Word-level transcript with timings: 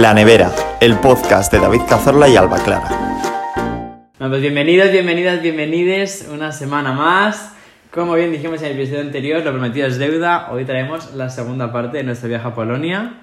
La 0.00 0.14
Nevera, 0.14 0.54
el 0.80 0.96
podcast 1.00 1.50
de 1.52 1.58
David 1.58 1.80
Cazorla 1.88 2.28
y 2.28 2.36
Alba 2.36 2.62
Clara. 2.62 2.88
Bueno, 4.16 4.30
pues 4.30 4.40
bienvenidos, 4.42 4.92
bienvenidas, 4.92 5.42
bienvenides 5.42 6.28
una 6.32 6.52
semana 6.52 6.92
más. 6.92 7.52
Como 7.90 8.14
bien 8.14 8.30
dijimos 8.30 8.62
en 8.62 8.66
el 8.66 8.72
episodio 8.78 9.00
anterior, 9.00 9.42
lo 9.42 9.50
prometido 9.50 9.88
es 9.88 9.98
deuda. 9.98 10.52
Hoy 10.52 10.64
traemos 10.64 11.12
la 11.14 11.30
segunda 11.30 11.72
parte 11.72 11.96
de 11.96 12.04
nuestro 12.04 12.28
viaje 12.28 12.46
a 12.46 12.54
Polonia. 12.54 13.14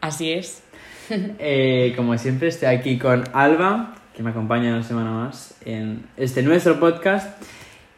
Así 0.00 0.32
es. 0.32 0.62
Eh, 1.38 1.92
como 1.96 2.16
siempre, 2.16 2.48
estoy 2.48 2.68
aquí 2.68 2.96
con 2.96 3.24
Alba, 3.34 3.96
que 4.16 4.22
me 4.22 4.30
acompaña 4.30 4.70
una 4.70 4.84
semana 4.84 5.10
más 5.10 5.54
en 5.66 6.06
este 6.16 6.42
nuestro 6.42 6.80
podcast. 6.80 7.42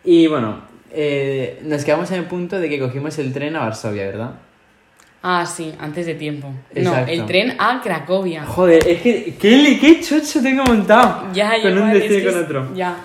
Y 0.03 0.27
bueno, 0.27 0.63
eh, 0.91 1.61
nos 1.63 1.85
quedamos 1.85 2.11
en 2.11 2.19
el 2.19 2.25
punto 2.25 2.59
de 2.59 2.69
que 2.69 2.81
cogimos 2.81 3.17
el 3.21 3.33
tren 3.33 3.55
a 3.55 3.61
Varsovia, 3.61 4.07
¿verdad? 4.07 4.33
Ah, 5.27 5.47
sí, 5.47 5.73
antes 5.79 6.05
de 6.05 6.17
tiempo. 6.17 6.53
Exacto. 6.75 7.01
No, 7.01 7.11
el 7.11 7.25
tren 7.25 7.57
a 7.59 7.81
Cracovia. 7.83 8.45
Joder, 8.45 8.87
es 8.87 9.01
que 9.01 9.35
qué, 9.41 9.79
qué 9.81 10.01
chocho 10.03 10.43
tengo 10.43 10.65
montado. 10.65 11.33
Ya, 11.33 11.63
con 11.63 11.73
un 11.73 11.79
igual, 11.79 11.93
destino 11.95 12.19
y 12.19 12.25
con 12.25 12.45
otro. 12.45 12.75
Ya. 12.75 12.97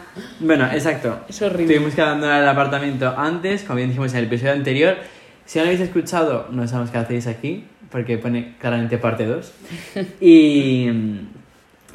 Bueno, 0.41 0.65
exacto. 0.65 1.21
Es 1.29 1.41
horrible. 1.41 1.75
Tuvimos 1.75 1.95
que 1.95 2.01
abandonar 2.01 2.43
el 2.43 2.49
apartamento 2.49 3.13
antes, 3.17 3.63
como 3.63 3.77
bien 3.77 3.87
dijimos 3.87 4.11
en 4.11 4.19
el 4.19 4.25
episodio 4.25 4.51
anterior. 4.51 4.97
Si 5.45 5.59
no 5.59 5.63
lo 5.63 5.69
habéis 5.69 5.87
escuchado, 5.87 6.49
no 6.51 6.67
sabemos 6.67 6.91
qué 6.91 6.97
hacéis 6.97 7.25
aquí, 7.25 7.63
porque 7.89 8.17
pone 8.17 8.55
claramente 8.59 8.97
parte 8.97 9.25
2. 9.25 9.53
Y, 10.19 10.89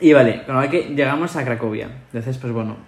y 0.01 0.13
vale, 0.15 0.45
con 0.47 0.59
lo 0.59 0.71
que 0.71 0.95
llegamos 0.97 1.37
a 1.37 1.45
Cracovia. 1.45 1.91
Entonces, 2.07 2.39
pues 2.39 2.51
bueno, 2.51 2.79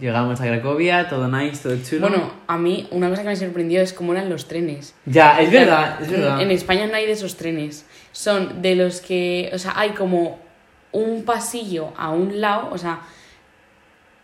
llegamos 0.00 0.40
a 0.40 0.44
Cracovia, 0.44 1.08
todo 1.08 1.28
nice, 1.28 1.62
todo 1.62 1.76
chulo. 1.82 2.08
Bueno, 2.08 2.32
a 2.46 2.58
mí 2.58 2.86
una 2.90 3.08
cosa 3.08 3.22
que 3.22 3.28
me 3.28 3.36
sorprendió 3.36 3.80
es 3.80 3.92
cómo 3.92 4.12
eran 4.12 4.28
los 4.28 4.46
trenes. 4.48 4.94
ya, 5.06 5.40
es 5.40 5.50
verdad, 5.50 6.00
es 6.02 6.10
verdad. 6.10 6.40
En 6.40 6.50
España 6.50 6.86
no 6.86 6.94
hay 6.94 7.06
de 7.06 7.12
esos 7.12 7.36
trenes. 7.36 7.86
Son 8.12 8.62
de 8.62 8.74
los 8.74 9.00
que, 9.00 9.50
o 9.52 9.58
sea, 9.58 9.74
hay 9.76 9.90
como 9.90 10.38
un 10.92 11.24
pasillo 11.24 11.92
a 11.96 12.10
un 12.10 12.40
lado, 12.40 12.68
o 12.72 12.78
sea, 12.78 13.00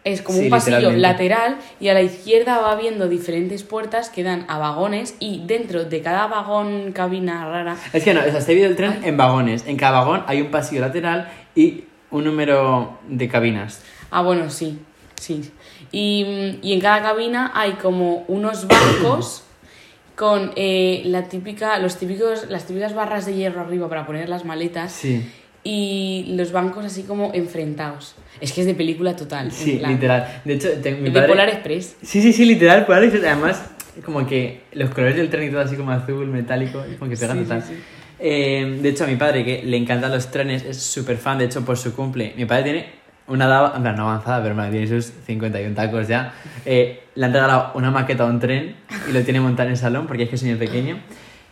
es 0.05 0.21
como 0.21 0.39
Sí, 0.39 0.45
un 0.45 0.51
pasillo 0.51 0.93
lateral 0.93 1.57
y 1.81 1.89
a 1.89 1.95
la 1.95 2.03
izquierda 2.03 2.59
va 2.59 2.73
habiendo 2.73 3.09
diferentes 3.09 3.63
puertas 3.63 4.11
que 4.11 4.23
dan 4.23 4.45
a 4.49 4.59
vagones 4.59 5.17
y 5.19 5.45
dentro 5.47 5.85
de 5.85 6.03
cada 6.03 6.27
vagón 6.27 6.93
cabina 6.93 7.49
rara 7.49 7.77
Es 7.93 8.05
que 8.05 8.13
no, 8.13 8.21
o 8.21 8.25
sea, 8.25 8.39
está 8.39 8.51
dividido 8.51 8.71
el 8.71 8.77
tren 8.77 9.01
en 9.03 9.17
vagones. 9.17 9.65
En 9.67 9.77
cada 9.79 10.01
vagón 10.01 10.25
hay 10.27 10.43
un 10.43 10.51
pasillo 10.51 10.83
lateral 10.83 11.31
y 11.55 11.85
un 12.11 12.25
número 12.25 12.99
de 13.09 13.29
cabinas. 13.29 13.83
Ah, 14.11 14.21
bueno, 14.21 14.51
sí, 14.51 14.79
sí. 15.21 15.51
Y, 15.93 16.59
y 16.63 16.73
en 16.73 16.81
cada 16.81 17.03
cabina 17.03 17.53
hay 17.55 17.73
como 17.73 18.25
unos 18.29 18.67
bancos 18.67 19.43
con 20.17 20.53
eh, 20.57 21.03
la 21.07 21.25
típica, 21.29 21.79
los 21.79 21.97
típicos, 21.99 22.47
las 22.49 22.67
típicas 22.67 22.95
barras 22.95 23.27
de 23.27 23.35
hierro 23.35 23.61
arriba 23.63 23.89
para 23.89 24.07
poner 24.07 24.29
las 24.29 24.45
maletas 24.45 24.93
Sí. 24.93 25.29
y 25.65 26.35
los 26.37 26.53
bancos 26.53 26.85
así 26.85 27.03
como 27.03 27.33
enfrentados. 27.35 28.15
Es 28.41 28.53
que 28.53 28.61
es 28.61 28.67
de 28.67 28.75
película 28.75 29.17
total. 29.17 29.51
Sí, 29.53 29.81
literal. 29.85 30.43
De 30.45 30.55
hecho, 30.55 30.69
te- 30.83 30.93
mi 30.93 31.05
De 31.05 31.13
padre... 31.13 31.29
Polar 31.29 31.49
Express. 31.49 31.97
Sí, 32.03 32.21
sí, 32.23 32.33
sí, 32.33 32.45
literal, 32.45 32.85
Polar 32.87 33.05
Express. 33.05 33.25
Además, 33.25 33.63
como 34.05 34.27
que 34.27 34.63
los 34.73 34.91
colores 34.91 35.17
del 35.17 35.31
tren 35.31 35.49
y 35.49 35.51
todo 35.51 35.61
así 35.61 35.77
como 35.77 35.91
azul, 35.93 36.27
metálico, 36.27 36.85
como 36.99 37.11
que 37.11 37.17
pega 37.17 37.33
Sí, 37.35 37.39
total. 37.41 37.63
sí, 37.63 37.75
sí. 37.75 37.81
Eh, 38.21 38.79
de 38.83 38.89
hecho, 38.89 39.05
a 39.05 39.07
mi 39.07 39.17
padre, 39.17 39.45
que 39.45 39.63
le 39.65 39.77
encantan 39.77 40.11
los 40.13 40.31
trenes, 40.31 40.65
es 40.65 40.81
súper 40.83 41.17
fan, 41.17 41.39
de 41.39 41.47
hecho, 41.47 41.65
por 41.65 41.77
su 41.77 41.95
cumple. 41.95 42.33
Mi 42.37 42.45
padre 42.45 42.63
tiene 42.65 42.87
una 43.27 43.47
edad, 43.47 43.79
no 43.79 44.03
avanzada, 44.03 44.43
pero 44.43 44.55
bueno, 44.55 44.71
tiene 44.71 44.87
sus 44.87 45.13
51 45.27 45.75
tacos 45.75 46.09
ya. 46.09 46.35
Eh, 46.67 47.05
le 47.15 47.25
han 47.25 47.33
regalado 47.33 47.73
una 47.75 47.91
maqueta 47.91 48.25
a 48.25 48.27
un 48.27 48.39
tren 48.39 48.77
y 49.09 49.13
lo 49.13 49.23
tiene 49.23 49.41
montado 49.41 49.69
en 49.69 49.73
el 49.73 49.79
salón 49.79 50.07
porque 50.07 50.25
es 50.25 50.29
que 50.29 50.37
es 50.37 50.43
muy 50.43 50.55
pequeño. 50.55 50.99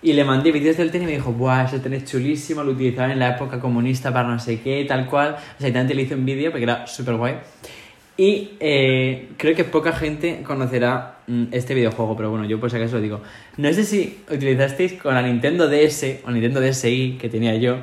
Y 0.02 0.14
le 0.14 0.24
mandé 0.24 0.50
vídeos 0.50 0.76
del 0.76 0.90
tren 0.90 1.04
y 1.04 1.06
me 1.06 1.12
dijo, 1.12 1.32
¡buah, 1.32 1.64
ese 1.64 1.78
tren 1.78 1.94
es 1.94 2.04
chulísimo! 2.04 2.64
Lo 2.64 2.72
utilizaban 2.72 3.12
en 3.12 3.20
la 3.20 3.36
época 3.36 3.60
comunista 3.60 4.12
para 4.12 4.28
no 4.28 4.38
sé 4.38 4.60
qué, 4.60 4.84
tal 4.86 5.06
cual. 5.06 5.36
O 5.58 5.60
sea, 5.60 5.72
también 5.72 5.96
le 5.96 6.02
hice 6.02 6.14
un 6.14 6.24
vídeo 6.24 6.50
porque 6.50 6.64
era 6.64 6.86
súper 6.86 7.14
guay. 7.14 7.36
Y 8.16 8.50
eh, 8.60 9.30
creo 9.38 9.54
que 9.54 9.64
poca 9.64 9.92
gente 9.92 10.42
conocerá 10.42 11.20
mm, 11.26 11.44
este 11.52 11.74
videojuego, 11.74 12.16
pero 12.16 12.30
bueno, 12.30 12.44
yo 12.44 12.60
por 12.60 12.70
si 12.70 12.76
acaso 12.76 12.96
lo 12.96 13.00
digo. 13.02 13.22
No 13.56 13.72
sé 13.72 13.84
si 13.84 14.22
utilizasteis 14.30 14.94
con 14.94 15.14
la 15.14 15.22
Nintendo 15.22 15.68
DS 15.68 16.20
o 16.26 16.30
Nintendo 16.30 16.60
DSi 16.60 17.16
que 17.20 17.28
tenía 17.28 17.54
yo 17.56 17.78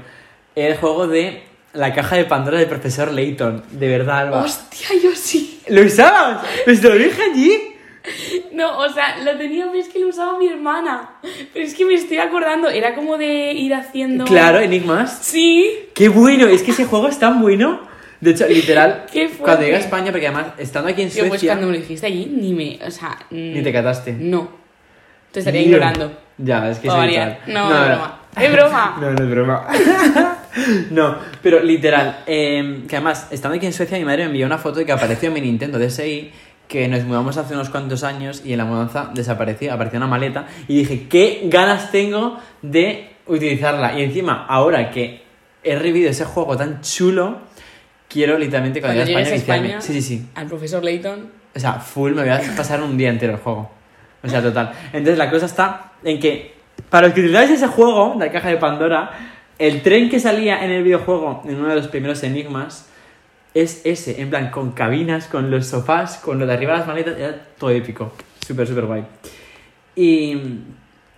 el 0.56 0.75
juego 0.75 1.07
de 1.07 1.44
la 1.74 1.94
caja 1.94 2.16
de 2.16 2.25
Pandora 2.25 2.57
del 2.59 2.68
profesor 2.68 3.12
Layton. 3.12 3.63
De 3.72 3.88
verdad, 3.88 4.19
Alba. 4.19 4.44
¡Hostia, 4.44 4.90
yo 5.02 5.12
sí! 5.16 5.62
¿Lo 5.68 5.84
usabas? 5.84 6.46
Pues 6.66 6.81
te 6.81 6.90
lo 6.90 6.96
dije 6.96 7.22
allí. 7.22 7.75
No, 8.53 8.80
o 8.80 8.90
sea, 8.90 9.18
lo 9.24 9.38
tenía, 9.38 9.68
pero 9.68 9.80
es 9.80 9.90
que 9.90 10.00
lo 10.00 10.07
usaba 10.07 10.38
mi 10.40 10.47
hermana. 10.47 11.12
Pero 11.53 11.66
es 11.66 11.75
que 11.75 11.85
me 11.85 11.94
estoy 11.94 12.18
acordando, 12.18 12.69
era 12.69 12.96
como 12.96 13.18
de 13.18 13.53
ir 13.53 13.74
haciendo... 13.74 14.25
Claro, 14.25 14.59
Enigmas. 14.59 15.19
Sí, 15.22 15.90
¡Qué 15.94 16.09
bueno! 16.09 16.47
Es 16.47 16.63
que 16.63 16.72
ese 16.72 16.85
juego 16.85 17.07
es 17.07 17.19
tan 17.19 17.41
bueno. 17.41 17.81
De 18.19 18.31
hecho, 18.31 18.47
literal, 18.47 19.06
Qué 19.12 19.28
fuerte. 19.28 19.44
cuando 19.44 19.62
llegué 19.63 19.75
a 19.75 19.80
España, 19.80 20.12
porque 20.12 20.28
además, 20.28 20.47
estando 20.57 20.90
aquí 20.90 21.03
en 21.03 21.09
Tío, 21.09 21.19
pues 21.28 21.41
Suecia, 21.41 21.51
cuando 21.51 21.68
me 21.68 21.74
lo 21.74 21.80
dijiste 21.80 22.07
allí, 22.07 22.25
ni 22.25 22.53
me. 22.53 22.80
O 22.86 22.91
sea. 22.91 23.18
ni 23.30 23.62
te 23.62 23.72
cataste. 23.72 24.13
No. 24.13 24.50
Te 25.31 25.40
estaría 25.40 25.62
ignorando. 25.62 26.12
Ya, 26.38 26.69
es 26.69 26.80
que 26.80 26.88
soy 26.88 26.97
variar. 26.97 27.41
tal. 27.46 27.53
No, 27.53 27.69
es 27.72 27.88
broma. 27.88 28.19
Es 28.36 28.51
broma. 28.51 28.97
No, 29.01 29.12
no 29.12 29.24
es 29.24 29.30
broma. 29.30 29.68
no, 30.91 31.17
pero 31.41 31.61
literal, 31.61 32.23
eh, 32.27 32.83
que 32.87 32.95
además, 32.95 33.27
estando 33.31 33.57
aquí 33.57 33.65
en 33.65 33.73
Suecia, 33.73 33.97
mi 33.97 34.05
madre 34.05 34.23
me 34.23 34.29
envió 34.29 34.45
una 34.45 34.57
foto 34.57 34.79
de 34.79 34.85
que 34.85 34.91
apareció 34.91 35.27
en 35.27 35.33
mi 35.33 35.41
Nintendo 35.41 35.79
DSi, 35.79 36.31
que 36.67 36.87
nos 36.87 37.03
mudamos 37.03 37.35
hace 37.37 37.55
unos 37.55 37.69
cuantos 37.69 38.03
años 38.03 38.43
y 38.45 38.51
en 38.51 38.59
la 38.59 38.65
mudanza 38.65 39.09
desapareció, 39.13 39.73
apareció 39.73 39.97
una 39.97 40.07
maleta 40.07 40.45
y 40.67 40.77
dije, 40.77 41.07
¿qué 41.09 41.41
ganas 41.45 41.91
tengo 41.91 42.38
de 42.61 43.09
utilizarla? 43.25 43.97
Y 43.97 44.03
encima, 44.03 44.45
ahora 44.47 44.91
que 44.91 45.23
he 45.63 45.75
revivido 45.75 46.11
ese 46.11 46.25
juego 46.25 46.55
tan 46.55 46.81
chulo, 46.81 47.39
quiero 48.07 48.38
literalmente 48.38 48.81
cuando, 48.81 49.01
Cuando 49.01 49.19
llegue 49.19 49.31
a 49.31 49.35
España, 49.35 49.65
España. 49.65 49.81
Sí, 49.81 49.93
sí, 49.93 50.01
sí. 50.01 50.25
al 50.35 50.47
profesor 50.47 50.83
Layton. 50.83 51.31
O 51.55 51.59
sea, 51.59 51.73
full, 51.73 52.13
me 52.13 52.21
voy 52.21 52.29
a 52.29 52.41
pasar 52.55 52.81
un 52.83 52.97
día 52.97 53.09
entero 53.09 53.33
el 53.33 53.39
juego. 53.39 53.71
O 54.21 54.29
sea, 54.29 54.41
total. 54.41 54.71
Entonces 54.93 55.17
la 55.17 55.29
cosa 55.29 55.47
está 55.47 55.93
en 56.03 56.19
que, 56.19 56.53
para 56.89 57.07
los 57.07 57.15
que 57.15 57.21
utilizáis 57.21 57.49
ese 57.49 57.67
juego, 57.67 58.15
la 58.19 58.31
caja 58.31 58.49
de 58.49 58.57
Pandora, 58.57 59.11
el 59.59 59.81
tren 59.83 60.09
que 60.09 60.19
salía 60.19 60.63
en 60.63 60.71
el 60.71 60.83
videojuego, 60.83 61.43
en 61.45 61.55
uno 61.55 61.67
de 61.69 61.75
los 61.75 61.87
primeros 61.87 62.23
enigmas, 62.23 62.87
es 63.53 63.81
ese, 63.85 64.21
en 64.21 64.29
plan, 64.29 64.51
con 64.51 64.71
cabinas, 64.71 65.27
con 65.27 65.51
los 65.51 65.67
sofás, 65.67 66.17
con 66.17 66.39
lo 66.39 66.45
de 66.47 66.53
arriba 66.53 66.73
de 66.73 66.77
las 66.79 66.87
maletas, 66.87 67.17
era 67.17 67.45
todo 67.57 67.69
épico. 67.71 68.11
Súper, 68.45 68.67
súper 68.67 68.85
guay. 68.85 69.05
Y 69.95 70.35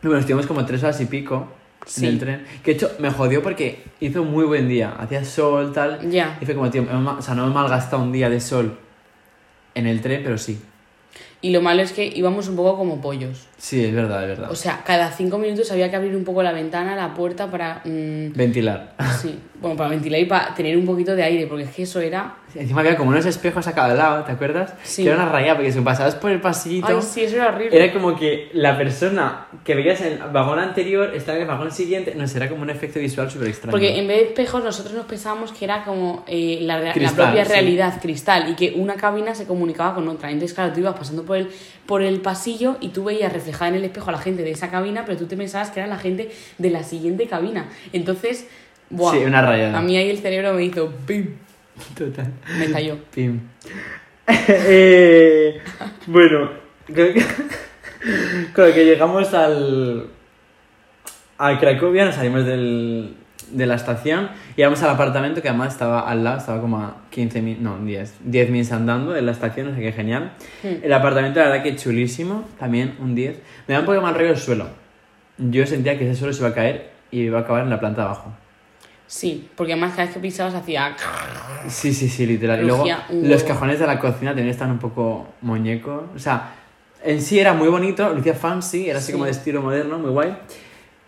bueno, 0.02 0.18
estuvimos 0.18 0.47
como 0.47 0.66
tres 0.66 0.84
horas 0.84 1.00
y 1.02 1.06
pico 1.06 1.47
Sí. 1.85 2.06
en 2.06 2.13
el 2.13 2.19
tren. 2.19 2.46
Que 2.63 2.72
de 2.72 2.78
hecho 2.78 2.91
me 3.00 3.09
jodió 3.09 3.41
porque 3.41 3.84
hizo 4.00 4.24
muy 4.24 4.46
buen 4.46 4.69
día. 4.69 4.96
Hacía 5.00 5.25
sol, 5.25 5.73
tal. 5.73 6.09
Ya. 6.12 6.38
Y 6.40 6.46
fue 6.46 6.53
como, 6.53 6.69
tío, 6.69 6.84
o 6.84 7.22
sea, 7.22 7.34
no 7.34 7.46
me 7.46 7.52
he 7.52 7.53
malgastado 7.56 8.03
un 8.03 8.12
día 8.12 8.29
de 8.29 8.40
sol 8.40 8.78
en 9.73 9.88
el 9.88 10.00
tren, 10.02 10.22
pero 10.23 10.38
sí. 10.38 10.62
Y 11.41 11.52
lo 11.52 11.62
malo 11.62 11.81
es 11.81 11.91
que 11.91 12.06
íbamos 12.06 12.47
un 12.47 12.56
poco 12.56 12.78
como 12.78 13.02
pollos. 13.02 13.47
Sí, 13.62 13.86
es 13.86 13.94
verdad, 13.94 14.24
es 14.24 14.30
verdad. 14.30 14.50
O 14.52 14.56
sea, 14.56 14.82
cada 14.84 15.12
cinco 15.12 15.38
minutos 15.38 15.72
había 15.72 15.88
que 15.92 15.96
abrir 15.96 16.16
un 16.16 16.24
poco 16.24 16.42
la 16.42 16.52
ventana, 16.52 16.96
la 16.96 17.14
puerta 17.14 17.46
para. 17.52 17.82
mm, 17.86 18.34
Ventilar. 18.34 18.94
sí. 19.22 19.40
Bueno, 19.62 19.78
para 19.78 19.92
ventilar 19.92 20.20
y 20.20 20.26
para 20.26 20.56
tener 20.56 20.76
un 20.76 20.88
poquito 20.88 21.16
de 21.16 21.22
aire, 21.22 21.46
porque 21.46 21.66
es 21.66 21.70
que 21.70 21.84
eso 21.84 22.00
era. 22.02 22.38
Encima 22.56 22.82
había 22.82 22.98
como 22.98 23.12
unos 23.12 23.28
espejos 23.28 23.68
a 23.68 23.76
cada 23.76 23.94
lado, 23.94 24.24
¿te 24.24 24.32
acuerdas? 24.32 24.74
Sí. 24.82 25.04
Que 25.04 25.10
era 25.10 25.18
una 25.22 25.30
rayada, 25.32 25.58
porque 25.58 25.72
si 25.72 25.80
pasabas 25.82 26.16
por 26.16 26.32
el 26.32 26.42
pasillito, 26.42 26.88
Ay, 26.88 27.02
sí, 27.04 27.22
eso 27.22 27.36
era 27.36 27.50
horrible. 27.50 27.78
era 27.78 27.94
como 27.94 28.16
que 28.16 28.50
la 28.54 28.76
persona 28.76 29.46
que 29.64 29.76
veías 29.76 30.02
en 30.02 30.14
el 30.14 30.18
vagón 30.34 30.58
anterior 30.58 31.12
estaba 31.14 31.36
en 31.38 31.44
el 31.44 31.48
vagón 31.48 31.72
siguiente. 31.72 32.16
No 32.16 32.28
sé, 32.28 32.38
era 32.38 32.50
como 32.50 32.64
un 32.64 32.72
efecto 32.72 33.00
visual 33.00 33.30
súper 33.30 33.50
extraño. 33.50 33.70
Porque 33.72 34.00
en 34.00 34.08
vez 34.08 34.18
de 34.18 34.24
espejos 34.30 34.64
nosotros 34.64 34.96
nos 34.96 35.06
pensábamos 35.06 35.52
que 35.52 35.64
era 35.66 35.84
como 35.84 36.24
eh, 36.26 36.58
la, 36.64 36.80
rea- 36.80 36.88
la 36.88 36.94
Cristal, 36.94 37.26
propia 37.28 37.46
sí. 37.46 37.52
realidad, 37.52 38.02
cristal, 38.02 38.50
y 38.50 38.56
que 38.56 38.74
una 38.76 38.96
cabina 38.96 39.36
se 39.36 39.46
comunicaba 39.46 39.94
con 39.94 40.08
otra. 40.08 40.32
Entonces, 40.32 40.56
claro, 40.56 40.74
tú 40.74 40.80
ibas 40.80 40.96
pasando 40.96 41.22
por 41.24 41.38
el, 41.38 41.50
por 41.86 42.02
el 42.02 42.20
pasillo 42.22 42.78
y 42.82 42.88
tú 42.90 43.04
veías 43.04 43.32
reflejada 43.52 43.70
en 43.70 43.76
el 43.76 43.84
espejo 43.86 44.10
a 44.10 44.14
la 44.14 44.20
gente 44.20 44.44
de 44.44 44.52
esa 44.52 44.70
cabina, 44.72 45.04
pero 45.06 45.18
tú 45.18 45.26
te 45.26 45.36
pensabas 45.36 45.72
que 45.72 45.80
era 45.80 45.88
la 45.88 45.98
gente 45.98 46.32
de 46.58 46.70
la 46.70 46.84
siguiente 46.84 47.28
cabina. 47.28 47.66
Entonces, 47.92 48.48
buah, 48.90 49.14
Sí, 49.14 49.18
una 49.20 49.42
rayada. 49.42 49.78
a 49.78 49.82
mí 49.82 49.98
ahí 49.98 50.10
el 50.10 50.20
cerebro 50.20 50.54
me 50.54 50.64
hizo 50.64 50.92
¡pim! 51.06 51.36
Total. 51.98 52.32
Me 52.58 52.66
estalló. 52.66 52.98
Pim. 53.14 53.40
Eh, 54.48 55.59
bueno, 56.06 56.52
creo 56.86 57.14
que, 57.14 57.22
con 58.56 58.68
lo 58.70 58.74
que 58.74 58.86
llegamos 58.86 59.34
al, 59.34 60.08
a 61.38 61.59
Cracovia, 61.59 62.06
nos 62.06 62.16
salimos 62.16 62.46
del, 62.46 63.16
de 63.52 63.66
la 63.66 63.76
estación 63.76 64.30
y 64.56 64.64
vamos 64.64 64.82
al 64.84 64.90
apartamento 64.90 65.42
que 65.42 65.50
además 65.50 65.74
estaba 65.74 66.02
al 66.09 66.24
lado, 66.24 66.38
estaba 66.38 66.62
como 66.62 66.78
a 66.80 66.96
15 67.09 67.42
mil, 67.42 67.62
no, 67.64 67.78
10, 67.80 68.14
10 68.26 68.50
minutos 68.50 68.72
andando 68.74 69.12
de 69.12 69.22
la 69.22 69.32
estación, 69.32 69.70
no 69.70 69.76
sé 69.76 69.82
qué 69.82 69.92
genial. 69.92 70.32
Hmm. 70.64 70.84
El 70.84 70.94
apartamento, 70.94 71.40
la 71.40 71.50
verdad 71.50 71.64
que 71.64 71.76
chulísimo, 71.76 72.46
también 72.59 72.96
un 73.00 73.16
10. 73.16 73.38
Me 73.68 73.74
da 73.74 73.80
un 73.82 73.86
poco 73.86 74.02
mal 74.02 74.14
rollo 74.16 74.32
el 74.32 74.38
suelo. 74.38 74.68
Yo 75.38 75.66
sentía 75.66 75.98
que 75.98 76.09
ese 76.09 76.18
suelo 76.20 76.34
se 76.34 76.40
iba 76.42 76.50
a 76.50 76.53
caer 76.53 76.92
y 77.12 77.22
iba 77.22 77.40
a 77.40 77.42
acabar 77.42 77.64
en 77.64 77.70
la 77.70 77.80
planta 77.80 78.02
de 78.02 78.08
abajo. 78.08 78.32
Sí, 79.08 79.50
porque 79.58 79.74
además 79.74 79.92
cada 79.92 80.06
vez 80.06 80.14
que 80.14 80.22
pisabas 80.22 80.54
hacía... 80.54 80.96
Sí, 81.68 81.94
sí, 81.94 82.08
sí, 82.08 82.26
literal. 82.26 82.62
Y 82.62 82.66
luego 82.66 82.86
los 83.12 83.44
cajones 83.44 83.78
de 83.80 83.86
la 83.86 84.00
cocina 84.00 84.32
también 84.32 84.47
están 84.47 84.72
un 84.72 84.80
poco 84.80 85.28
muñecos. 85.42 86.04
O 86.16 86.20
sea, 86.20 86.54
en 87.04 87.22
sí 87.22 87.38
era 87.40 87.54
muy 87.54 87.68
bonito, 87.68 88.14
lucía 88.14 88.34
fancy, 88.34 88.90
era 88.90 89.00
así 89.00 89.08
Sí. 89.08 89.12
como 89.14 89.26
de 89.26 89.32
estilo 89.32 89.62
moderno, 89.62 90.00
muy 90.00 90.12
guay. 90.12 90.38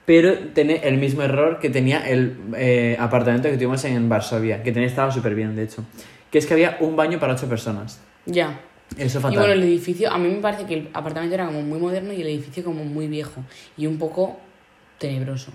Pero 0.05 0.38
tiene 0.53 0.81
el 0.83 0.97
mismo 0.97 1.21
error 1.23 1.59
que 1.59 1.69
tenía 1.69 2.07
el 2.07 2.38
eh, 2.57 2.97
apartamento 3.00 3.50
que 3.50 3.55
tuvimos 3.55 3.83
en 3.85 4.09
Varsovia, 4.09 4.61
que 4.63 4.71
tenía 4.71 4.88
estaba 4.88 5.11
súper 5.11 5.35
bien, 5.35 5.55
de 5.55 5.63
hecho. 5.63 5.83
Que 6.29 6.39
es 6.39 6.45
que 6.45 6.53
había 6.53 6.77
un 6.81 6.95
baño 6.95 7.19
para 7.19 7.33
ocho 7.33 7.47
personas. 7.47 8.01
Ya. 8.25 8.59
Eso 8.97 9.19
Y 9.19 9.21
fatal. 9.21 9.39
bueno, 9.39 9.53
el 9.53 9.63
edificio, 9.63 10.11
a 10.11 10.17
mí 10.17 10.27
me 10.29 10.41
parece 10.41 10.65
que 10.65 10.73
el 10.75 10.89
apartamento 10.94 11.33
era 11.35 11.45
como 11.45 11.61
muy 11.61 11.79
moderno 11.79 12.11
y 12.13 12.21
el 12.21 12.27
edificio 12.27 12.63
como 12.63 12.83
muy 12.83 13.07
viejo 13.07 13.44
y 13.77 13.88
un 13.88 13.97
poco 13.97 14.39
tenebroso. 15.00 15.51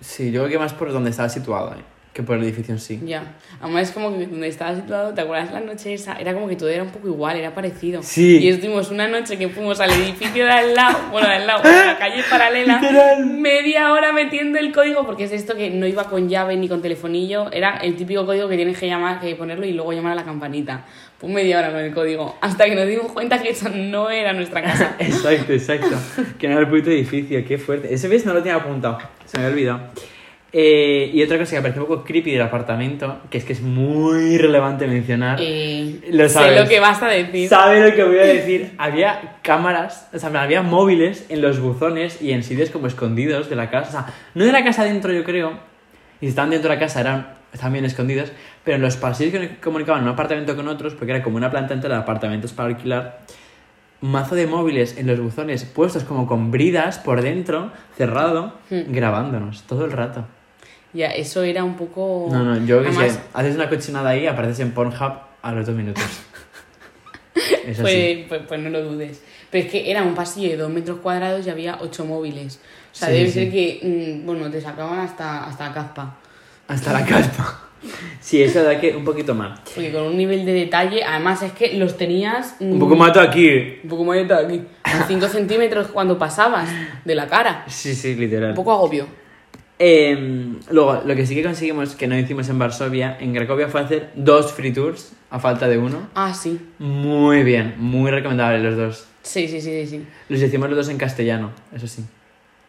Sí, 0.00 0.30
yo 0.32 0.40
creo 0.42 0.52
que 0.52 0.58
más 0.58 0.72
por 0.72 0.92
donde 0.92 1.10
estaba 1.10 1.28
situado, 1.28 1.72
eh, 1.74 1.82
que 2.14 2.22
por 2.22 2.36
el 2.36 2.44
edificio 2.44 2.72
en 2.72 2.78
sí. 2.80 3.00
Ya. 3.04 3.34
Además 3.60 3.88
es 3.88 3.90
como 3.90 4.16
que 4.16 4.26
donde 4.28 4.46
estaba 4.46 4.74
situado, 4.76 5.12
¿te 5.12 5.20
acuerdas 5.20 5.52
la 5.52 5.58
noche 5.58 5.92
esa? 5.92 6.14
Era 6.14 6.32
como 6.32 6.46
que 6.46 6.54
todo 6.54 6.68
era 6.68 6.84
un 6.84 6.90
poco 6.90 7.08
igual, 7.08 7.36
era 7.36 7.52
parecido. 7.52 8.04
Sí. 8.04 8.38
Y 8.38 8.48
estuvimos 8.48 8.92
una 8.92 9.08
noche 9.08 9.36
que 9.36 9.48
fuimos 9.48 9.80
al 9.80 9.90
edificio 9.90 10.44
de 10.44 10.50
al 10.50 10.74
lado, 10.74 10.96
bueno, 11.10 11.26
de 11.28 11.34
al 11.34 11.46
lado, 11.48 11.62
a 11.64 11.86
la 11.86 11.98
calle 11.98 12.22
paralela, 12.30 12.80
Literal. 12.80 13.26
media 13.26 13.92
hora 13.92 14.12
metiendo 14.12 14.60
el 14.60 14.70
código, 14.72 15.04
porque 15.04 15.24
es 15.24 15.32
esto 15.32 15.56
que 15.56 15.70
no 15.70 15.88
iba 15.88 16.04
con 16.04 16.28
llave 16.28 16.56
ni 16.56 16.68
con 16.68 16.80
telefonillo, 16.80 17.50
era 17.50 17.78
el 17.78 17.96
típico 17.96 18.24
código 18.24 18.48
que 18.48 18.54
tienes 18.56 18.78
que 18.78 18.86
llamar, 18.86 19.18
que 19.20 19.34
ponerlo 19.34 19.66
y 19.66 19.72
luego 19.72 19.92
llamar 19.92 20.12
a 20.12 20.14
la 20.14 20.24
campanita. 20.24 20.84
Pues 21.18 21.32
media 21.32 21.58
hora 21.58 21.72
con 21.72 21.80
el 21.80 21.92
código, 21.92 22.38
hasta 22.40 22.64
que 22.66 22.76
nos 22.76 22.86
dimos 22.86 23.10
cuenta 23.10 23.42
que 23.42 23.50
eso 23.50 23.68
no 23.70 24.08
era 24.10 24.32
nuestra 24.32 24.62
casa. 24.62 24.94
Exacto, 25.00 25.52
exacto. 25.52 25.96
que 26.38 26.46
no 26.46 26.54
era 26.54 26.62
el 26.62 26.68
puto 26.68 26.90
edificio, 26.90 27.44
qué 27.44 27.58
fuerte. 27.58 27.92
Ese 27.92 28.06
ves 28.06 28.24
no 28.24 28.34
lo 28.34 28.40
tenía 28.40 28.56
apuntado, 28.56 28.98
se 29.24 29.38
me 29.38 29.44
había 29.46 29.54
olvidado. 29.54 29.90
Eh, 30.56 31.10
y 31.12 31.20
otra 31.24 31.36
cosa 31.36 31.50
que 31.50 31.56
me 31.56 31.62
parece 31.62 31.80
un 31.80 31.86
poco 31.86 32.04
creepy 32.04 32.30
del 32.30 32.42
apartamento, 32.42 33.18
que 33.28 33.38
es 33.38 33.44
que 33.44 33.54
es 33.54 33.60
muy 33.60 34.38
relevante 34.38 34.86
mencionar. 34.86 35.38
Eh, 35.40 35.98
Lo 36.12 36.28
sé 36.28 36.34
sabes. 36.34 36.60
lo 36.62 36.68
que 36.68 36.78
vas 36.78 37.02
a 37.02 37.08
decir. 37.08 37.48
¿Sabe 37.48 37.80
lo 37.90 37.96
que 37.96 38.04
voy 38.04 38.18
a 38.20 38.22
decir? 38.24 38.72
Había 38.78 39.38
cámaras, 39.42 40.08
o 40.14 40.18
sea, 40.20 40.30
había 40.40 40.62
móviles 40.62 41.26
en 41.28 41.42
los 41.42 41.58
buzones 41.58 42.22
y 42.22 42.30
en 42.30 42.44
sitios 42.44 42.70
como 42.70 42.86
escondidos 42.86 43.50
de 43.50 43.56
la 43.56 43.68
casa. 43.68 43.88
O 43.88 43.92
sea, 44.04 44.14
no 44.34 44.44
de 44.44 44.52
la 44.52 44.62
casa 44.62 44.84
dentro, 44.84 45.12
yo 45.12 45.24
creo. 45.24 45.54
Y 46.20 46.26
si 46.26 46.28
estaban 46.28 46.50
dentro 46.50 46.70
de 46.70 46.76
la 46.76 46.80
casa, 46.80 47.00
eran 47.00 47.34
también 47.60 47.84
escondidos. 47.84 48.30
Pero 48.62 48.76
en 48.76 48.82
los 48.82 48.96
pasillos 48.96 49.32
que 49.32 49.56
comunicaban 49.56 50.04
un 50.04 50.08
apartamento 50.10 50.54
con 50.54 50.68
otros, 50.68 50.94
porque 50.94 51.12
era 51.14 51.22
como 51.24 51.36
una 51.36 51.50
planta 51.50 51.74
entera 51.74 51.96
de 51.96 52.02
apartamentos 52.02 52.52
para 52.52 52.68
alquilar, 52.68 53.22
mazo 54.00 54.36
de 54.36 54.46
móviles 54.46 54.96
en 54.98 55.08
los 55.08 55.18
buzones 55.18 55.64
puestos 55.64 56.04
como 56.04 56.28
con 56.28 56.52
bridas 56.52 56.98
por 57.00 57.22
dentro, 57.22 57.72
cerrado, 57.96 58.54
Hmm. 58.70 58.92
grabándonos 58.92 59.64
todo 59.64 59.84
el 59.84 59.90
rato. 59.90 60.26
Ya, 60.94 61.08
eso 61.08 61.42
era 61.42 61.64
un 61.64 61.76
poco... 61.76 62.28
No, 62.30 62.44
no, 62.44 62.64
yo 62.64 62.80
que 62.80 62.88
Además, 62.88 63.12
sé, 63.12 63.20
haces 63.34 63.54
una 63.56 63.68
cochinada 63.68 64.10
ahí, 64.10 64.26
apareces 64.26 64.60
en 64.60 64.70
Pornhub 64.72 65.12
a 65.42 65.52
los 65.52 65.66
dos 65.66 65.74
minutos. 65.74 66.02
Es 67.66 67.80
así. 67.80 67.82
Pues, 67.82 68.26
pues, 68.28 68.42
pues 68.46 68.60
no 68.60 68.70
lo 68.70 68.82
dudes. 68.82 69.20
Pero 69.50 69.64
es 69.66 69.70
que 69.72 69.90
era 69.90 70.02
un 70.02 70.14
pasillo 70.14 70.50
de 70.50 70.56
dos 70.56 70.70
metros 70.70 71.00
cuadrados 71.00 71.44
y 71.46 71.50
había 71.50 71.78
ocho 71.80 72.04
móviles. 72.04 72.60
O 72.92 72.94
sea, 72.96 73.08
Sí, 73.08 73.14
debe 73.14 73.26
sí. 73.26 73.32
ser 73.32 73.50
que, 73.50 74.20
mm, 74.22 74.26
bueno, 74.26 74.50
te 74.50 74.60
sacaban 74.60 75.00
hasta, 75.00 75.44
hasta 75.46 75.72
caspa. 75.72 76.16
Hasta 76.68 76.92
la 76.92 77.04
caspa. 77.04 77.60
Sí, 78.18 78.42
eso 78.42 78.62
da 78.64 78.80
que 78.80 78.96
un 78.96 79.04
poquito 79.04 79.34
más. 79.34 79.60
Porque 79.74 79.92
con 79.92 80.04
un 80.04 80.16
nivel 80.16 80.46
de 80.46 80.54
detalle, 80.54 81.04
además 81.04 81.42
es 81.42 81.52
que 81.52 81.74
los 81.74 81.98
tenías... 81.98 82.56
mm, 82.58 82.72
Un 82.72 82.78
poco 82.78 82.96
más 82.96 83.14
aquí. 83.18 83.78
Un 83.82 83.90
poco 83.90 84.04
más 84.04 84.26
de 84.26 84.34
aquí. 84.34 84.62
A 84.84 85.06
5 85.06 85.28
centímetros 85.28 85.88
cuando 85.88 86.18
pasabas 86.18 86.70
de 87.04 87.14
la 87.14 87.26
cara. 87.26 87.64
Sí, 87.68 87.94
sí, 87.94 88.14
literal. 88.14 88.50
Un 88.50 88.54
poco 88.56 88.72
agobio. 88.72 89.06
Eh, 89.78 90.52
luego, 90.70 91.02
lo 91.04 91.16
que 91.16 91.26
sí 91.26 91.34
que 91.34 91.42
conseguimos, 91.42 91.96
que 91.96 92.06
no 92.06 92.16
hicimos 92.16 92.48
en 92.48 92.58
Varsovia, 92.58 93.16
en 93.20 93.34
Cracovia 93.34 93.68
fue 93.68 93.80
hacer 93.80 94.10
dos 94.14 94.52
free 94.52 94.72
tours, 94.72 95.12
a 95.30 95.40
falta 95.40 95.66
de 95.68 95.78
uno. 95.78 96.08
Ah, 96.14 96.32
sí. 96.32 96.60
Muy 96.78 97.42
bien, 97.42 97.74
muy 97.78 98.10
recomendable 98.10 98.60
los 98.62 98.76
dos. 98.76 99.06
Sí, 99.22 99.48
sí, 99.48 99.60
sí, 99.60 99.86
sí. 99.86 100.04
Los 100.28 100.40
hicimos 100.40 100.68
los 100.68 100.76
dos 100.76 100.88
en 100.90 100.96
castellano, 100.98 101.50
eso 101.74 101.86
sí. 101.88 102.04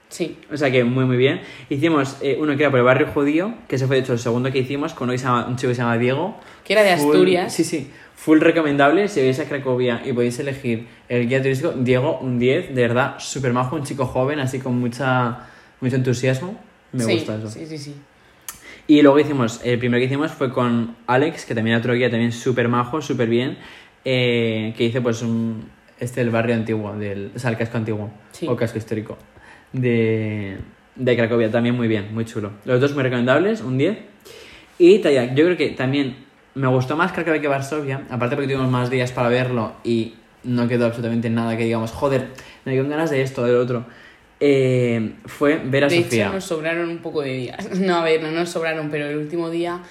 Sí. 0.09 0.37
O 0.51 0.55
sea 0.57 0.71
que 0.71 0.83
muy, 0.83 1.05
muy 1.05 1.17
bien. 1.17 1.41
Hicimos 1.69 2.17
eh, 2.21 2.37
uno 2.39 2.55
que 2.55 2.63
era 2.63 2.69
por 2.71 2.79
el 2.79 2.85
barrio 2.85 3.07
judío, 3.07 3.53
que 3.67 3.75
ese 3.75 3.85
fue 3.87 3.97
de 3.97 4.03
hecho 4.03 4.13
el 4.13 4.19
segundo 4.19 4.51
que 4.51 4.59
hicimos, 4.59 4.93
con 4.93 5.15
se 5.17 5.27
un 5.27 5.55
chico 5.57 5.69
que 5.69 5.75
se 5.75 5.81
llama 5.81 5.97
Diego. 5.97 6.37
Que 6.63 6.73
era 6.73 6.83
de 6.83 6.95
Full- 6.95 7.11
Asturias. 7.11 7.53
Sí, 7.53 7.63
sí. 7.63 7.91
Full 8.15 8.39
recomendable. 8.39 9.07
Si 9.09 9.19
vais 9.21 9.39
a 9.39 9.45
Cracovia 9.45 10.01
y 10.05 10.13
podéis 10.13 10.39
elegir 10.39 10.87
el 11.09 11.27
guía 11.27 11.41
turístico, 11.41 11.73
Diego, 11.75 12.19
un 12.19 12.39
10, 12.39 12.73
de 12.73 12.81
verdad, 12.81 13.15
súper 13.19 13.51
majo, 13.51 13.75
un 13.75 13.83
chico 13.83 14.05
joven, 14.05 14.39
así 14.39 14.59
con 14.59 14.79
mucha, 14.79 15.47
mucho 15.81 15.95
entusiasmo. 15.97 16.57
Me 16.95 17.03
sí, 17.03 17.13
gusta 17.15 17.35
eso. 17.35 17.49
Sí, 17.49 17.65
sí, 17.65 17.77
sí. 17.77 17.95
Y 18.87 19.01
luego 19.01 19.19
hicimos, 19.19 19.61
el 19.63 19.79
primero 19.79 19.99
que 19.99 20.05
hicimos 20.05 20.31
fue 20.31 20.51
con 20.51 20.95
Alex, 21.07 21.45
que 21.45 21.55
también 21.55 21.73
era 21.75 21.79
otro 21.79 21.93
guía 21.93 22.09
también 22.09 22.31
súper 22.31 22.67
majo, 22.67 23.01
súper 23.01 23.27
bien, 23.29 23.57
eh, 24.03 24.73
que 24.77 24.83
hice 24.85 25.01
pues 25.01 25.21
un, 25.23 25.69
este 25.99 26.21
el 26.21 26.29
barrio 26.29 26.55
antiguo, 26.55 26.93
del, 26.95 27.31
o 27.35 27.39
sea, 27.39 27.49
el 27.49 27.57
casco 27.57 27.77
antiguo, 27.77 28.11
Sí. 28.31 28.45
o 28.47 28.55
casco 28.55 28.77
histórico, 28.77 29.17
de, 29.73 30.57
de 30.95 31.15
Cracovia, 31.15 31.49
también 31.49 31.75
muy 31.75 31.87
bien, 31.87 32.13
muy 32.13 32.25
chulo. 32.25 32.51
Los 32.65 32.79
dos 32.79 32.93
muy 32.93 33.03
recomendables, 33.03 33.61
un 33.61 33.77
10. 33.77 33.97
Y 34.77 34.99
Tayak, 34.99 35.33
yo 35.35 35.45
creo 35.45 35.57
que 35.57 35.69
también 35.69 36.17
me 36.53 36.67
gustó 36.67 36.95
más 36.95 37.11
Cracovia 37.11 37.41
que 37.41 37.47
Varsovia, 37.47 38.03
aparte 38.09 38.35
porque 38.35 38.51
tuvimos 38.53 38.71
más 38.71 38.89
días 38.91 39.11
para 39.11 39.29
verlo 39.29 39.73
y 39.83 40.13
no 40.43 40.67
quedó 40.67 40.85
absolutamente 40.85 41.29
nada 41.31 41.57
que 41.57 41.63
digamos, 41.63 41.91
joder, 41.91 42.27
me 42.65 42.73
quedo 42.73 42.83
con 42.83 42.91
ganas 42.91 43.09
de 43.09 43.21
esto, 43.23 43.43
del 43.43 43.55
otro. 43.55 43.85
Eh, 44.47 45.13
fue 45.25 45.59
ver 45.65 45.85
a 45.85 45.87
de 45.87 46.03
Sofía. 46.03 46.25
hecho, 46.25 46.33
nos 46.33 46.43
sobraron 46.43 46.87
un 46.87 46.99
poco 46.99 47.23
de 47.23 47.33
días. 47.33 47.67
No, 47.79 47.95
a 47.95 48.03
ver, 48.03 48.21
no 48.21 48.29
nos 48.29 48.49
sobraron, 48.49 48.91
pero 48.91 49.07
el 49.07 49.17
último 49.17 49.49
día, 49.49 49.81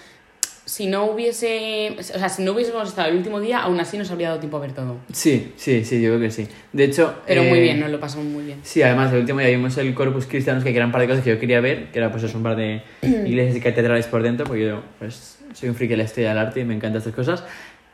si 0.65 0.87
no 0.87 1.07
hubiese, 1.07 1.97
o 1.99 2.03
sea, 2.03 2.29
si 2.29 2.45
no 2.45 2.53
hubiésemos 2.53 2.89
estado 2.89 3.09
el 3.09 3.17
último 3.17 3.41
día, 3.41 3.59
aún 3.59 3.81
así 3.81 3.99
nos 3.99 4.13
habría 4.13 4.29
dado 4.29 4.39
tiempo 4.39 4.59
a 4.59 4.61
ver 4.61 4.71
todo. 4.71 4.99
Sí, 5.13 5.53
sí, 5.57 5.85
sí, 5.85 6.01
yo 6.01 6.11
creo 6.11 6.21
que 6.21 6.31
sí. 6.31 6.47
De 6.73 6.85
hecho... 6.85 7.17
Pero 7.27 7.43
muy 7.43 7.59
eh, 7.59 7.63
bien, 7.63 7.81
nos 7.81 7.91
lo 7.91 7.99
pasamos 7.99 8.27
muy 8.27 8.45
bien. 8.45 8.61
Sí, 8.63 8.81
además, 8.81 9.13
el 9.13 9.21
último 9.21 9.41
día 9.41 9.49
vimos 9.49 9.77
el 9.77 9.93
Corpus 9.93 10.27
Christianus, 10.27 10.63
que 10.63 10.71
eran 10.71 10.87
un 10.87 10.93
par 10.93 11.01
de 11.01 11.09
cosas 11.09 11.25
que 11.25 11.31
yo 11.31 11.41
quería 11.41 11.61
ver, 11.61 11.91
que 11.91 11.99
era 11.99 12.13
pues 12.13 12.33
un 12.33 12.45
par 12.45 12.55
de 12.55 12.83
iglesias 13.03 13.57
y 13.57 13.61
catedrales 13.61 14.07
por 14.07 14.23
dentro, 14.23 14.47
porque 14.47 14.69
yo 14.69 14.83
pues 15.01 15.39
soy 15.53 15.69
un 15.69 15.75
friki 15.75 15.91
de 15.91 15.97
la 15.97 16.05
historia 16.05 16.29
del 16.29 16.39
arte 16.39 16.61
y 16.61 16.65
me 16.65 16.75
encantan 16.75 16.99
estas 16.99 17.15
cosas. 17.15 17.43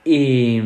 Y, 0.04 0.60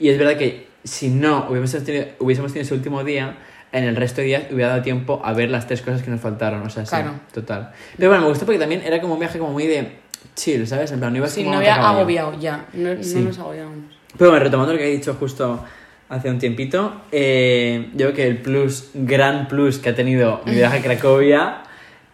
y 0.00 0.08
es 0.08 0.18
verdad 0.18 0.36
que 0.36 0.66
si 0.82 1.08
no 1.08 1.46
hubiésemos 1.48 1.84
tenido, 1.84 2.06
hubiésemos 2.18 2.52
tenido 2.52 2.64
ese 2.64 2.74
último 2.74 3.04
día, 3.04 3.36
en 3.74 3.84
el 3.84 3.96
resto 3.96 4.20
de 4.22 4.28
días 4.28 4.42
hubiera 4.50 4.70
dado 4.70 4.82
tiempo 4.82 5.20
a 5.24 5.32
ver 5.34 5.50
las 5.50 5.66
tres 5.66 5.82
cosas 5.82 6.02
que 6.02 6.10
nos 6.10 6.20
faltaron, 6.20 6.62
o 6.62 6.70
sea, 6.70 6.84
sí, 6.86 6.90
Claro. 6.90 7.12
total. 7.32 7.72
Pero 7.98 8.08
bueno, 8.10 8.22
me 8.22 8.28
gustó 8.30 8.46
porque 8.46 8.58
también 8.58 8.80
era 8.84 9.00
como 9.00 9.14
un 9.14 9.20
viaje 9.20 9.38
como 9.38 9.52
muy 9.52 9.66
de 9.66 9.88
chill, 10.34 10.66
¿sabes? 10.66 10.90
En 10.92 11.00
plan, 11.00 11.12
no 11.12 11.18
ibas 11.18 11.32
Sí, 11.32 11.40
como 11.42 11.50
no 11.52 11.56
a 11.58 11.60
había 11.60 11.74
agobiado 11.88 12.38
ya, 12.40 12.64
no, 12.72 13.02
Sí. 13.02 13.16
no 13.16 13.26
nos 13.28 13.38
agobiábamos. 13.38 13.94
Pero 14.16 14.30
bueno, 14.30 14.44
retomando 14.44 14.72
lo 14.72 14.78
que 14.78 14.86
he 14.86 14.92
dicho 14.92 15.14
justo 15.18 15.64
hace 16.08 16.30
un 16.30 16.38
tiempito, 16.38 17.02
eh, 17.12 17.88
yo 17.94 18.06
creo 18.06 18.14
que 18.14 18.26
el 18.28 18.38
plus, 18.38 18.90
gran 18.94 19.48
plus 19.48 19.78
que 19.78 19.90
ha 19.90 19.94
tenido 19.94 20.40
mi 20.46 20.52
viaje 20.54 20.78
a 20.78 20.82
Cracovia 20.82 21.62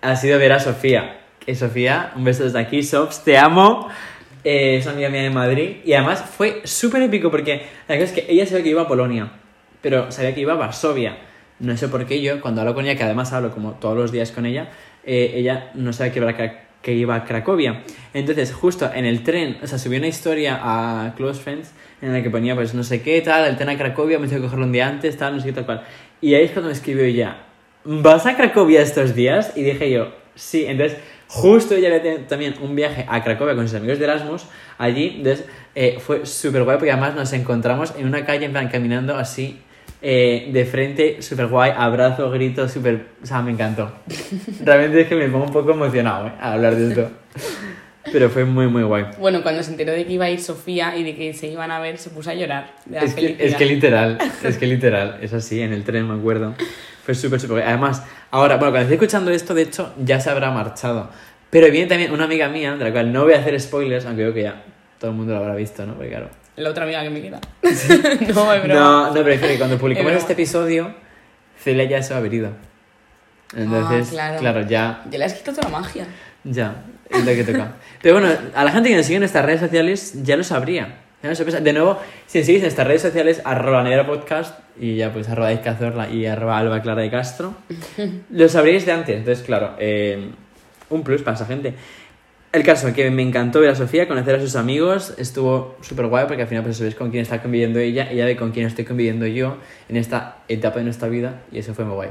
ha 0.01 0.17
sido 0.17 0.39
ver 0.39 0.53
a 0.53 0.61
Sofía. 0.61 1.19
Que 1.39 1.55
Sofía, 1.55 2.13
un 2.17 2.25
beso 2.25 2.45
desde 2.45 2.59
aquí, 2.59 2.83
Sops, 2.83 3.23
te 3.25 3.37
amo. 3.37 3.89
Eh, 4.45 4.77
es 4.77 4.85
una 4.87 4.95
amiga 4.95 5.09
mía 5.11 5.23
de 5.23 5.31
Madrid. 5.31 5.77
Y 5.85 5.93
además 5.93 6.23
fue 6.23 6.63
súper 6.65 7.03
épico 7.03 7.31
porque 7.31 7.67
la 7.89 7.97
cosa 7.97 8.05
es 8.05 8.13
que 8.13 8.27
ella 8.33 8.47
sabía 8.47 8.63
que 8.65 8.71
iba 8.71 8.83
a 8.83 8.89
Polonia, 8.89 9.31
pero 9.83 10.11
sabía 10.11 10.35
que 10.35 10.41
iba 10.41 10.55
a 10.55 10.57
Varsovia. 10.57 11.17
No 11.61 11.77
sé 11.77 11.89
por 11.89 12.07
qué 12.07 12.21
yo, 12.23 12.41
cuando 12.41 12.63
hablo 12.63 12.75
con 12.75 12.85
ella, 12.85 12.97
que 12.97 13.05
además 13.05 13.33
hablo 13.33 13.51
como 13.53 13.73
todos 13.73 13.97
los 13.97 14.13
días 14.13 14.33
con 14.33 14.47
ella, 14.47 14.69
eh, 15.05 15.33
ella 15.37 15.71
no 15.75 15.93
sabe 15.93 16.11
que 16.13 16.19
iba, 16.19 16.31
a 16.31 16.37
Cra- 16.37 16.59
que 16.83 16.95
iba 16.95 17.15
a 17.15 17.25
Cracovia. 17.25 17.83
Entonces, 18.15 18.53
justo 18.53 18.91
en 18.93 19.05
el 19.05 19.23
tren, 19.23 19.59
o 19.63 19.67
sea, 19.67 19.79
subió 19.79 19.99
una 19.99 20.09
historia 20.09 20.59
a 20.63 21.15
Close 21.17 21.41
Friends 21.41 21.73
en 22.01 22.13
la 22.15 22.23
que 22.23 22.31
ponía, 22.31 22.55
pues, 22.55 22.73
no 22.75 22.83
sé 22.83 23.03
qué, 23.03 23.21
tal, 23.21 23.47
el 23.47 23.57
tren 23.57 23.69
a 23.69 23.77
Cracovia, 23.77 24.19
me 24.19 24.27
tengo 24.27 24.41
que 24.41 24.47
cogerlo 24.47 24.65
un 24.65 24.73
día 24.73 24.89
antes, 24.89 25.17
tal, 25.19 25.35
no 25.37 25.41
sé 25.41 25.49
qué, 25.49 25.53
tal 25.53 25.67
cual. 25.67 25.83
Y 26.23 26.35
ahí 26.35 26.45
es 26.45 26.51
cuando 26.53 26.69
me 26.69 26.73
escribió 26.75 27.05
ella, 27.05 27.37
¿vas 27.85 28.25
a 28.27 28.37
Cracovia 28.37 28.81
estos 28.81 29.15
días? 29.15 29.53
Y 29.55 29.63
dije 29.63 29.91
yo, 29.91 30.13
sí. 30.35 30.65
Entonces, 30.67 30.99
justo 31.29 31.75
ella 31.75 31.95
había 31.95 32.27
también 32.27 32.55
un 32.63 32.75
viaje 32.75 33.05
a 33.07 33.23
Cracovia 33.23 33.55
con 33.55 33.69
sus 33.69 33.77
amigos 33.77 33.99
de 33.99 34.05
Erasmus, 34.07 34.47
allí, 34.79 35.17
entonces, 35.19 35.45
eh, 35.75 35.99
fue 36.01 36.25
súper 36.25 36.63
guay 36.65 36.79
porque 36.79 36.91
además 36.93 37.15
nos 37.15 37.33
encontramos 37.35 37.93
en 37.99 38.07
una 38.07 38.25
calle, 38.25 38.47
en 38.47 38.53
plan, 38.53 38.69
caminando 38.69 39.17
así, 39.17 39.61
eh, 40.03 40.49
de 40.53 40.65
frente, 40.65 41.23
súper 41.23 41.47
guay, 41.49 41.73
abrazo, 41.77 42.31
grito, 42.31 42.69
súper... 42.69 43.07
O 43.23 43.27
sea, 43.27 43.43
me 43.43 43.51
encantó. 43.53 43.93
Realmente 44.65 45.03
es 45.03 45.09
que 45.09 45.15
me 45.15 45.29
pongo 45.29 45.45
un 45.47 45.53
poco 45.53 45.73
emocionado 45.73 46.29
¿eh? 46.29 46.33
a 46.41 46.53
hablar 46.53 46.75
de 46.77 46.89
esto. 46.89 47.11
Pero 48.13 48.31
fue 48.31 48.45
muy, 48.47 48.67
muy 48.67 48.83
guay. 48.83 49.05
Bueno, 49.19 49.43
cuando 49.43 49.63
se 49.63 49.73
enteró 49.73 49.93
de 49.93 50.07
que 50.07 50.13
iba 50.15 50.25
a 50.25 50.31
ir 50.31 50.41
Sofía 50.41 50.97
y 50.97 51.05
de 51.05 51.15
que 51.15 51.35
se 51.35 51.49
iban 51.49 51.71
a 51.71 51.81
ver, 51.81 51.99
se 51.99 52.09
puso 52.11 52.31
a 52.31 52.35
llorar. 52.35 52.75
de 52.87 52.97
la 52.97 53.03
Es 53.05 53.15
que, 53.15 53.21
felicidad. 53.21 53.47
es 53.47 53.55
que 53.57 53.67
literal, 53.67 54.19
es 54.43 54.57
que 54.57 54.67
literal, 54.67 55.19
es 55.21 55.33
así, 55.35 55.61
en 55.61 55.73
el 55.75 55.85
tren 55.85 56.09
me 56.09 56.19
acuerdo. 56.19 56.55
Fue 57.05 57.15
súper, 57.15 57.39
súper 57.39 57.57
guay. 57.59 57.69
Además, 57.69 58.03
ahora, 58.31 58.57
bueno, 58.57 58.73
cuando 58.73 58.81
estoy 58.91 58.95
escuchando 58.95 59.31
esto, 59.31 59.55
de 59.55 59.63
hecho, 59.63 59.93
ya 60.03 60.19
se 60.19 60.31
habrá 60.31 60.51
marchado. 60.51 61.11
Pero 61.51 61.71
viene 61.71 61.89
también 61.89 62.11
una 62.13 62.25
amiga 62.25 62.49
mía, 62.49 62.75
de 62.77 62.85
la 62.85 62.91
cual 62.93 63.13
no 63.13 63.25
voy 63.25 63.35
a 63.35 63.41
hacer 63.41 63.61
spoilers, 63.61 64.07
aunque 64.07 64.23
creo 64.23 64.35
que 64.35 64.43
ya 64.45 64.63
todo 64.99 65.11
el 65.11 65.17
mundo 65.17 65.35
lo 65.35 65.41
habrá 65.41 65.55
visto, 65.55 65.85
¿no? 65.85 65.95
Porque 65.95 66.09
claro... 66.11 66.31
La 66.61 66.71
otra 66.71 66.85
amiga 66.85 67.03
que 67.03 67.11
me 67.11 67.23
queda. 67.23 67.41
no, 67.63 68.53
es 68.55 68.63
broma. 68.63 68.75
No, 68.75 69.07
no, 69.09 69.15
pero 69.15 69.31
es 69.33 69.41
que 69.41 69.59
cuando 69.59 69.79
publicamos 69.79 70.13
este 70.13 70.35
episodio, 70.35 70.95
Celia 71.59 71.85
ya 71.85 72.03
se 72.03 72.11
va 72.11 72.17
a 72.17 72.21
haber 72.21 72.35
ido. 72.35 72.51
Entonces, 73.57 74.17
Ah, 74.19 74.37
claro. 74.39 74.63
ya, 74.67 75.03
Ya 75.11 75.19
le 75.19 75.25
has 75.25 75.35
quitado 75.35 75.57
toda 75.57 75.71
la 75.71 75.79
magia. 75.79 76.07
ya, 76.45 76.85
es 77.09 77.19
lo 77.25 77.33
que 77.33 77.45
toca. 77.45 77.73
Pero 78.01 78.21
bueno, 78.21 78.33
a 78.55 78.65
la 78.65 78.71
gente 78.73 78.89
que 78.91 78.97
nos 78.97 79.07
sigue 79.07 79.17
en 79.17 79.21
nuestras 79.23 79.45
redes 79.45 79.61
sociales 79.61 80.23
ya 80.23 80.37
lo 80.37 80.45
sabría. 80.45 80.97
Sorpresa. 81.35 81.61
De 81.61 81.73
nuevo, 81.75 81.99
si 82.27 82.39
nos 82.39 82.47
seguís 82.47 82.61
en 82.61 82.67
nuestras 82.67 82.87
redes 82.87 83.03
sociales, 83.03 83.43
arroba 83.45 83.83
Nevera 83.83 84.07
Podcast 84.07 84.59
y 84.79 84.97
ya 84.97 85.13
pues 85.13 85.29
arroba 85.29 85.51
Cazorla 85.61 86.09
y 86.09 86.25
arroba 86.25 86.57
Alba 86.57 86.81
Clara 86.81 87.03
de 87.03 87.11
Castro, 87.11 87.55
lo 88.31 88.49
sabréis 88.49 88.87
de 88.87 88.93
antes. 88.93 89.17
Entonces, 89.19 89.45
claro, 89.45 89.75
eh, 89.79 90.31
un 90.89 91.03
plus 91.03 91.21
para 91.23 91.35
esa 91.37 91.45
gente. 91.47 91.75
El 92.53 92.65
caso, 92.65 92.93
que 92.93 93.09
me 93.13 93.23
encantó 93.23 93.61
ver 93.61 93.71
a 93.71 93.75
Sofía, 93.77 94.09
conocer 94.09 94.35
a 94.35 94.41
sus 94.41 94.57
amigos, 94.57 95.15
estuvo 95.19 95.77
súper 95.83 96.07
guay 96.07 96.25
porque 96.27 96.43
al 96.43 96.49
final 96.49 96.65
pues 96.65 96.79
sabéis 96.79 96.97
con 96.97 97.11
quién 97.11 97.23
está 97.23 97.41
conviviendo 97.41 97.79
ella, 97.79 98.11
ella 98.11 98.25
ve 98.25 98.35
con 98.37 98.51
quién 98.51 98.67
estoy 98.67 98.85
conviviendo 98.85 99.25
yo 99.27 99.59
en 99.89 99.97
esta 99.97 100.39
etapa 100.49 100.79
de 100.79 100.85
nuestra 100.85 101.09
vida 101.09 101.43
y 101.53 101.61
eso 101.61 101.75
fue 101.75 101.85
muy 101.85 101.95
guay. 101.95 102.09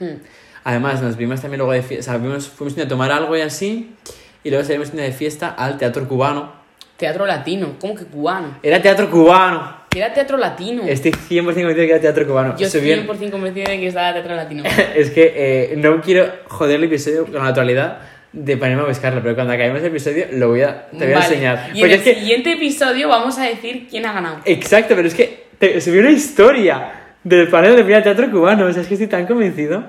Hmm. 0.00 0.22
Además, 0.64 1.02
nos 1.02 1.18
vimos 1.18 1.42
también 1.42 1.58
luego 1.58 1.72
de 1.72 1.82
fiesta, 1.82 2.16
o 2.16 2.18
sea, 2.18 2.40
fuimos 2.40 2.78
a 2.78 2.88
tomar 2.88 3.12
algo 3.12 3.36
y 3.36 3.42
así, 3.42 3.94
y 4.42 4.48
luego 4.48 4.64
salimos 4.64 4.90
de 4.90 5.12
fiesta 5.12 5.50
al 5.50 5.76
teatro 5.76 6.08
cubano. 6.08 6.52
Teatro 6.96 7.26
latino, 7.26 7.74
¿cómo 7.78 7.94
que 7.94 8.04
cubano? 8.06 8.56
Era 8.62 8.80
teatro 8.80 9.10
cubano. 9.10 9.84
Era 9.94 10.14
teatro 10.14 10.38
latino. 10.38 10.82
Estoy 10.86 11.10
100% 11.12 11.44
convencido 11.44 11.68
de 11.68 11.74
que 11.74 11.90
era 11.90 12.00
teatro 12.00 12.26
cubano. 12.26 12.56
Yo 12.56 12.66
estoy 12.66 12.80
vio- 12.80 12.96
100% 13.04 13.30
convencida 13.30 13.70
de 13.70 13.78
que 13.80 13.86
estaba 13.88 14.14
teatro 14.14 14.34
latino. 14.34 14.62
Es 14.96 15.10
que 15.10 15.32
eh, 15.36 15.74
no 15.76 16.00
quiero 16.00 16.32
joder 16.48 16.76
el 16.76 16.84
episodio 16.84 17.24
con 17.26 17.34
la 17.34 17.42
naturalidad 17.42 17.98
de 18.36 18.56
ponerme 18.56 18.82
a 18.82 18.86
buscarlo, 18.86 19.22
pero 19.22 19.34
cuando 19.36 19.52
acabemos 19.52 19.80
el 19.80 19.86
episodio 19.86 20.26
lo 20.32 20.48
voy 20.48 20.62
a, 20.62 20.86
te 20.90 20.96
voy 21.04 21.14
a 21.14 21.18
Vale. 21.18 21.26
enseñar. 21.26 21.70
Y 21.72 21.82
en 21.84 21.90
el 21.92 22.02
que, 22.02 22.14
siguiente 22.16 22.52
episodio 22.52 23.08
vamos 23.08 23.38
a 23.38 23.44
decir 23.44 23.86
quién 23.88 24.04
ha 24.06 24.12
ganado. 24.12 24.38
exacto, 24.44 24.94
pero 24.96 25.06
es 25.06 25.14
que 25.14 25.44
te, 25.58 25.80
subí 25.80 25.98
una 25.98 26.10
historia 26.10 26.92
del 27.22 27.48
panel 27.48 27.76
de 27.76 27.84
primer 27.84 28.02
teatro 28.02 28.28
cubano, 28.30 28.66
o 28.66 28.72
sea, 28.72 28.82
es 28.82 28.88
que 28.88 28.94
estoy 28.94 29.06
tan 29.06 29.26
convencido. 29.26 29.84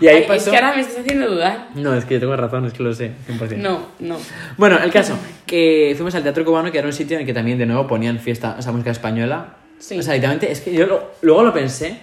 Y 0.00 0.06
ahí 0.08 0.16
Ay, 0.22 0.24
pasó... 0.26 0.46
Es 0.46 0.48
que 0.50 0.56
ahora 0.64 0.74
me 0.74 0.80
estás 0.80 0.98
haciendo 1.00 1.30
dudar. 1.30 1.68
No, 1.74 1.94
es 1.94 2.04
que 2.06 2.14
yo 2.14 2.20
tengo 2.20 2.34
razón, 2.34 2.64
es 2.64 2.72
que 2.72 2.82
lo 2.82 2.92
sé, 2.94 3.12
100%. 3.28 3.56
No, 3.58 3.88
no. 4.00 4.16
Bueno, 4.56 4.78
el 4.82 4.90
caso, 4.90 5.16
que 5.46 5.92
fuimos 5.96 6.14
al 6.14 6.22
Teatro 6.22 6.44
Cubano, 6.44 6.72
que 6.72 6.78
era 6.78 6.86
un 6.86 6.92
sitio 6.94 7.16
en 7.16 7.20
el 7.20 7.26
que 7.26 7.34
también 7.34 7.58
de 7.58 7.66
nuevo 7.66 7.86
ponían 7.86 8.18
fiesta, 8.18 8.56
o 8.58 8.62
sea, 8.62 8.72
música 8.72 8.90
española. 8.90 9.48
Sí. 9.78 9.98
O 9.98 10.02
sea, 10.02 10.14
literalmente, 10.14 10.50
es 10.50 10.62
que 10.62 10.72
yo 10.72 10.86
lo- 10.86 11.10
luego 11.20 11.42
lo 11.44 11.52
pensé 11.52 11.98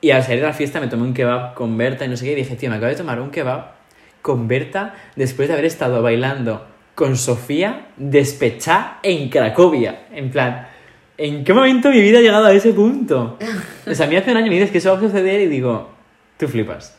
y 0.00 0.10
al 0.10 0.22
salir 0.24 0.40
de 0.40 0.46
la 0.48 0.52
fiesta 0.52 0.80
me 0.80 0.88
tomé 0.88 1.04
un 1.04 1.14
kebab 1.14 1.54
con 1.54 1.78
Berta 1.78 2.04
y 2.04 2.08
no 2.08 2.16
sé 2.16 2.24
qué, 2.26 2.32
y 2.32 2.34
dije, 2.34 2.56
tío, 2.56 2.68
me 2.68 2.76
acabo 2.76 2.90
de 2.90 2.96
tomar 2.96 3.20
un 3.20 3.30
kebab 3.30 3.79
con 4.22 4.48
Berta 4.48 4.94
después 5.16 5.48
de 5.48 5.54
haber 5.54 5.66
estado 5.66 6.02
bailando 6.02 6.66
con 6.94 7.16
Sofía 7.16 7.86
despechada 7.96 8.98
en 9.02 9.28
Cracovia. 9.30 10.06
En 10.12 10.30
plan, 10.30 10.68
¿en 11.16 11.44
qué 11.44 11.54
momento 11.54 11.90
mi 11.90 12.00
vida 12.00 12.18
ha 12.18 12.22
llegado 12.22 12.46
a 12.46 12.52
ese 12.52 12.72
punto? 12.72 13.38
O 13.86 13.94
sea, 13.94 14.06
a 14.06 14.08
mí 14.08 14.16
hace 14.16 14.30
un 14.30 14.36
año 14.36 14.48
me 14.48 14.54
dices 14.54 14.70
que 14.70 14.78
eso 14.78 14.92
va 14.92 14.98
a 14.98 15.00
suceder 15.00 15.40
y 15.40 15.46
digo, 15.46 15.90
tú 16.36 16.46
flipas. 16.48 16.96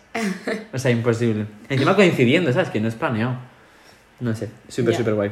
O 0.74 0.80
sea, 0.80 0.92
imposible. 0.92 1.46
Encima 1.70 1.96
coincidiendo, 1.96 2.52
¿sabes? 2.52 2.70
Que 2.70 2.80
no 2.80 2.88
es 2.88 2.96
planeado. 2.96 3.36
No 4.20 4.36
sé, 4.36 4.50
súper, 4.68 4.96
súper 4.96 5.14
guay. 5.14 5.32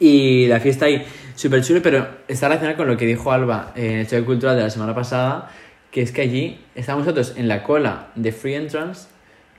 Y 0.00 0.46
la 0.46 0.60
fiesta 0.60 0.86
ahí, 0.86 1.04
súper 1.34 1.62
chulo, 1.62 1.80
pero 1.82 2.06
está 2.28 2.48
relacionada 2.48 2.76
con 2.76 2.88
lo 2.88 2.96
que 2.96 3.06
dijo 3.06 3.30
Alba 3.32 3.72
en 3.74 3.98
el 3.98 4.06
show 4.06 4.24
cultural 4.24 4.56
de 4.56 4.62
la 4.62 4.70
semana 4.70 4.94
pasada, 4.94 5.50
que 5.90 6.02
es 6.02 6.10
que 6.10 6.22
allí 6.22 6.60
estábamos 6.74 7.06
nosotros 7.06 7.34
en 7.36 7.48
la 7.48 7.62
cola 7.62 8.08
de 8.14 8.32
Free 8.32 8.54
Entrance 8.54 9.08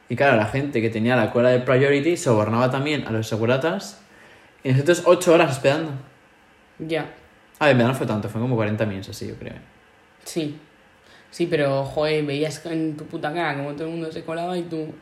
y 0.09 0.15
claro, 0.15 0.37
la 0.37 0.45
gente 0.45 0.81
que 0.81 0.89
tenía 0.89 1.15
la 1.15 1.31
cola 1.31 1.49
de 1.49 1.59
Priority 1.59 2.17
sobornaba 2.17 2.69
también 2.69 3.07
a 3.07 3.11
los 3.11 3.27
seguratas 3.27 4.01
y 4.63 4.71
nosotros 4.71 5.03
ocho 5.05 5.33
horas 5.33 5.51
esperando. 5.51 5.91
Ya. 6.79 7.13
A 7.59 7.67
ver, 7.67 7.79
en 7.79 7.87
no 7.87 7.93
fue 7.93 8.05
tanto, 8.05 8.29
fue 8.29 8.41
como 8.41 8.55
40 8.55 8.85
minutos 8.85 9.09
así, 9.09 9.27
yo 9.27 9.35
creo. 9.35 9.53
Sí. 10.23 10.59
Sí, 11.31 11.47
pero, 11.47 11.83
joder, 11.83 12.23
veías 12.23 12.65
en 12.65 12.95
tu 12.95 13.05
puta 13.05 13.33
cara 13.33 13.57
como 13.57 13.73
todo 13.73 13.85
el 13.85 13.91
mundo 13.91 14.11
se 14.11 14.23
colaba 14.23 14.57
y 14.57 14.63
tú... 14.63 14.93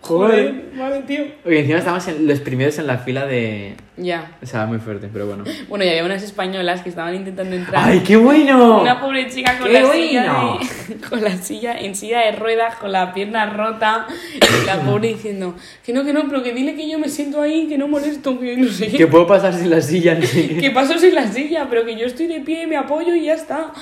Joder. 0.00 0.70
vale, 0.76 1.02
tío. 1.02 1.24
Porque 1.42 1.60
encima 1.60 1.78
estábamos 1.78 2.06
en- 2.08 2.26
los 2.26 2.40
primeros 2.40 2.78
en 2.78 2.86
la 2.86 2.98
fila 2.98 3.26
de... 3.26 3.74
Ya. 3.96 4.30
O 4.40 4.46
sea, 4.46 4.64
muy 4.64 4.78
fuerte, 4.78 5.08
pero 5.12 5.26
bueno. 5.26 5.42
Bueno, 5.68 5.84
y 5.84 5.88
había 5.88 6.04
unas 6.04 6.22
españolas 6.22 6.82
que 6.82 6.88
estaban 6.88 7.16
intentando 7.16 7.56
entrar. 7.56 7.82
¡Ay, 7.84 8.00
qué 8.06 8.16
bueno! 8.16 8.80
Una 8.82 9.00
pobre 9.00 9.28
chica 9.28 9.58
con 9.58 9.66
¡Qué 9.66 9.72
la 9.82 9.92
silla 9.92 10.32
bueno! 10.32 10.58
de- 10.88 10.96
con 11.10 11.22
la 11.24 11.36
silla 11.36 11.78
en 11.78 11.96
silla 11.96 12.20
de 12.20 12.32
ruedas, 12.32 12.76
con 12.76 12.92
la 12.92 13.12
pierna 13.12 13.46
rota, 13.50 14.06
y 14.36 14.66
la 14.66 14.80
pobre 14.82 15.08
diciendo 15.08 15.56
que 15.84 15.92
no, 15.92 16.04
que 16.04 16.12
no, 16.12 16.28
pero 16.28 16.44
que 16.44 16.52
dile 16.54 16.76
que 16.76 16.88
yo 16.88 16.98
me 17.00 17.08
siento 17.08 17.42
ahí, 17.42 17.66
que 17.66 17.76
no 17.76 17.88
molesto, 17.88 18.38
que 18.38 18.56
no 18.56 18.68
sé 18.68 18.86
Que 18.86 19.08
puedo 19.08 19.26
pasar 19.26 19.52
sin 19.52 19.68
la 19.68 19.80
silla, 19.80 20.14
no 20.14 20.24
sé. 20.24 20.56
Que 20.60 20.70
paso 20.70 20.96
sin 20.96 21.14
la 21.16 21.26
silla, 21.26 21.66
pero 21.68 21.84
que 21.84 21.96
yo 21.96 22.06
estoy 22.06 22.28
de 22.28 22.40
pie, 22.40 22.68
me 22.68 22.76
apoyo 22.76 23.14
y 23.16 23.24
ya 23.24 23.34
está. 23.34 23.72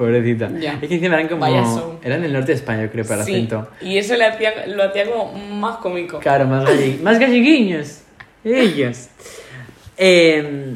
Pobrecita. 0.00 0.50
Ya. 0.58 0.78
Es 0.80 0.88
que 0.88 0.94
encima 0.94 1.16
eran 1.16 1.28
como... 1.28 1.42
Vaya 1.42 1.62
show. 1.62 2.00
Eran 2.02 2.22
del 2.22 2.32
norte 2.32 2.52
de 2.52 2.54
España, 2.54 2.84
yo 2.84 2.90
creo, 2.90 3.04
para 3.04 3.22
Sí, 3.22 3.34
acento. 3.34 3.68
y 3.82 3.98
eso 3.98 4.16
le 4.16 4.24
hacía, 4.24 4.66
lo 4.66 4.82
hacía 4.82 5.04
como 5.04 5.34
más 5.34 5.76
cómico. 5.76 6.20
Claro, 6.20 6.46
más, 6.46 6.64
galli- 6.66 6.98
más 7.02 7.18
galliguiños. 7.18 8.00
Ellos. 8.42 9.08
Eh, 9.98 10.74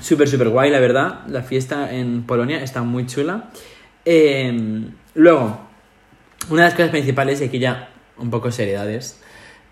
súper, 0.00 0.26
súper 0.26 0.48
guay, 0.48 0.70
la 0.70 0.80
verdad. 0.80 1.20
La 1.28 1.42
fiesta 1.42 1.92
en 1.94 2.22
Polonia 2.22 2.62
está 2.62 2.80
muy 2.82 3.04
chula. 3.06 3.50
Eh, 4.06 4.86
luego, 5.14 5.60
una 6.48 6.62
de 6.62 6.68
las 6.68 6.74
cosas 6.74 6.90
principales, 6.90 7.42
y 7.42 7.44
aquí 7.44 7.58
ya 7.58 7.90
un 8.16 8.30
poco 8.30 8.50
seriedades, 8.50 9.20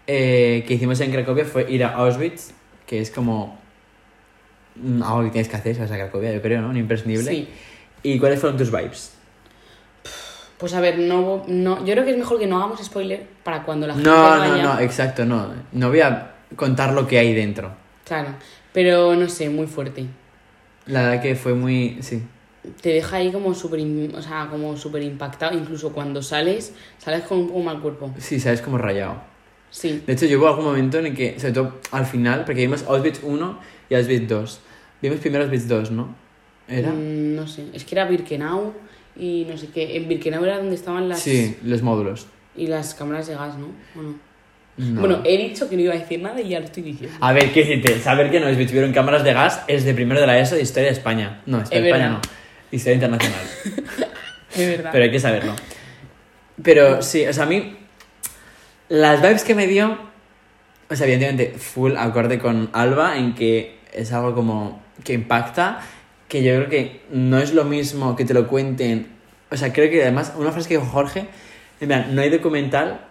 eh, 0.06 0.62
que 0.68 0.74
hicimos 0.74 1.00
en 1.00 1.10
Cracovia 1.10 1.46
fue 1.46 1.70
ir 1.72 1.84
a 1.84 1.94
Auschwitz, 1.94 2.50
que 2.86 3.00
es 3.00 3.10
como 3.10 3.58
mm, 4.76 5.02
algo 5.02 5.22
que 5.24 5.30
tienes 5.30 5.48
que 5.48 5.56
hacer, 5.56 5.74
¿sabes? 5.74 5.90
A 5.92 5.96
Cracovia, 5.96 6.32
yo 6.34 6.42
creo, 6.42 6.60
¿no? 6.60 6.68
Un 6.68 6.76
imprescindible. 6.76 7.30
Sí. 7.30 7.48
¿Y 8.04 8.18
cuáles 8.20 8.38
fueron 8.38 8.56
tus 8.56 8.70
vibes? 8.70 9.14
Pues 10.58 10.72
a 10.74 10.80
ver, 10.80 10.98
no, 10.98 11.42
no, 11.48 11.84
yo 11.84 11.92
creo 11.94 12.04
que 12.04 12.12
es 12.12 12.16
mejor 12.16 12.38
que 12.38 12.46
no 12.46 12.58
hagamos 12.58 12.80
spoiler 12.84 13.26
para 13.42 13.64
cuando 13.64 13.86
la 13.86 13.94
gente 13.94 14.08
No, 14.08 14.22
vaya. 14.22 14.62
no, 14.62 14.74
no, 14.74 14.80
exacto, 14.80 15.24
no. 15.24 15.52
No 15.72 15.88
voy 15.88 16.00
a 16.00 16.34
contar 16.54 16.92
lo 16.92 17.06
que 17.08 17.18
hay 17.18 17.34
dentro. 17.34 17.72
Claro, 18.04 18.28
pero 18.72 19.16
no 19.16 19.28
sé, 19.28 19.48
muy 19.48 19.66
fuerte. 19.66 20.06
La 20.86 21.02
verdad 21.02 21.22
que 21.22 21.34
fue 21.34 21.54
muy... 21.54 21.98
Sí. 22.02 22.22
Te 22.80 22.90
deja 22.90 23.16
ahí 23.16 23.32
como 23.32 23.54
súper 23.54 23.80
o 24.14 24.22
sea, 24.22 24.48
como 24.50 24.74
impactado, 25.02 25.56
incluso 25.56 25.92
cuando 25.92 26.22
sales, 26.22 26.72
sales 26.98 27.24
con 27.24 27.38
un 27.38 27.48
poco 27.48 27.60
mal 27.60 27.80
cuerpo. 27.80 28.14
Sí, 28.18 28.38
sabes 28.38 28.62
como 28.62 28.78
rayado. 28.78 29.16
Sí. 29.70 30.02
De 30.06 30.12
hecho, 30.12 30.26
yo 30.26 30.38
hubo 30.38 30.48
algún 30.48 30.66
momento 30.66 30.98
en 30.98 31.06
el 31.06 31.14
que, 31.14 31.38
sobre 31.40 31.52
todo 31.52 31.80
al 31.90 32.06
final, 32.06 32.44
porque 32.44 32.60
vimos 32.60 32.84
Auschwitz 32.84 33.20
1 33.22 33.58
y 33.90 33.94
Auschwitz 33.94 34.28
2. 34.28 34.60
Vimos 35.02 35.18
primero 35.18 35.44
Auschwitz 35.44 35.66
2, 35.68 35.90
¿no? 35.90 36.23
¿Era? 36.68 36.90
Mm, 36.90 37.34
no 37.36 37.46
sé, 37.46 37.64
es 37.72 37.84
que 37.84 37.94
era 37.94 38.04
Birkenau 38.06 38.72
y 39.16 39.46
no 39.48 39.56
sé 39.56 39.68
qué. 39.68 39.96
En 39.96 40.08
Birkenau 40.08 40.44
era 40.44 40.58
donde 40.58 40.74
estaban 40.74 41.08
las... 41.08 41.20
Sí, 41.20 41.56
los 41.62 41.82
módulos. 41.82 42.26
Y 42.56 42.66
las 42.68 42.94
cámaras 42.94 43.26
de 43.26 43.34
gas, 43.34 43.56
¿no? 43.58 43.68
Bueno. 43.94 44.14
No. 44.76 45.00
Bueno, 45.00 45.20
he 45.24 45.36
dicho 45.38 45.68
que 45.68 45.76
no 45.76 45.82
iba 45.82 45.94
a 45.94 45.98
decir 45.98 46.20
nada 46.20 46.40
y 46.40 46.48
ya 46.48 46.58
lo 46.58 46.64
estoy 46.64 46.82
diciendo. 46.82 47.16
A 47.20 47.32
ver, 47.32 47.52
¿qué 47.52 47.60
decirte? 47.60 48.00
Saber 48.00 48.28
que 48.30 48.38
Auschwitz 48.38 48.68
tuvieron 48.70 48.92
cámaras 48.92 49.22
de 49.22 49.32
gas 49.32 49.62
es 49.68 49.84
de 49.84 49.94
primero 49.94 50.20
de 50.20 50.26
la 50.26 50.36
ESO 50.40 50.56
de 50.56 50.62
Historia 50.62 50.88
de 50.88 50.94
España. 50.94 51.42
No, 51.46 51.58
Historia 51.58 51.78
Es 51.78 51.82
de 51.84 51.88
España 51.90 52.04
verdad. 52.08 52.22
no. 52.22 52.76
Historia 52.76 52.94
Internacional. 52.94 53.40
De 54.56 54.66
verdad. 54.68 54.90
Pero 54.92 55.04
hay 55.04 55.10
que 55.12 55.20
saberlo. 55.20 55.54
Pero 56.62 57.02
sí, 57.02 57.24
o 57.26 57.32
sea, 57.32 57.44
a 57.44 57.46
mí. 57.46 57.76
Las 58.88 59.20
vibes 59.22 59.44
que 59.44 59.54
me 59.54 59.66
dio. 59.68 59.96
O 60.90 60.96
sea, 60.96 61.06
evidentemente, 61.06 61.56
full 61.58 61.96
acorde 61.96 62.38
con 62.38 62.70
Alba, 62.72 63.16
en 63.16 63.34
que 63.34 63.78
es 63.92 64.12
algo 64.12 64.34
como. 64.34 64.82
que 65.04 65.12
impacta. 65.12 65.80
Que 66.34 66.42
yo 66.42 66.56
creo 66.56 66.68
que 66.68 67.00
no 67.12 67.38
es 67.38 67.54
lo 67.54 67.62
mismo 67.62 68.16
que 68.16 68.24
te 68.24 68.34
lo 68.34 68.48
cuenten. 68.48 69.06
O 69.52 69.56
sea, 69.56 69.72
creo 69.72 69.88
que 69.88 70.02
además, 70.02 70.32
una 70.36 70.50
frase 70.50 70.68
que 70.68 70.78
dijo 70.78 70.90
Jorge. 70.90 71.28
En 71.80 71.86
plan, 71.86 72.12
no 72.12 72.22
hay 72.22 72.28
documental 72.28 73.06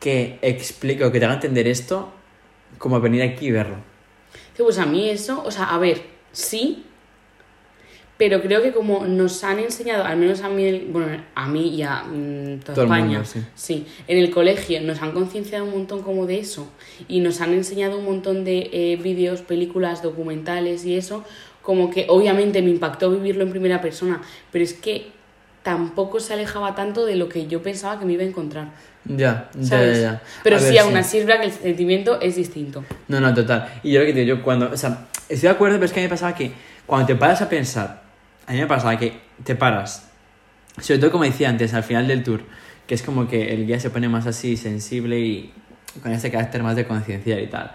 que 0.00 0.40
explique 0.42 1.04
o 1.04 1.12
que 1.12 1.20
te 1.20 1.26
haga 1.26 1.34
entender 1.34 1.68
esto 1.68 2.12
como 2.78 3.00
venir 3.00 3.22
aquí 3.22 3.46
y 3.46 3.50
verlo. 3.52 3.76
Sí, 4.56 4.64
pues 4.64 4.76
a 4.78 4.86
mí 4.86 5.08
eso, 5.08 5.40
o 5.44 5.52
sea, 5.52 5.66
a 5.66 5.78
ver, 5.78 6.02
sí, 6.32 6.84
pero 8.18 8.42
creo 8.42 8.60
que 8.60 8.72
como 8.72 9.06
nos 9.06 9.44
han 9.44 9.60
enseñado, 9.60 10.04
al 10.04 10.16
menos 10.16 10.40
a 10.40 10.48
mí, 10.48 10.88
bueno, 10.90 11.22
a 11.36 11.46
mí 11.46 11.68
y 11.68 11.82
a 11.82 12.02
mm, 12.02 12.58
toda 12.58 12.74
Todo 12.74 12.84
el 12.86 12.90
España, 12.90 13.18
mundo, 13.20 13.48
sí. 13.54 13.86
en 14.08 14.18
el 14.18 14.30
colegio 14.32 14.80
nos 14.80 15.00
han 15.00 15.12
concienciado 15.12 15.64
un 15.64 15.70
montón 15.70 16.02
como 16.02 16.26
de 16.26 16.40
eso 16.40 16.68
y 17.06 17.20
nos 17.20 17.40
han 17.40 17.54
enseñado 17.54 17.96
un 17.98 18.04
montón 18.04 18.44
de 18.44 18.70
eh, 18.72 18.98
vídeos, 19.00 19.42
películas, 19.42 20.02
documentales 20.02 20.84
y 20.84 20.96
eso, 20.96 21.24
como 21.68 21.90
que 21.90 22.06
obviamente 22.08 22.62
me 22.62 22.70
impactó 22.70 23.10
vivirlo 23.10 23.44
en 23.44 23.50
primera 23.50 23.82
persona, 23.82 24.22
pero 24.50 24.64
es 24.64 24.72
que 24.72 25.08
tampoco 25.62 26.18
se 26.18 26.32
alejaba 26.32 26.74
tanto 26.74 27.04
de 27.04 27.14
lo 27.14 27.28
que 27.28 27.46
yo 27.46 27.62
pensaba 27.62 27.98
que 27.98 28.06
me 28.06 28.14
iba 28.14 28.22
a 28.22 28.26
encontrar. 28.26 28.68
Ya, 29.04 29.50
ya, 29.54 29.66
¿sabes? 29.66 29.98
ya, 29.98 30.02
ya. 30.02 30.22
Pero 30.42 30.56
A 30.56 30.60
sí, 30.60 30.70
ver, 30.70 30.78
aún 30.78 30.96
así 30.96 31.18
es 31.18 31.26
verdad 31.26 31.42
que 31.42 31.48
el 31.48 31.52
sentimiento 31.52 32.22
es 32.22 32.36
distinto. 32.36 32.86
No, 33.08 33.20
no, 33.20 33.34
total. 33.34 33.68
Y 33.82 33.92
yo 33.92 34.00
lo 34.00 34.06
que 34.06 34.14
te 34.14 34.20
digo, 34.20 34.36
yo 34.38 34.42
cuando. 34.42 34.70
O 34.70 34.76
sea, 34.78 35.08
estoy 35.28 35.46
de 35.46 35.54
acuerdo, 35.54 35.76
pero 35.76 35.84
es 35.84 35.92
que 35.92 36.00
a 36.00 36.02
mí 36.02 36.06
me 36.06 36.10
pasaba 36.10 36.34
que 36.34 36.52
cuando 36.86 37.06
te 37.06 37.16
paras 37.16 37.42
a 37.42 37.50
pensar, 37.50 38.02
a 38.46 38.52
mí 38.52 38.60
me 38.60 38.66
pasaba 38.66 38.98
que 38.98 39.20
te 39.44 39.54
paras, 39.54 40.08
sobre 40.80 41.00
todo 41.00 41.10
como 41.10 41.24
decía 41.24 41.50
antes, 41.50 41.74
al 41.74 41.82
final 41.82 42.08
del 42.08 42.24
tour, 42.24 42.40
que 42.86 42.94
es 42.94 43.02
como 43.02 43.28
que 43.28 43.52
el 43.52 43.66
guía 43.66 43.78
se 43.78 43.90
pone 43.90 44.08
más 44.08 44.26
así 44.26 44.56
sensible 44.56 45.20
y 45.20 45.52
con 46.02 46.12
ese 46.12 46.30
carácter 46.30 46.62
más 46.62 46.76
de 46.76 46.86
conciencia 46.86 47.38
y 47.38 47.46
tal. 47.46 47.72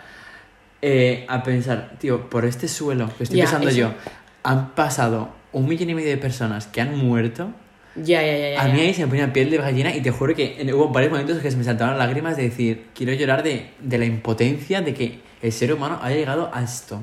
Eh, 0.86 1.26
a 1.30 1.42
pensar, 1.44 1.94
tío, 2.00 2.30
por 2.30 2.44
este 2.46 2.68
suelo 2.68 3.10
que 3.18 3.24
estoy 3.24 3.40
Ya, 3.40 3.46
pisando 3.46 3.70
eso. 3.70 3.78
yo, 3.78 3.94
han 4.44 4.76
pasado 4.76 5.30
un 5.54 5.68
millón 5.68 5.90
y 5.90 5.96
medio 5.96 6.10
de 6.10 6.18
personas 6.18 6.68
que 6.68 6.82
han 6.82 6.98
muerto. 6.98 7.50
Ya, 7.96 8.22
ya, 8.22 8.38
ya. 8.38 8.50
ya, 8.56 8.62
A 8.64 8.68
mí 8.68 8.80
ahí 8.82 8.94
se 8.94 9.04
me 9.04 9.08
ponía 9.08 9.32
piel 9.32 9.50
de 9.52 9.58
gallina 9.58 9.96
y 9.96 10.02
te 10.02 10.12
juro 10.12 10.36
que 10.36 10.58
hubo 10.74 10.90
varios 10.90 11.12
momentos 11.12 11.40
que 11.40 11.50
se 11.52 11.58
me 11.58 11.64
saltaban 11.64 11.98
lágrimas 11.98 12.36
de 12.38 12.44
decir, 12.44 12.88
quiero 12.96 13.14
llorar 13.14 13.44
de, 13.44 13.70
de 13.80 13.98
la 13.98 14.06
impotencia 14.06 14.82
de 14.82 14.94
que 14.94 15.20
el 15.42 15.52
ser 15.52 15.72
humano 15.74 16.00
haya 16.02 16.16
llegado 16.18 16.50
a 16.54 16.64
esto. 16.64 16.96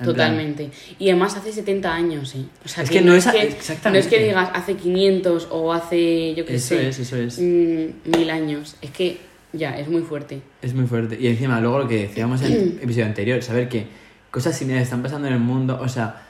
En 0.00 0.06
plan, 0.06 0.14
Totalmente. 0.16 0.70
Y 0.98 1.10
además 1.10 1.36
hace 1.36 1.52
70 1.52 1.92
años, 1.94 2.34
¿eh? 2.34 2.44
O 2.64 2.68
sea, 2.68 2.82
Es 2.84 2.90
que 2.90 3.00
no 3.00 3.14
es 3.14 3.26
a- 3.28 3.32
que. 3.32 3.56
No 3.90 3.94
es 3.96 4.06
que 4.08 4.18
digas 4.24 4.50
hace 4.54 4.74
500 4.74 5.48
o 5.52 5.72
hace, 5.72 6.34
yo 6.34 6.44
qué 6.44 6.56
Eso 6.56 6.68
sé, 6.68 6.88
es, 6.88 6.98
eso 6.98 7.16
es. 7.16 7.38
mm, 7.38 8.16
mil 8.18 8.30
años. 8.30 8.76
Es 8.82 8.90
que 8.90 9.18
ya, 9.54 9.78
es 9.78 9.88
muy 9.88 10.02
fuerte. 10.02 10.42
Es 10.62 10.74
muy 10.74 10.86
fuerte. 10.86 11.16
Y 11.20 11.26
encima, 11.28 11.60
luego 11.60 11.80
lo 11.80 11.88
que 11.88 12.02
decíamos 12.02 12.42
en 12.42 12.52
el 12.52 12.78
episodio 12.82 13.06
anterior, 13.06 13.42
saber 13.42 13.68
que 13.68 13.86
cosas 14.30 14.56
similares 14.56 14.86
están 14.88 15.02
pasando 15.02 15.28
en 15.28 15.34
el 15.34 15.40
mundo. 15.40 15.78
O 15.80 15.88
sea, 15.88 16.22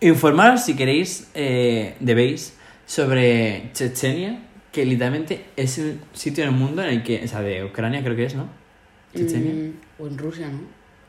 informaros 0.00 0.64
si 0.64 0.74
queréis, 0.76 1.28
eh, 1.34 1.96
debéis, 2.00 2.56
sobre 2.86 3.70
Chechenia, 3.72 4.42
que 4.72 4.84
literalmente 4.84 5.44
es 5.56 5.78
un 5.78 6.00
sitio 6.12 6.44
en 6.44 6.50
el 6.50 6.56
mundo 6.56 6.82
en 6.82 6.90
el 6.90 7.02
que, 7.02 7.22
o 7.24 7.28
sea, 7.28 7.40
de 7.40 7.64
Ucrania 7.64 8.02
creo 8.02 8.16
que 8.16 8.24
es, 8.26 8.34
¿no? 8.34 8.48
Chechenia. 9.14 9.52
Mm, 9.52 10.02
o 10.02 10.06
en 10.08 10.18
Rusia, 10.18 10.48
¿no? 10.48 10.58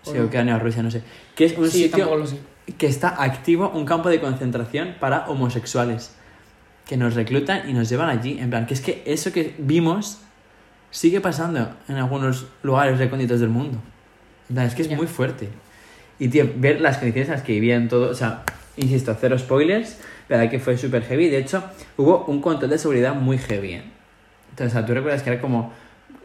¿O 0.06 0.12
Sí, 0.12 0.18
no? 0.20 0.26
Ucrania 0.26 0.56
o 0.56 0.60
Rusia, 0.60 0.84
no 0.84 0.92
sé. 0.92 1.02
Que 1.36 1.46
es 1.46 1.58
un 1.58 1.70
Sí, 1.70 1.84
sitio 1.84 1.98
tampoco 2.06 2.18
lo 2.18 2.28
sé. 2.28 2.38
que 2.78 2.88
está 2.88 3.22
activo, 3.24 3.70
un 3.74 3.86
campo 3.86 4.10
de 4.10 4.20
concentración 4.22 4.96
para 5.00 5.28
homosexuales. 5.28 6.14
Que 6.86 6.98
nos 6.98 7.16
reclutan 7.16 7.68
y 7.68 7.74
nos 7.74 7.90
llevan 7.90 8.10
allí. 8.10 8.38
En 8.40 8.52
plan, 8.52 8.68
que 8.68 8.76
es 8.76 8.82
que 8.82 9.02
eso 9.08 9.34
que 9.34 9.56
vimos 9.58 10.22
sigue 10.96 11.20
pasando 11.20 11.70
en 11.90 11.98
algunos 11.98 12.46
lugares 12.64 12.98
recónditos 12.98 13.40
del 13.42 13.50
mundo. 13.50 13.80
Es 14.56 14.76
que 14.76 14.84
es 14.84 14.90
Ya. 14.90 14.96
muy 14.96 15.08
fuerte. 15.08 15.50
Y, 16.20 16.30
tío, 16.30 16.50
ver 16.56 16.80
las 16.80 16.98
condiciones 16.98 17.28
en 17.28 17.34
las 17.36 17.44
que 17.44 17.52
vivían 17.54 17.90
todo, 17.90 18.10
o 18.10 18.14
sea, 18.14 18.44
insisto, 18.78 19.16
cero 19.20 19.38
spoilers, 19.38 19.98
pero 20.30 20.50
que 20.50 20.60
fue 20.60 20.78
súper 20.78 21.04
heavy. 21.04 21.30
De 21.30 21.40
hecho, 21.40 21.64
hubo 21.98 22.24
un 22.26 22.42
control 22.42 22.70
de 22.72 22.78
seguridad 22.78 23.14
muy 23.14 23.38
heavy. 23.38 23.74
¿eh? 23.74 23.84
Entonces, 24.52 24.74
o 24.74 24.78
sea, 24.80 24.86
tú 24.86 24.94
recuerdas 24.94 25.22
que 25.24 25.32
era 25.32 25.42
como 25.42 25.74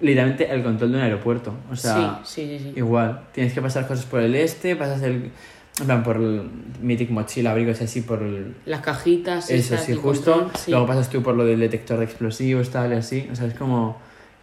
literalmente 0.00 0.49
el 0.53 0.62
control 0.62 0.93
de 0.93 0.99
un 0.99 1.03
aeropuerto. 1.03 1.53
O 1.71 1.75
sea, 1.75 2.21
sí, 2.25 2.47
sí, 2.47 2.59
sí. 2.62 2.73
Igual, 2.77 3.23
tienes 3.33 3.53
que 3.53 3.61
pasar 3.61 3.89
cosas 3.89 4.05
por 4.07 4.21
el 4.21 4.35
este, 4.37 4.77
pasas 4.77 5.03
el. 5.03 5.33
En 5.81 5.87
plan, 5.87 6.03
por 6.03 6.17
el 6.17 6.43
mítico 6.83 7.12
mochila, 7.15 7.50
abrigos 7.53 7.81
así, 7.81 8.03
por 8.03 8.23
el. 8.23 8.55
Las 8.67 8.83
cajitas, 8.83 9.50
Eso 9.50 9.75
esas, 9.75 9.87
sí, 9.87 9.95
justo. 9.95 10.33
control. 10.33 10.53
Luego 10.69 10.87
pasas 10.87 11.09
tú 11.11 11.23
por 11.23 11.35
lo 11.35 11.45
del 11.45 11.59
detector 11.59 11.99
de 11.99 12.05
explosivos, 12.05 12.71
tal 12.71 12.93
y 12.93 12.97
así. 12.97 13.29
O 13.33 13.35
sea, 13.35 13.47
es 13.47 13.55
como 13.55 13.99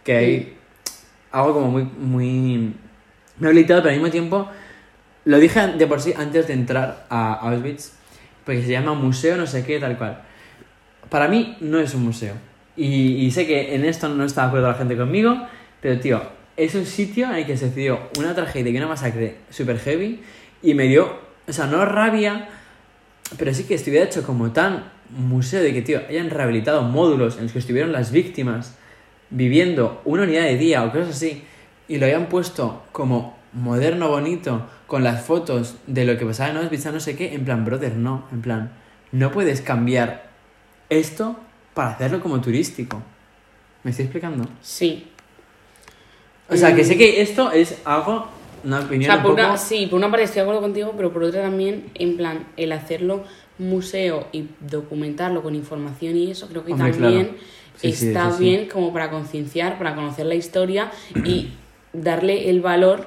que 0.08 0.16
hay 0.16 0.56
algo 1.32 1.52
como 1.52 1.70
muy. 1.70 1.84
muy. 1.84 2.74
Me 3.38 3.46
ha 3.46 3.50
habilitado, 3.50 3.82
pero 3.82 3.92
al 3.92 4.00
mismo 4.00 4.10
tiempo. 4.10 4.48
Lo 5.26 5.38
dije 5.38 5.60
de 5.66 5.86
por 5.86 6.00
sí 6.00 6.14
antes 6.16 6.46
de 6.46 6.54
entrar 6.54 7.04
a 7.10 7.34
Auschwitz, 7.34 7.92
porque 8.46 8.62
se 8.62 8.70
llama 8.70 8.94
museo, 8.94 9.36
no 9.36 9.46
sé 9.46 9.66
qué, 9.66 9.78
tal 9.78 9.98
cual. 9.98 10.22
Para 11.10 11.28
mí 11.28 11.58
no 11.60 11.78
es 11.78 11.92
un 11.92 12.04
museo. 12.04 12.32
Y, 12.74 13.16
y 13.16 13.30
sé 13.32 13.46
que 13.46 13.74
en 13.74 13.84
esto 13.84 14.08
no 14.08 14.24
está 14.24 14.42
de 14.42 14.46
acuerdo 14.46 14.68
la 14.68 14.74
gente 14.74 14.96
conmigo, 14.96 15.36
pero 15.82 16.00
tío, 16.00 16.22
es 16.56 16.74
un 16.74 16.86
sitio 16.86 17.26
en 17.26 17.34
el 17.34 17.46
que 17.46 17.58
se 17.58 17.68
dio 17.68 17.98
una 18.16 18.34
tragedia 18.34 18.72
y 18.72 18.76
una 18.78 18.86
masacre 18.86 19.36
super 19.50 19.78
heavy 19.78 20.22
y 20.62 20.72
me 20.72 20.84
dio, 20.84 21.18
o 21.46 21.52
sea, 21.52 21.66
no 21.66 21.84
rabia, 21.84 22.48
pero 23.36 23.52
sí 23.52 23.64
que 23.64 23.74
estuviera 23.74 24.06
hecho 24.06 24.22
como 24.22 24.52
tan 24.52 24.84
museo 25.10 25.62
de 25.62 25.74
que, 25.74 25.82
tío, 25.82 26.00
hayan 26.08 26.30
rehabilitado 26.30 26.80
módulos 26.80 27.36
en 27.36 27.42
los 27.42 27.52
que 27.52 27.58
estuvieron 27.58 27.92
las 27.92 28.10
víctimas 28.10 28.78
viviendo 29.30 30.00
una 30.04 30.22
unidad 30.22 30.42
de 30.44 30.56
día 30.56 30.84
o 30.84 30.92
cosas 30.92 31.10
así 31.10 31.42
y 31.88 31.98
lo 31.98 32.06
hayan 32.06 32.26
puesto 32.28 32.82
como 32.92 33.36
moderno, 33.52 34.08
bonito, 34.08 34.66
con 34.86 35.02
las 35.04 35.24
fotos 35.24 35.76
de 35.86 36.04
lo 36.04 36.18
que 36.18 36.26
pasaba 36.26 36.50
en 36.50 36.56
Auschwitz, 36.58 36.86
no 36.92 37.00
sé 37.00 37.16
qué, 37.16 37.34
en 37.34 37.44
plan, 37.44 37.64
brother, 37.64 37.94
no, 37.96 38.24
en 38.32 38.42
plan, 38.42 38.72
no 39.12 39.32
puedes 39.32 39.60
cambiar 39.62 40.28
esto 40.90 41.36
para 41.74 41.90
hacerlo 41.90 42.20
como 42.20 42.40
turístico. 42.40 43.02
¿Me 43.84 43.90
estoy 43.90 44.04
explicando? 44.06 44.44
Sí. 44.60 45.06
O 46.50 46.56
sea, 46.56 46.74
que 46.74 46.82
Mm. 46.82 46.86
sé 46.86 46.96
que 46.98 47.20
esto 47.22 47.50
es 47.52 47.78
algo, 47.84 48.26
una 48.64 48.80
O 48.80 48.84
opinión 48.84 49.04
sea, 49.10 49.16
un 49.16 49.22
por 49.22 49.32
poco... 49.32 49.46
una, 49.46 49.56
sí, 49.56 49.86
por 49.86 49.98
una 49.98 50.10
parte 50.10 50.24
estoy 50.24 50.36
de 50.36 50.42
acuerdo 50.42 50.60
contigo, 50.62 50.94
pero 50.96 51.12
por 51.12 51.22
otra 51.22 51.42
también, 51.42 51.90
en 51.94 52.16
plan, 52.16 52.46
el 52.56 52.72
hacerlo 52.72 53.24
museo 53.58 54.28
y 54.32 54.46
documentarlo 54.60 55.42
con 55.42 55.54
información 55.54 56.16
y 56.16 56.30
eso, 56.30 56.48
creo 56.48 56.64
que 56.64 56.72
Hombre, 56.72 56.92
también 56.92 57.26
claro. 57.28 57.38
Sí, 57.80 57.88
está 57.88 58.30
sí. 58.32 58.42
bien 58.44 58.68
como 58.68 58.92
para 58.92 59.10
concienciar, 59.10 59.78
para 59.78 59.94
conocer 59.94 60.26
la 60.26 60.34
historia 60.34 60.90
y 61.24 61.52
darle 61.92 62.50
el 62.50 62.60
valor 62.60 63.06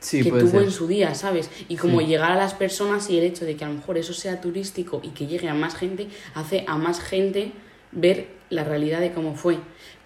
Sí, 0.00 0.22
que 0.22 0.30
tuvo 0.30 0.50
ser. 0.50 0.62
en 0.64 0.70
su 0.70 0.86
día, 0.86 1.14
¿sabes? 1.14 1.50
Y 1.68 1.76
como 1.76 2.00
Sí. 2.00 2.06
llegar 2.06 2.30
a 2.30 2.36
las 2.36 2.54
personas 2.54 3.08
y 3.10 3.18
el 3.18 3.24
hecho 3.24 3.44
de 3.44 3.56
que 3.56 3.64
a 3.64 3.68
lo 3.68 3.74
mejor 3.74 3.96
eso 3.98 4.12
sea 4.12 4.40
turístico 4.40 5.00
y 5.02 5.08
que 5.10 5.26
llegue 5.26 5.48
a 5.48 5.54
más 5.54 5.74
gente, 5.74 6.08
hace 6.34 6.64
a 6.68 6.76
más 6.76 7.00
gente 7.00 7.52
ver 7.92 8.28
la 8.50 8.62
realidad 8.62 9.00
de 9.00 9.12
cómo 9.12 9.34
fue. 9.34 9.56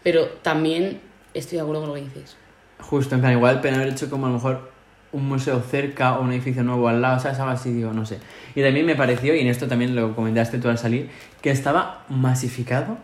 Pero 0.02 0.26
también 0.42 1.00
estoy 1.34 1.56
de 1.56 1.62
acuerdo 1.62 1.80
con 1.82 1.88
lo 1.90 1.94
que 1.96 2.02
dices. 2.02 2.36
Justo, 2.78 3.14
en 3.14 3.20
plan, 3.20 3.32
igual 3.32 3.60
pena 3.60 3.78
haber 3.78 3.88
hecho 3.92 4.08
como 4.08 4.26
a 4.26 4.28
lo 4.30 4.36
mejor 4.36 4.70
un 5.12 5.26
museo 5.28 5.60
cerca 5.60 6.18
o 6.18 6.22
un 6.22 6.32
edificio 6.32 6.62
nuevo 6.62 6.88
al 6.88 7.02
lado, 7.02 7.18
¿sabes? 7.20 7.38
Algo 7.40 7.52
así, 7.52 7.72
digo, 7.72 7.92
no 7.92 8.06
sé. 8.06 8.18
Y 8.54 8.62
también 8.62 8.86
me 8.86 8.94
pareció, 8.94 9.34
y 9.34 9.40
en 9.40 9.48
esto 9.48 9.66
también 9.66 9.94
lo 9.96 10.14
comentaste 10.14 10.58
tú 10.58 10.68
al 10.68 10.78
salir, 10.78 11.10
que 11.42 11.50
estaba 11.50 12.04
masificado 12.08 12.96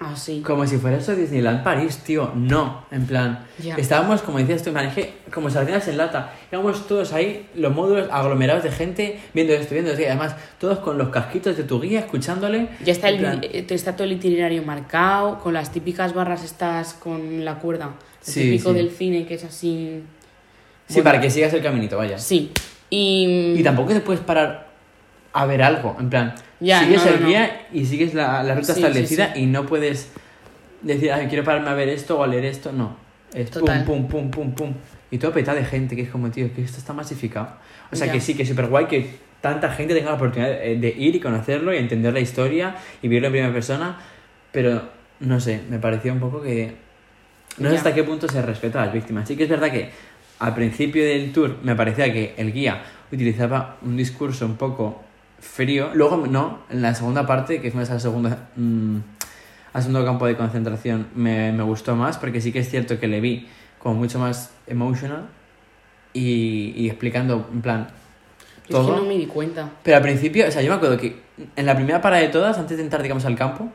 Así. 0.00 0.40
como 0.40 0.66
si 0.66 0.78
fuera 0.78 0.96
eso 0.96 1.14
Disneyland 1.14 1.62
París, 1.62 1.98
tío. 1.98 2.32
No, 2.34 2.84
en 2.90 3.06
plan, 3.06 3.46
Ya. 3.62 3.76
estábamos, 3.76 4.22
como 4.22 4.38
decías 4.38 4.64
tú, 4.64 4.72
que 4.94 5.14
como 5.32 5.48
sardinas 5.50 5.86
en 5.86 5.96
lata. 5.98 6.32
Íbamos 6.50 6.88
todos 6.88 7.12
ahí, 7.12 7.48
los 7.54 7.72
módulos 7.72 8.08
aglomerados 8.10 8.64
de 8.64 8.72
gente, 8.72 9.20
viendo 9.32 9.52
esto, 9.52 9.74
viendo 9.74 9.92
esto, 9.92 10.02
y 10.02 10.06
además 10.06 10.34
todos 10.58 10.80
con 10.80 10.98
los 10.98 11.10
casquitos 11.10 11.56
de 11.56 11.62
tu 11.62 11.80
guía, 11.80 12.00
escuchándole. 12.00 12.68
Ya 12.84 12.92
está, 12.92 13.08
el, 13.08 13.18
plan, 13.18 13.40
eh, 13.44 13.64
está 13.68 13.94
todo 13.94 14.04
el 14.04 14.12
itinerario 14.14 14.64
marcado, 14.64 15.38
con 15.38 15.54
las 15.54 15.70
típicas 15.70 16.12
barras 16.12 16.42
estas 16.42 16.94
con 16.94 17.44
la 17.44 17.56
cuerda. 17.60 17.90
El 18.26 18.32
Sí, 18.32 18.40
típico 18.50 18.70
sí. 18.70 18.74
del 18.76 18.90
cine 18.90 19.26
que 19.26 19.34
es 19.34 19.44
así. 19.44 20.02
Sí, 20.92 21.00
Bueno, 21.00 21.04
para 21.12 21.20
que 21.20 21.30
sigas 21.30 21.52
el 21.54 21.62
caminito, 21.62 21.96
vaya. 21.96 22.18
Sí. 22.18 22.52
Y. 22.90 23.54
Y 23.56 23.62
tampoco 23.62 23.92
te 23.92 24.00
puedes 24.00 24.20
parar 24.22 24.68
a 25.32 25.46
ver 25.46 25.62
algo, 25.62 25.96
en 25.98 26.10
plan, 26.10 26.34
Ya, 26.60 26.80
sigues 26.80 27.04
no, 27.06 27.10
el 27.12 27.20
no. 27.22 27.28
guía 27.28 27.66
y 27.72 27.86
sigues 27.86 28.12
la, 28.14 28.42
la 28.42 28.54
ruta 28.54 28.74
Sí, 28.74 28.80
establecida 28.82 29.32
sí. 29.34 29.40
y 29.42 29.46
no 29.46 29.64
puedes 29.64 30.10
decir, 30.82 31.10
ay, 31.12 31.26
quiero 31.28 31.42
pararme 31.44 31.70
a 31.70 31.74
ver 31.74 31.88
esto 31.88 32.18
o 32.18 32.22
a 32.22 32.26
leer 32.26 32.44
esto, 32.44 32.70
no. 32.72 32.96
Es 33.32 33.50
Total. 33.50 33.84
pum, 33.84 34.06
pum, 34.08 34.30
pum, 34.30 34.30
pum, 34.30 34.52
pum. 34.54 34.74
Y 35.10 35.16
todo 35.18 35.32
petado 35.32 35.56
de 35.56 35.64
gente, 35.64 35.96
que 35.96 36.02
es 36.02 36.10
como, 36.10 36.30
tío, 36.30 36.52
que 36.54 36.62
esto 36.62 36.76
está 36.78 36.92
masificado. 36.92 37.48
O 37.90 37.96
sea, 37.96 38.08
Ya. 38.08 38.12
que 38.12 38.20
sí, 38.20 38.34
que 38.34 38.42
es 38.42 38.48
súper 38.50 38.66
guay 38.66 38.86
que 38.86 39.10
tanta 39.40 39.70
gente 39.70 39.94
tenga 39.94 40.10
la 40.10 40.16
oportunidad 40.16 40.50
de, 40.50 40.76
de 40.76 40.88
ir 40.88 41.16
y 41.16 41.20
conocerlo 41.20 41.72
y 41.74 41.78
entender 41.78 42.12
la 42.12 42.20
historia 42.20 42.76
y 43.00 43.08
vivirlo 43.08 43.28
en 43.28 43.32
primera 43.32 43.52
persona, 43.54 43.98
pero 44.52 44.82
no 45.20 45.40
sé, 45.40 45.62
me 45.70 45.78
pareció 45.78 46.12
un 46.12 46.20
poco 46.20 46.42
que... 46.42 46.74
No 47.58 47.68
sé 47.70 47.76
hasta 47.76 47.94
qué 47.94 48.02
punto 48.04 48.28
se 48.28 48.40
respeta 48.42 48.82
a 48.82 48.86
las 48.86 48.94
víctimas. 48.94 49.28
Sí 49.28 49.36
que 49.36 49.42
es 49.44 49.48
verdad 49.48 49.70
que 49.70 49.90
al 50.42 50.54
principio 50.54 51.04
del 51.04 51.32
tour 51.32 51.58
me 51.62 51.76
parecía 51.76 52.12
que 52.12 52.34
el 52.36 52.52
guía 52.52 52.82
utilizaba 53.12 53.76
un 53.82 53.96
discurso 53.96 54.44
un 54.44 54.56
poco 54.56 55.00
frío. 55.38 55.90
Luego, 55.94 56.26
no, 56.26 56.62
en 56.68 56.82
la 56.82 56.96
segunda 56.96 57.24
parte, 57.24 57.60
que 57.60 57.70
fue 57.70 57.84
esa 57.84 58.00
segunda, 58.00 58.48
mm, 58.56 58.96
al 59.72 59.82
segundo 59.82 60.04
campo 60.04 60.26
de 60.26 60.36
concentración, 60.36 61.06
me, 61.14 61.52
me 61.52 61.62
gustó 61.62 61.94
más, 61.94 62.18
porque 62.18 62.40
sí 62.40 62.50
que 62.50 62.58
es 62.58 62.68
cierto 62.68 62.98
que 62.98 63.06
le 63.06 63.20
vi 63.20 63.46
como 63.78 63.94
mucho 63.94 64.18
más 64.18 64.52
emotional 64.66 65.28
y, 66.12 66.72
y 66.76 66.88
explicando, 66.88 67.48
en 67.52 67.62
plan, 67.62 67.86
yo 68.68 68.78
es 68.78 68.84
que 68.86 68.92
todo. 68.92 68.96
no 68.96 69.04
me 69.04 69.16
di 69.16 69.26
cuenta. 69.26 69.70
Pero 69.84 69.96
al 69.96 70.02
principio, 70.02 70.48
o 70.48 70.50
sea, 70.50 70.60
yo 70.60 70.70
me 70.70 70.76
acuerdo 70.76 70.98
que 70.98 71.20
en 71.54 71.66
la 71.66 71.76
primera 71.76 72.00
parada 72.00 72.20
de 72.20 72.28
todas, 72.30 72.58
antes 72.58 72.76
de 72.76 72.82
entrar, 72.82 73.00
digamos, 73.00 73.24
al 73.26 73.36
campo, 73.36 73.70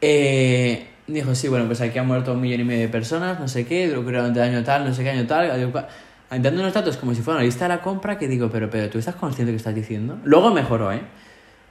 eh, 0.00 0.86
dijo, 1.06 1.34
sí, 1.34 1.48
bueno, 1.48 1.66
pues 1.66 1.80
aquí 1.80 1.98
han 1.98 2.06
muerto 2.06 2.32
un 2.32 2.40
millón 2.40 2.60
y 2.60 2.64
medio 2.64 2.82
de 2.82 2.88
personas, 2.88 3.38
no 3.40 3.48
sé 3.48 3.66
qué, 3.66 3.88
durante 3.88 4.40
el 4.40 4.48
año 4.48 4.64
tal, 4.64 4.84
no 4.84 4.94
sé 4.94 5.02
qué 5.02 5.10
año 5.10 5.26
tal, 5.26 5.50
año 5.50 5.70
cual- 5.70 5.86
dando 6.30 6.60
unos 6.62 6.72
datos 6.72 6.96
como 6.96 7.14
si 7.14 7.22
fuera 7.22 7.38
una 7.38 7.44
lista 7.46 7.66
de 7.66 7.68
la 7.68 7.80
compra 7.82 8.18
que 8.18 8.26
digo, 8.26 8.48
pero, 8.50 8.68
pero, 8.70 8.88
¿tú 8.90 8.98
estás 8.98 9.14
consciente 9.14 9.46
de 9.46 9.52
lo 9.52 9.56
que 9.56 9.58
estás 9.58 9.74
diciendo? 9.74 10.18
Luego 10.24 10.50
mejoró, 10.52 10.92
¿eh? 10.92 11.00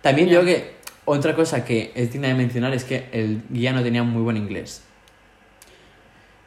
También 0.01 0.27
Ya. 0.29 0.35
yo 0.35 0.45
que 0.45 0.75
otra 1.05 1.33
cosa 1.35 1.65
que 1.65 1.91
es 1.95 2.11
digna 2.13 2.27
de 2.29 2.33
mencionar 2.35 2.73
es 2.73 2.83
que 2.85 3.05
el 3.11 3.41
guía 3.49 3.73
no 3.73 3.81
tenía 3.83 4.03
muy 4.03 4.21
buen 4.21 4.37
inglés. 4.37 4.83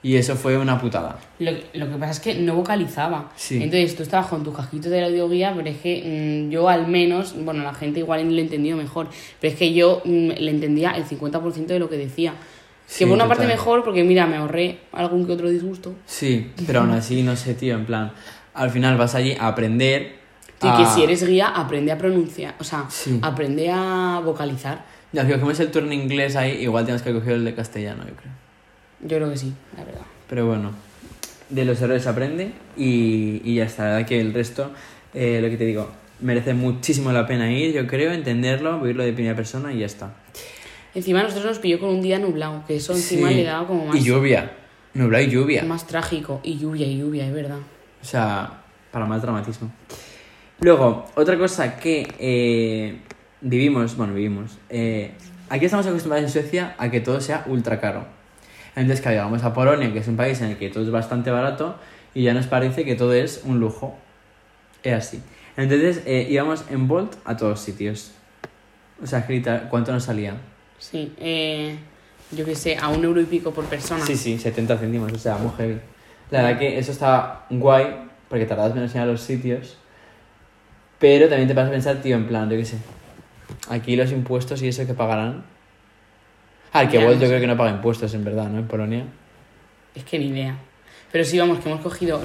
Y 0.03 0.17
eso 0.17 0.37
fue 0.37 0.57
una 0.57 0.81
putada. 0.81 1.19
Lo, 1.41 1.51
lo 1.75 1.91
que 1.91 1.97
pasa 1.99 2.13
es 2.13 2.21
que 2.21 2.35
no 2.37 2.55
vocalizaba. 2.55 3.33
Sí. 3.35 3.57
Entonces 3.57 3.97
tú 3.97 4.05
estabas 4.05 4.29
con 4.29 4.45
tus 4.45 4.55
casquitos 4.55 4.91
del 4.93 5.05
audioguía, 5.05 5.53
pero 5.57 5.69
es 5.69 5.79
que 5.79 6.45
mm, 6.47 6.51
yo 6.51 6.69
al 6.69 6.87
menos, 6.87 7.35
bueno, 7.45 7.65
la 7.65 7.75
gente 7.75 8.01
igual 8.01 8.23
lo 8.31 8.39
he 8.39 8.43
entendido 8.43 8.77
mejor, 8.77 9.09
pero 9.41 9.53
es 9.53 9.59
que 9.59 9.75
yo 9.75 10.03
mm, 10.05 10.29
le 10.39 10.51
entendía 10.51 10.93
el 10.93 11.05
50% 11.07 11.67
de 11.67 11.79
lo 11.81 11.89
que 11.91 11.97
decía. 11.97 12.35
Sí, 12.87 13.01
que 13.01 13.07
por 13.07 13.15
una 13.17 13.27
parte 13.29 13.47
mejor, 13.47 13.83
porque 13.85 14.05
mira, 14.05 14.27
me 14.27 14.37
ahorré 14.37 14.79
algún 14.93 15.27
que 15.27 15.33
otro 15.33 15.51
disgusto. 15.51 15.95
Sí, 16.07 16.53
pero 16.67 16.81
aún 16.81 16.93
así, 16.93 17.23
no 17.23 17.35
sé, 17.37 17.55
tío, 17.55 17.75
en 17.75 17.85
plan, 17.85 18.13
al 18.55 18.71
final 18.71 18.97
vas 18.97 19.15
allí 19.15 19.33
a 19.39 19.49
aprender. 19.49 20.17
Y 20.63 20.67
a- 20.69 20.77
que 20.77 20.87
si 20.87 21.03
eres 21.03 21.27
guía, 21.27 21.49
aprende 21.49 21.91
a 21.93 21.99
pronunciar, 21.99 22.55
o 22.61 22.65
sea. 22.65 22.87
Sí. 22.89 23.19
aprende 23.23 23.71
a 23.73 24.21
vocalizar. 24.25 24.85
Ya, 25.13 25.25
si 25.27 25.33
cogemos 25.33 25.59
el 25.61 25.71
turno 25.71 25.93
inglés 25.93 26.37
ahí, 26.37 26.53
igual 26.63 26.85
tienes 26.85 27.03
que 27.03 27.13
coger 27.13 27.35
el 27.35 27.45
de 27.45 27.55
castellano, 27.55 28.05
yo 28.07 28.15
creo. 28.15 28.33
Yo 29.01 29.17
creo 29.19 29.31
que 29.31 29.37
sí, 29.37 29.53
la 29.77 29.85
verdad. 29.85 30.03
Pero 30.29 30.47
bueno, 30.47 30.71
de 31.51 31.65
los 31.65 31.81
errores 31.81 32.07
aprende 32.07 32.53
y, 32.77 33.41
y 33.45 33.57
ya 33.57 33.65
está. 33.65 33.85
La 33.85 33.91
verdad 33.95 34.09
que 34.09 34.21
el 34.21 34.33
resto, 34.33 34.71
eh, 35.15 35.41
lo 35.43 35.49
que 35.51 35.57
te 35.57 35.65
digo, 35.65 35.91
merece 36.21 36.55
muchísimo 36.55 37.13
la 37.13 37.27
pena 37.27 37.51
ir, 37.53 37.73
yo 37.75 37.87
creo, 37.87 38.13
entenderlo, 38.13 38.81
vivirlo 38.81 39.05
de 39.05 39.13
primera 39.13 39.37
persona 39.37 39.73
y 39.73 39.81
ya 39.81 39.87
está. 39.87 40.15
Encima 40.97 41.21
a 41.21 41.25
nosotros 41.25 41.45
nos 41.45 41.59
pilló 41.59 41.79
con 41.79 41.91
un 41.91 42.01
día 42.01 42.19
nublado, 42.19 42.65
que 42.67 42.77
eso 42.77 42.95
encima 42.95 43.29
Sí. 43.29 43.35
le 43.35 43.45
daba 43.45 43.67
como 43.67 43.85
más, 43.87 43.97
Y 43.97 44.03
lluvia, 44.03 44.51
nublado 44.95 45.23
y 45.25 45.29
lluvia. 45.29 45.63
más 45.65 45.87
trágico. 45.87 46.41
Y 46.43 46.57
lluvia, 46.59 46.87
y 46.87 46.99
lluvia, 46.99 47.27
es 47.27 47.35
verdad. 47.35 47.59
O 48.01 48.05
sea, 48.05 48.63
para 48.91 49.05
más 49.05 49.21
dramatismo. 49.21 49.71
Luego, 50.61 51.05
otra 51.15 51.37
cosa 51.37 51.77
que 51.77 52.09
eh, 52.19 52.99
vivimos, 53.43 53.95
bueno, 53.97 54.15
vivimos, 54.15 54.57
eh, 54.71 55.13
aquí 55.51 55.67
estamos 55.67 55.87
acostumbrados 55.87 56.25
en 56.25 56.31
Suecia 56.33 56.75
a 56.79 56.91
que 56.91 57.01
todo 57.01 57.21
sea 57.21 57.45
ultra 57.47 57.79
caro. 57.79 58.07
Entonces, 58.75 59.03
que 59.03 59.11
llegamos 59.11 59.43
a 59.45 59.53
Polonia, 59.53 59.93
que 59.93 59.99
es 59.99 60.09
un 60.09 60.17
país 60.17 60.41
en 60.41 60.49
el 60.53 60.57
que 60.57 60.71
todo 60.71 60.83
es 60.83 60.91
bastante 60.91 61.31
barato, 61.31 61.77
y 62.15 62.23
ya 62.23 62.33
nos 62.33 62.47
parece 62.47 62.87
que 62.87 62.95
todo 62.95 63.13
es 63.13 63.43
un 63.45 63.61
lujo. 63.61 63.99
Es 64.83 64.95
así. 64.95 65.23
Entonces, 65.59 66.01
eh, 66.07 66.27
íbamos 66.31 66.65
en 66.71 66.89
Bolt 66.89 67.17
a 67.27 67.37
todos 67.37 67.61
sitios. 67.61 68.13
O 69.03 69.07
sea, 69.07 69.19
escrita, 69.19 69.69
¿cuánto 69.69 69.93
nos 69.93 70.05
salía? 70.05 70.37
Sí, 70.79 71.13
eh, 71.19 71.77
yo 72.31 72.45
qué 72.45 72.55
sé, 72.55 72.77
a 72.77 72.89
un 72.89 73.05
euro 73.05 73.21
y 73.21 73.25
pico 73.25 73.53
por 73.53 73.65
persona. 73.65 74.05
Sí, 74.05 74.17
sí, 74.17 74.39
70 74.39 74.77
céntimos, 74.77 75.13
o 75.13 75.19
sea, 75.19 75.37
muy 75.37 75.53
heavy. 75.57 75.81
La 76.31 76.43
verdad 76.43 76.59
que 76.59 76.79
eso 76.79 76.93
está 76.93 77.47
guay, 77.51 78.09
porque 78.29 78.47
tardabas 78.47 78.75
menos 78.75 78.95
en 78.95 79.03
ir 79.03 79.03
a 79.03 79.07
los 79.07 79.21
sitios, 79.21 79.77
pero 80.99 81.29
también 81.29 81.49
te 81.49 81.55
vas 81.55 81.69
a 81.69 81.71
pensar, 81.71 81.97
tío, 82.03 82.17
en 82.17 82.27
plan, 82.27 82.51
yo 82.51 82.57
qué 82.57 82.65
sé, 82.65 82.79
aquí 83.69 83.97
los 83.97 84.11
impuestos 84.13 84.63
y 84.63 84.69
eso 84.69 84.87
que 84.87 84.95
pagarán. 84.95 85.45
Ah, 86.73 86.83
el 86.83 86.89
que 86.89 86.99
no 86.99 87.13
yo 87.13 87.29
creo 87.29 87.41
que 87.41 87.47
no 87.47 87.57
paga 87.57 87.71
impuestos, 87.71 88.13
en 88.15 88.25
verdad, 88.25 88.49
¿no? 88.49 88.59
En 88.59 88.67
Polonia. 88.67 89.05
Es 89.95 90.05
que 90.05 90.19
ni 90.19 90.27
idea. 90.27 90.57
Pero 91.13 91.25
sí, 91.25 91.39
vamos, 91.39 91.61
que 91.61 91.71
hemos 91.71 91.81
cogido 91.81 92.21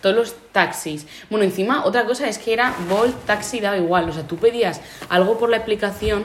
todos 0.00 0.16
los 0.16 0.34
taxis. 0.50 1.06
Bueno, 1.30 1.44
encima, 1.44 1.84
otra 1.84 2.04
cosa 2.04 2.28
es 2.28 2.38
que 2.38 2.52
era 2.52 2.74
Bolt, 2.88 3.14
taxi, 3.26 3.60
daba 3.60 3.76
igual. 3.76 4.08
O 4.08 4.12
sea, 4.12 4.26
tú 4.26 4.36
pedías 4.36 4.80
algo 5.08 5.38
por 5.38 5.50
la 5.50 5.58
aplicación, 5.58 6.24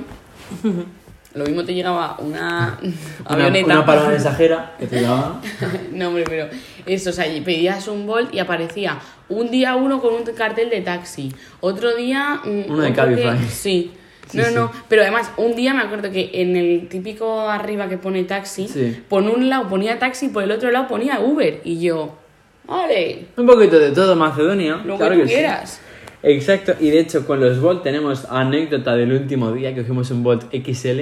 lo 1.36 1.46
mismo 1.46 1.63
te 1.63 1.74
llegaba 1.74 2.17
una 2.19 2.78
Una, 2.82 2.91
avioneta. 3.26 3.65
una 3.65 3.86
paloma 3.86 4.10
mensajera 4.10 4.76
que 4.80 4.88
te 4.88 5.02
daba. 5.02 5.41
no, 5.91 6.08
hombre, 6.10 6.24
pero 6.28 6.48
eso, 6.86 7.10
o 7.10 7.13
sea, 7.13 7.28
y 7.28 7.41
pedías 7.41 7.88
un 7.88 8.06
Bolt 8.06 8.34
y 8.34 8.39
aparecía 8.39 9.00
un 9.30 9.50
día 9.52 9.76
uno 9.76 10.00
con 10.02 10.13
un 10.13 10.24
cartel 10.36 10.69
de 10.69 10.82
taxi, 10.82 11.34
otro 11.62 11.96
día... 11.96 12.41
mm, 12.43 12.72
Uno 12.72 12.82
de 12.84 12.89
que- 12.89 12.93
Cabify. 12.96 13.38
Sí. 13.50 13.91
Sí, 14.30 14.38
no, 14.38 14.46
sí. 14.46 14.56
no, 14.56 14.72
pero 14.88 15.02
además, 15.02 15.32
un 15.38 15.54
día 15.56 15.74
me 15.74 15.82
acuerdo 15.84 16.10
que 16.10 16.32
en 16.34 16.56
el 16.56 16.88
típico 16.88 17.41
arriba 17.50 17.89
que 17.89 17.98
pone 17.98 18.24
taxi, 18.24 18.67
Sí. 18.67 19.04
por 19.10 19.22
un 19.24 19.50
lado 19.50 19.67
ponía 19.67 20.00
taxi, 20.00 20.30
por 20.30 20.43
el 20.43 20.52
otro 20.52 20.72
lado 20.72 20.88
ponía 20.88 21.19
Uber. 21.19 21.60
Y 21.65 21.80
yo, 21.82 22.17
vale, 22.65 23.26
Un 23.36 23.46
poquito 23.46 23.78
de 23.78 23.91
todo, 23.91 24.15
Macedonia. 24.15 24.78
lo 24.86 24.98
claro 24.98 25.15
que 25.15 25.22
tú 25.24 25.28
sí. 25.28 25.34
quieras. 25.36 25.82
Exacto, 26.24 26.74
y 26.80 26.89
de 26.89 27.00
hecho 27.02 27.28
con 27.28 27.41
los 27.41 27.60
Bolt 27.60 27.84
tenemos 27.84 28.26
anécdota 28.32 28.96
del 28.96 29.12
último 29.12 29.52
día 29.52 29.76
que 29.76 29.82
cogimos 29.82 30.10
un 30.12 30.24
Bolt 30.24 30.46
XL, 30.54 31.02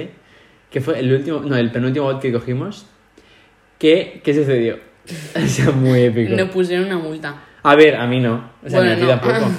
que 0.72 0.80
fue 0.80 0.98
el 0.98 1.12
último, 1.12 1.40
no, 1.40 1.56
el 1.56 1.70
penúltimo 1.70 2.06
Bolt 2.06 2.20
que 2.20 2.32
cogimos. 2.32 2.86
¿Qué, 3.78 4.20
qué 4.24 4.34
sucedió? 4.34 4.78
o 5.36 5.46
sea, 5.46 5.70
muy 5.70 6.00
épico. 6.02 6.34
Nos 6.34 6.50
pusieron 6.50 6.86
una 6.86 6.98
multa 6.98 7.42
A 7.62 7.74
ver, 7.74 7.96
a 7.96 8.06
mí 8.06 8.20
no, 8.20 8.50
o 8.64 8.70
sea, 8.70 8.78
Bueno, 8.80 8.94
ni 8.94 8.96
a 8.96 8.96
ti 8.96 9.02
no. 9.02 9.08
tampoco. 9.20 9.52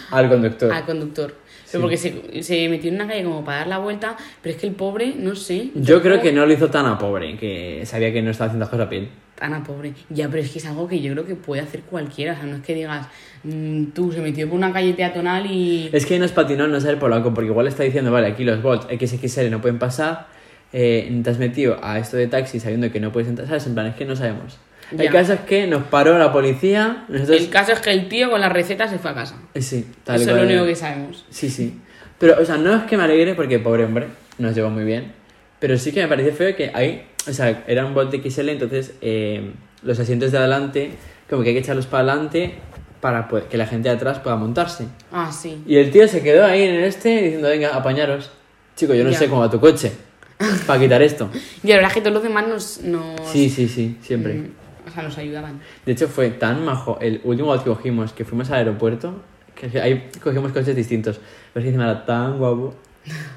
Al 0.10 0.28
conductor. 0.28 0.72
al 0.72 0.84
conductor. 0.84 1.34
Sí. 1.64 1.70
Pero 1.72 1.82
porque 1.82 1.96
se, 1.96 2.42
se 2.42 2.68
metió 2.68 2.88
en 2.88 2.94
una 2.96 3.08
calle 3.08 3.24
como 3.24 3.44
para 3.44 3.58
dar 3.58 3.66
la 3.66 3.78
vuelta, 3.78 4.16
pero 4.40 4.54
es 4.54 4.60
que 4.60 4.68
el 4.68 4.74
pobre, 4.74 5.14
no 5.18 5.34
sé. 5.34 5.70
Yo 5.74 6.00
creo 6.02 6.20
que 6.20 6.32
no 6.32 6.46
lo 6.46 6.52
hizo 6.52 6.70
tan 6.70 6.86
a 6.86 6.96
pobre, 6.98 7.36
que 7.36 7.82
sabía 7.84 8.12
que 8.12 8.22
no 8.22 8.30
estaba 8.30 8.46
haciendo 8.46 8.62
las 8.64 8.70
cosas 8.70 8.88
bien. 8.88 9.08
Tan 9.34 9.52
a 9.54 9.64
pobre. 9.64 9.92
Ya, 10.08 10.28
pero 10.28 10.40
es 10.40 10.50
que 10.52 10.60
es 10.60 10.66
algo 10.66 10.86
que 10.86 11.00
yo 11.00 11.12
creo 11.12 11.26
que 11.26 11.34
puede 11.34 11.60
hacer 11.62 11.80
cualquiera. 11.80 12.34
O 12.34 12.36
sea, 12.36 12.44
no 12.44 12.56
es 12.56 12.62
que 12.62 12.74
digas, 12.74 13.08
mm, 13.42 13.86
tú 13.86 14.12
se 14.12 14.20
metió 14.20 14.48
por 14.48 14.56
una 14.56 14.72
calle 14.72 14.94
peatonal 14.94 15.46
y. 15.50 15.90
Es 15.92 16.06
que 16.06 16.16
nos 16.20 16.30
patinó 16.30 16.68
no 16.68 16.80
ser 16.80 17.00
polaco, 17.00 17.34
porque 17.34 17.50
igual 17.50 17.66
está 17.66 17.82
diciendo, 17.82 18.12
vale, 18.12 18.28
aquí 18.28 18.44
los 18.44 18.62
Bolt 18.62 18.88
XXL 18.88 19.50
no 19.50 19.60
pueden 19.60 19.80
pasar, 19.80 20.28
eh, 20.76 21.20
te 21.22 21.30
has 21.30 21.38
metido 21.38 21.78
a 21.82 21.98
esto 22.00 22.16
de 22.16 22.26
taxi 22.26 22.58
sabiendo 22.58 22.90
que 22.90 22.98
no 22.98 23.12
puedes 23.12 23.28
entrar, 23.28 23.46
¿sabes? 23.46 23.64
En 23.68 23.74
plan, 23.74 23.86
es 23.86 23.94
que 23.94 24.04
no 24.04 24.16
sabemos. 24.16 24.58
El 24.90 24.98
Ya. 24.98 25.10
caso 25.10 25.32
es 25.34 25.40
que 25.40 25.66
nos 25.68 25.84
paró 25.84 26.18
la 26.18 26.32
policía, 26.32 27.04
nosotros... 27.08 27.40
El 27.40 27.48
caso 27.48 27.72
es 27.72 27.78
que 27.80 27.90
el 27.92 28.08
tío 28.08 28.28
con 28.30 28.40
la 28.40 28.48
receta 28.48 28.88
se 28.88 28.98
fue 28.98 29.12
a 29.12 29.14
casa. 29.14 29.36
Eh, 29.54 29.62
Sí, 29.62 29.86
tal 30.02 30.20
Eso 30.20 30.30
es 30.32 30.36
lo 30.36 30.42
único 30.42 30.66
que 30.66 30.74
sabemos. 30.74 31.24
Sí, 31.30 31.48
sí. 31.48 31.80
Pero, 32.18 32.40
o 32.40 32.44
sea, 32.44 32.56
no 32.56 32.74
es 32.74 32.82
que 32.84 32.96
me 32.96 33.04
alegre 33.04 33.34
porque, 33.34 33.58
pobre 33.60 33.84
hombre, 33.84 34.08
nos 34.38 34.54
llevó 34.54 34.68
muy 34.70 34.84
bien. 34.84 35.12
Pero 35.60 35.78
sí 35.78 35.92
que 35.92 36.02
me 36.02 36.08
pareció 36.08 36.32
feo 36.34 36.54
que 36.56 36.70
ahí, 36.74 37.06
o 37.28 37.32
sea, 37.32 37.62
era 37.68 37.86
un 37.86 37.94
Bolt 37.94 38.12
XL, 38.12 38.48
entonces 38.50 38.94
eh, 39.00 39.52
los 39.84 39.98
asientos 40.00 40.32
de 40.32 40.38
adelante, 40.38 40.90
como 41.30 41.42
que 41.42 41.50
hay 41.50 41.54
que 41.54 41.60
echarlos 41.60 41.86
para 41.86 42.12
adelante 42.12 42.54
para 43.00 43.28
pues, 43.28 43.44
que 43.44 43.56
la 43.56 43.66
gente 43.66 43.88
de 43.88 43.94
atrás 43.94 44.18
pueda 44.18 44.36
montarse. 44.36 44.86
Ah, 45.12 45.30
sí. 45.32 45.62
Y 45.66 45.76
el 45.76 45.90
tío 45.90 46.08
se 46.08 46.20
quedó 46.22 46.44
ahí 46.44 46.62
en 46.62 46.74
este 46.82 47.22
diciendo, 47.22 47.48
venga, 47.48 47.74
apañaros. 47.76 48.30
Chico, 48.76 48.92
yo 48.94 49.04
no 49.04 49.10
Ya. 49.10 49.18
sé 49.18 49.28
cómo 49.28 49.40
va 49.42 49.50
tu 49.50 49.60
coche 49.60 49.92
para 50.66 50.80
quitar 50.80 51.02
esto. 51.02 51.30
Y 51.62 51.68
la 51.68 51.76
verdad 51.76 51.90
es 51.90 51.94
que 51.94 52.00
todos 52.00 52.14
los 52.14 52.22
demás 52.22 52.48
nos. 52.48 52.80
nos 52.82 53.20
Sí, 53.30 53.48
sí, 53.48 53.68
sí, 53.68 53.96
siempre. 54.02 54.34
mm, 54.34 54.48
O 54.88 54.90
sea, 54.90 55.02
nos 55.02 55.16
ayudaban. 55.18 55.60
De 55.84 55.92
hecho, 55.92 56.08
fue 56.08 56.30
tan 56.30 56.64
majo 56.64 56.98
el 57.00 57.20
último 57.24 57.56
que 57.56 57.64
cogimos 57.64 58.12
que 58.12 58.24
fuimos 58.24 58.50
al 58.50 58.58
aeropuerto 58.58 59.14
que 59.54 59.80
ahí 59.80 60.10
cogimos 60.22 60.52
coches 60.52 60.76
distintos. 60.76 61.20
Pero 61.52 61.60
es 61.60 61.64
que 61.64 61.68
encima 61.68 61.84
era 61.84 62.04
tan 62.04 62.38
guapo. 62.38 62.74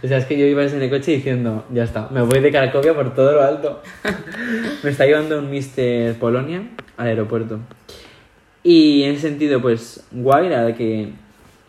O 0.02 0.08
sea, 0.08 0.18
es 0.18 0.26
que 0.26 0.38
yo 0.38 0.46
iba 0.46 0.64
en 0.64 0.82
el 0.82 0.90
coche 0.90 1.12
diciendo, 1.12 1.66
ya 1.74 1.84
está, 1.84 2.08
me 2.10 2.22
voy 2.22 2.40
de 2.40 2.52
Cracovia 2.52 2.94
por 2.94 3.14
todo 3.14 3.34
lo 3.34 3.42
alto. 3.42 3.82
me 4.84 4.90
está 4.90 5.06
llevando 5.06 5.40
un 5.40 5.52
Mr. 5.52 6.16
Polonia 6.20 6.64
al 6.96 7.08
aeropuerto. 7.08 7.60
Y 8.64 9.04
en 9.04 9.12
ese 9.12 9.28
sentido, 9.30 9.62
pues 9.62 10.06
guay, 10.12 10.50
la 10.50 10.74
que, 10.74 11.12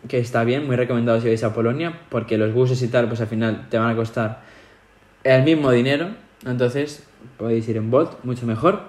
que 0.07 0.19
está 0.19 0.45
bien, 0.45 0.65
muy 0.65 0.77
recomendado 0.77 1.19
si 1.19 1.27
vais 1.27 1.43
a 1.43 1.53
Polonia, 1.53 1.99
porque 2.09 2.37
los 2.37 2.53
buses 2.53 2.81
y 2.81 2.87
tal, 2.87 3.07
pues 3.07 3.19
al 3.19 3.27
final 3.27 3.67
te 3.69 3.77
van 3.77 3.89
a 3.89 3.95
costar 3.95 4.43
el 5.23 5.43
mismo 5.43 5.71
dinero. 5.71 6.09
Entonces, 6.45 7.03
podéis 7.37 7.67
ir 7.67 7.77
en 7.77 7.91
Bolt, 7.91 8.23
mucho 8.23 8.45
mejor. 8.45 8.81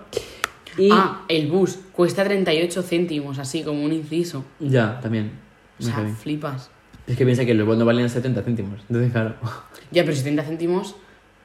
Y 0.79 0.89
Ah, 0.93 1.23
el 1.29 1.49
bus 1.49 1.79
cuesta 1.93 2.23
38 2.25 2.83
céntimos, 2.83 3.39
así 3.39 3.63
como 3.65 3.83
un 3.85 3.93
inciso. 3.93 4.45
ya, 4.61 5.01
también. 5.01 5.33
O 5.79 5.83
sea, 5.83 6.05
flipas. 6.21 6.71
Es 7.07 7.17
que 7.17 7.25
piensa 7.25 7.45
que 7.45 7.55
los 7.55 7.67
Bolt 7.67 7.79
no 7.81 7.85
valían 7.85 8.09
70 8.09 8.43
céntimos. 8.43 8.81
Entonces, 8.89 9.11
claro, 9.13 9.35
Ya, 9.91 10.05
pero 10.05 10.15
70 10.15 10.45
céntimos 10.45 10.95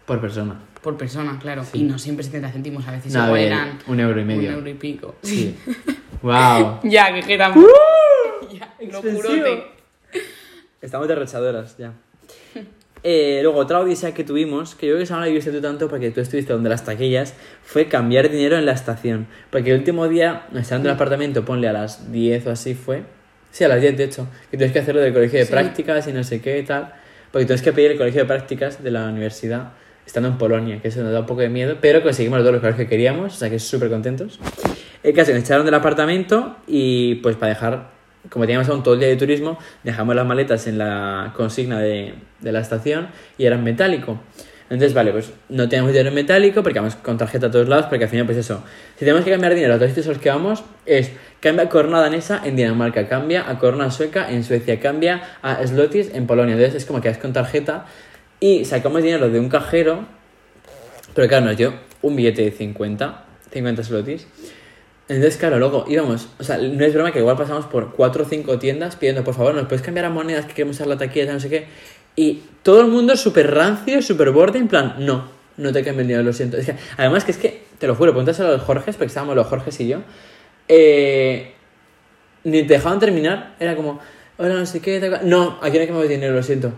por 0.06 0.22
persona. 0.22 0.60
por 0.84 0.96
persona, 0.98 1.40
claro. 1.40 1.64
Sí. 1.64 1.80
Y 1.80 1.84
no 1.84 1.98
siempre 1.98 2.24
70 2.24 2.52
céntimos, 2.52 2.88
a 2.88 2.92
veces 2.92 3.12
No, 3.14 3.22
a 3.24 3.26
igual 3.26 3.42
ver, 3.42 3.52
eran 3.52 3.80
un 3.88 4.00
euro 4.00 4.22
y 4.22 4.26
medio. 4.26 4.50
un 4.50 4.56
euro 4.58 4.70
y 4.70 4.74
pico. 4.76 5.16
Sí. 5.24 5.56
wow. 6.22 6.80
Ya, 6.84 7.12
que 7.14 7.22
quedan. 7.22 7.54
ya, 8.54 8.76
expensivo. 8.80 9.24
locurote. 9.24 9.64
Estamos 10.82 11.08
derrochadoras 11.08 11.76
ya. 11.80 11.94
Eh, 13.08 13.42
luego, 13.44 13.60
otra 13.60 13.80
odisea 13.80 14.16
que 14.16 14.24
tuvimos, 14.24 14.74
que 14.74 14.88
yo 14.88 14.94
creo 14.94 14.98
que 14.98 15.04
esa 15.04 15.14
no 15.14 15.22
la 15.22 15.28
viste 15.28 15.52
tú 15.52 15.62
tanto 15.62 15.88
porque 15.88 16.10
tú 16.10 16.22
estuviste 16.22 16.52
donde 16.54 16.70
las 16.70 16.84
taquillas, 16.86 17.36
fue 17.64 17.86
cambiar 17.86 18.32
dinero 18.32 18.58
en 18.58 18.66
la 18.66 18.72
estación. 18.72 19.28
Porque 19.52 19.70
el 19.72 19.78
último 19.78 20.08
día, 20.08 20.48
estando 20.56 20.88
en 20.90 20.92
el 20.92 20.96
apartamento, 20.96 21.46
ponle 21.46 21.68
a 21.68 21.74
las 21.74 22.12
10 22.12 22.48
o 22.48 22.52
así 22.52 22.74
fue. 22.74 23.04
Sí, 23.52 23.64
a 23.64 23.68
las 23.68 23.80
10 23.80 23.96
de 23.96 24.06
hecho. 24.06 24.28
Que 24.50 24.58
tienes 24.58 24.74
que 24.74 24.80
hacerlo 24.80 25.02
del 25.02 25.14
colegio 25.14 25.38
de 25.38 25.46
Sí. 25.46 25.52
prácticas 25.52 26.08
y 26.08 26.14
no 26.14 26.24
sé 26.24 26.42
qué 26.42 26.58
y 26.58 26.64
tal. 26.64 26.94
Porque 27.32 27.46
tienes 27.46 27.62
que 27.62 27.74
pedir 27.74 27.92
el 27.92 27.98
colegio 28.00 28.22
de 28.22 28.28
prácticas 28.28 28.84
de 28.84 28.90
la 28.90 29.06
universidad 29.06 29.74
estando 30.04 30.28
en 30.30 30.38
Polonia, 30.40 30.82
que 30.82 30.88
eso 30.88 31.02
nos 31.04 31.12
da 31.12 31.20
un 31.20 31.26
poco 31.28 31.42
de 31.42 31.50
miedo, 31.50 31.78
pero 31.80 32.02
conseguimos 32.02 32.40
todos 32.40 32.54
los 32.54 32.62
colegios 32.62 32.86
que 32.86 32.90
queríamos, 32.90 33.36
o 33.36 33.38
sea 33.38 33.50
que 33.52 33.60
súper 33.60 33.90
contentos. 33.90 34.40
El 35.04 35.14
caso 35.14 35.32
nos 35.32 35.42
echaron 35.44 35.66
del 35.66 35.74
apartamento 35.76 36.58
y 36.68 37.16
pues 37.16 37.36
para 37.36 37.50
dejar, 37.50 37.90
como 38.30 38.46
teníamos 38.46 38.70
aún 38.70 38.84
todo 38.84 38.96
el 38.96 39.00
día 39.00 39.10
de 39.10 39.16
turismo, 39.16 39.58
dejamos 39.84 40.16
las 40.16 40.26
maletas 40.26 40.68
en 40.68 40.78
la 40.78 41.34
consigna 41.36 41.80
de, 41.80 42.14
de 42.40 42.52
la 42.52 42.60
estación 42.60 43.10
y 43.38 43.46
eran 43.46 43.64
metálico. 43.64 44.20
Entonces, 44.68 44.96
vale, 44.96 45.12
pues 45.12 45.32
no 45.50 45.70
tenemos 45.70 45.92
dinero 45.92 46.10
en 46.10 46.16
metálico 46.16 46.64
porque 46.64 46.80
vamos 46.80 46.96
con 46.96 47.18
tarjeta 47.18 47.48
a 47.48 47.52
todos 47.52 47.70
lados, 47.70 47.86
porque 47.86 48.06
al 48.06 48.10
final, 48.10 48.26
pues 48.26 48.40
eso, 48.40 48.64
si 48.96 49.06
tenemos 49.06 49.24
que 49.24 49.30
cambiar 49.30 49.54
dinero 49.54 49.76
a 49.76 49.78
todos 49.78 49.92
sitios 49.92 50.08
a 50.08 50.10
los 50.10 50.18
que 50.18 50.30
vamos, 50.30 50.64
es 50.88 51.12
cambia 51.40 51.70
corona 51.70 52.02
danesa 52.02 52.42
en 52.44 52.56
Dinamarca, 52.56 53.08
cambia 53.08 53.48
a 53.48 53.60
corona 53.60 53.92
sueca 53.92 54.32
en 54.32 54.44
Suecia, 54.44 54.80
cambia 54.80 55.22
a 55.44 55.66
slotis 55.66 56.10
en 56.16 56.26
Polonia. 56.26 56.56
Entonces, 56.56 56.82
es 56.82 56.86
como 56.88 57.00
que 57.00 57.10
vas 57.10 57.20
con 57.20 57.32
tarjeta 57.32 57.86
y 58.40 58.66
sacamos 58.66 59.04
dinero 59.04 59.30
de 59.30 59.40
un 59.40 59.50
cajero, 59.50 60.06
pero 61.14 61.28
claro, 61.28 61.46
nos 61.46 61.58
dio 61.58 61.76
un 62.02 62.16
billete 62.16 62.42
de 62.42 62.52
50, 62.52 63.24
50 63.52 63.84
slotis. 63.84 64.28
Entonces, 65.08 65.38
claro, 65.38 65.60
luego 65.60 65.86
íbamos, 65.88 66.30
o 66.40 66.44
sea, 66.44 66.58
no 66.58 66.84
es 66.84 66.94
broma 66.94 67.12
que 67.12 67.20
igual 67.20 67.38
pasamos 67.38 67.66
por 67.66 67.92
cuatro 67.94 68.24
o 68.24 68.28
cinco 68.28 68.58
tiendas 68.58 68.96
pidiendo, 68.96 69.24
por 69.24 69.36
favor, 69.36 69.54
¿nos 69.54 69.68
puedes 69.68 69.84
cambiar 69.84 70.06
a 70.06 70.10
monedas 70.10 70.46
que 70.46 70.54
queremos 70.54 70.78
usar 70.78 70.88
la 70.88 70.98
taquilla, 70.98 71.32
no 71.32 71.40
sé 71.40 71.50
qué? 71.50 71.68
Y 72.16 72.42
todo 72.64 72.82
el 72.82 72.88
mundo 72.88 73.16
súper 73.16 73.54
rancio, 73.54 74.02
súper 74.02 74.32
borde, 74.32 74.58
en 74.58 74.68
plan, 74.68 74.96
no, 75.00 75.30
no 75.58 75.72
te 75.72 75.84
cambio 75.84 76.02
el 76.02 76.08
dinero, 76.08 76.24
lo 76.24 76.34
siento. 76.34 76.58
Es 76.58 76.66
que, 76.66 76.76
además 76.98 77.24
que 77.24 77.32
es 77.32 77.38
que, 77.38 77.66
te 77.78 77.86
lo 77.86 77.94
juro, 77.94 78.14
pregúntaselo 78.14 78.50
a 78.50 78.52
los 78.54 78.62
Jorges, 78.62 78.96
porque 78.96 79.08
estábamos 79.08 79.36
los 79.36 79.46
Jorges 79.46 79.80
y 79.80 79.90
yo, 79.90 80.00
eh, 80.68 81.54
ni 82.44 82.64
te 82.64 82.74
dejaban 82.74 83.00
terminar, 83.00 83.56
era 83.60 83.76
como, 83.76 84.00
hola, 84.38 84.56
no 84.56 84.66
sé 84.66 84.80
qué, 84.80 85.00
cual. 85.00 85.30
no, 85.30 85.60
aquí 85.62 85.78
no 85.78 85.94
mover 85.94 86.08
dinero, 86.08 86.34
lo 86.34 86.42
siento. 86.42 86.72